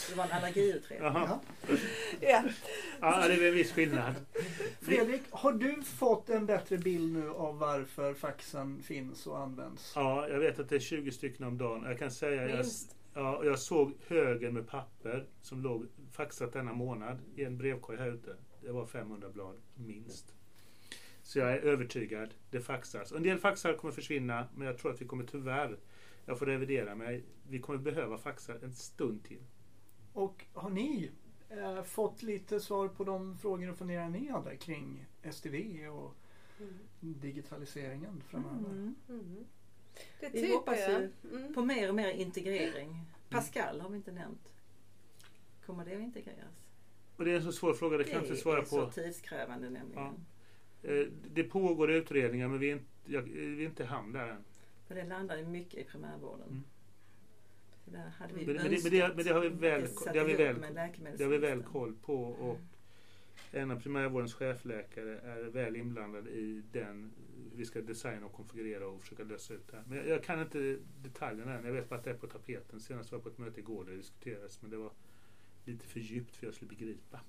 Det 0.10 0.16
var 0.16 0.24
en 0.24 0.32
allergiutredning. 0.32 1.08
Jaha. 1.08 1.40
Ja. 2.20 2.44
Ja, 3.02 3.28
det 3.28 3.34
är 3.34 3.38
väl 3.40 3.48
en 3.48 3.54
viss 3.54 3.72
skillnad. 3.72 4.14
Fredrik, 4.82 5.22
har 5.30 5.52
du 5.54 5.84
fått 5.84 6.30
en 6.30 6.46
bättre 6.46 6.78
bild 6.78 7.14
nu 7.14 7.30
av 7.30 7.58
varför 7.60 8.14
faxen 8.14 8.84
finns 8.84 9.28
och 9.28 9.40
används? 9.40 9.94
Ja, 9.96 10.28
jag 10.28 10.40
vet 10.40 10.60
att 10.60 10.70
det 10.70 10.76
är 10.76 10.80
20 10.80 11.12
stycken 11.12 11.46
om 11.46 11.58
dagen. 11.58 11.84
Jag 11.86 12.00
kan 12.00 12.12
säga 12.12 12.42
jag, 12.48 12.56
Minst. 12.56 12.96
Ja, 13.16 13.46
jag 13.46 13.60
såg 13.60 13.94
högen 14.08 14.54
med 14.54 14.68
papper 14.68 15.28
som 15.42 15.62
låg 15.62 15.88
faxat 16.12 16.54
denna 16.54 16.74
månad 16.74 17.18
i 17.36 17.44
en 17.44 17.58
brevkorg 17.58 17.98
här 17.98 18.12
ute. 18.12 18.36
Det 18.62 18.72
var 18.72 18.86
500 18.86 19.30
blad, 19.30 19.56
minst. 19.76 20.36
Så 21.24 21.40
jag 21.40 21.54
är 21.54 21.58
övertygad. 21.58 22.34
Det 22.52 22.62
faxas. 22.62 23.12
Och 23.12 23.18
En 23.18 23.24
del 23.24 23.38
faxar 23.40 23.74
kommer 23.74 23.94
försvinna, 23.94 24.48
men 24.56 24.68
jag 24.68 24.78
tror 24.78 24.92
att 24.92 25.02
vi 25.02 25.06
kommer 25.06 25.24
tyvärr, 25.26 25.80
jag 26.26 26.40
får 26.40 26.46
revidera 26.46 26.96
mig, 26.96 27.24
vi 27.50 27.60
kommer 27.60 27.80
behöva 27.80 28.18
faxa 28.18 28.60
en 28.60 28.74
stund 28.74 29.24
till. 29.24 29.42
Och 30.14 30.46
har 30.54 30.70
ni 30.70 31.12
eh, 31.50 31.84
fått 31.84 32.24
lite 32.24 32.60
svar 32.60 32.88
på 32.88 33.04
de 33.04 33.38
frågor 33.38 33.70
och 33.70 33.78
funderingar 33.78 34.10
ni 34.10 34.28
hade 34.30 34.56
kring 34.58 35.06
STV 35.32 35.88
och 35.88 36.16
Mm. 36.60 36.74
digitaliseringen 37.00 38.24
framöver? 38.28 38.70
Mm. 38.70 38.96
Mm. 39.10 39.46
Det 40.20 40.30
Vi 40.34 40.52
hoppas 40.54 40.78
ju 40.80 41.12
Mm. 41.32 41.54
på 41.54 41.62
mer 41.66 41.90
och 41.90 41.96
mer 41.96 42.12
integrering. 42.12 43.02
Pascal 43.30 43.82
har 43.82 43.90
vi 43.90 43.96
inte 43.96 44.12
nämnt. 44.12 44.54
Kommer 45.66 45.86
det 45.86 45.96
att 45.96 46.02
integreras? 46.02 46.66
Och 47.18 47.26
det 47.26 47.32
är 47.32 47.36
en 47.36 47.44
så 47.44 47.52
svår 47.52 47.74
fråga, 47.74 47.98
det 47.98 48.04
kan 48.04 48.14
jag 48.14 48.24
inte 48.24 48.36
svara 48.36 48.58
är 48.58 48.62
på. 48.62 48.68
så 48.68 48.92
tidskrävande 48.92 49.70
nämligen. 49.70 50.26
Eh, 50.84 51.08
Det 51.34 51.44
pågår 51.44 51.92
utredningar, 51.92 52.48
men 52.48 52.60
vi 52.60 52.70
är 52.70 52.74
inte, 52.74 52.86
jag, 53.06 53.22
vi 53.22 53.62
är 53.64 53.66
inte 53.70 53.84
i 53.84 53.86
hamn 53.86 54.14
där 54.14 54.28
än. 54.28 54.44
För 54.88 54.96
det 54.96 55.04
landar 55.04 55.38
ju 55.38 55.46
mycket 55.46 55.80
i 55.80 55.84
primärvården. 55.84 56.48
Mm. 56.50 56.64
Så 57.86 57.92
där 57.92 58.10
hade 58.20 58.34
vi 58.34 58.46
Men- 58.46 58.56
men 58.56 58.64
det- 58.72 58.84
men 58.84 58.92
det- 58.92 59.16
men 59.16 59.26
det 59.26 59.32
har 59.32 59.40
vi 59.42 59.50
väl- 59.50 59.88
det 60.14 60.20
har 60.20 60.26
vi 60.26 60.34
väl- 60.34 60.62
Det 61.18 61.24
har 61.24 61.32
vi 61.32 61.38
väl 61.38 61.64
koll 61.64 61.96
på 62.06 62.24
och 62.24 62.58
en 63.52 63.72
av 63.72 63.80
primärvårdens 63.82 64.34
chefläkare 64.34 65.20
är 65.20 65.44
väl 65.44 65.76
inblandad 65.76 66.28
i 66.28 66.64
den 66.72 67.12
hur 67.52 67.58
vi 67.58 67.66
ska 67.66 67.82
designa 67.82 68.26
och 68.26 68.34
konfigurera 68.34 68.88
och 68.88 69.02
försöka 69.02 69.24
lösa 69.24 69.54
ut 69.54 69.68
det 69.68 69.76
här. 69.78 69.84
Men 69.88 69.98
jag, 69.98 70.08
jag 70.08 70.24
kan 70.24 70.42
inte 70.42 70.78
detaljerna 71.02 71.54
än. 71.54 71.66
Jag 71.66 71.74
vet 71.74 71.90
bara 71.90 71.96
att 72.00 72.04
det 72.04 72.10
är 72.10 72.18
på 72.18 72.28
tapeten. 72.28 72.80
Senast 72.80 73.12
var 73.12 73.18
jag 73.18 73.24
på 73.24 73.30
ett 73.30 73.38
möte 73.38 73.60
igår 73.60 73.84
där 73.86 73.92
det 73.92 73.98
diskuterades 73.98 74.62
men 74.62 74.72
det 74.72 74.78
var 74.78 74.92
lite 75.66 75.86
för 75.88 76.00
djupt 76.00 76.36
för 76.36 76.38
att 76.40 76.44
jag 76.48 76.54
skulle 76.54 76.70
begripa. 76.70 77.20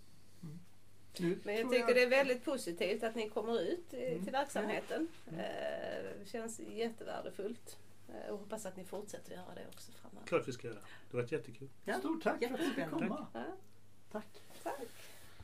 Nu 1.20 1.38
Men 1.44 1.56
jag 1.56 1.70
tycker 1.70 1.94
det 1.94 2.02
är 2.02 2.10
väldigt 2.10 2.44
positivt 2.44 3.02
att 3.02 3.14
ni 3.14 3.28
kommer 3.30 3.60
ut 3.62 3.94
eh, 3.94 4.00
Mm. 4.00 4.22
till 4.24 4.32
verksamheten. 4.32 5.08
Mm. 5.28 5.40
Eh, 5.40 5.46
Det 6.18 6.26
känns 6.28 6.60
jättevärdefullt. 6.60 7.78
Eh, 8.08 8.30
Och 8.32 8.38
hoppas 8.38 8.66
att 8.66 8.76
ni 8.76 8.84
fortsätter 8.84 9.32
göra 9.32 9.54
det 9.54 9.66
också 9.68 9.92
framöver. 9.92 10.26
Klart 10.26 10.48
vi 10.48 10.52
ska 10.52 10.68
göra. 10.68 10.78
Det 10.78 11.16
har 11.16 11.22
varit 11.22 11.32
jättekul. 11.32 11.68
Ja, 11.84 11.98
Stort 11.98 12.22
tack 12.22 12.38
för 12.48 12.54
att 12.54 12.76
du 12.76 12.90
komma. 12.90 13.26
Ja. 13.34 13.44
Tack. 14.12 14.42
Tack. 14.62 14.80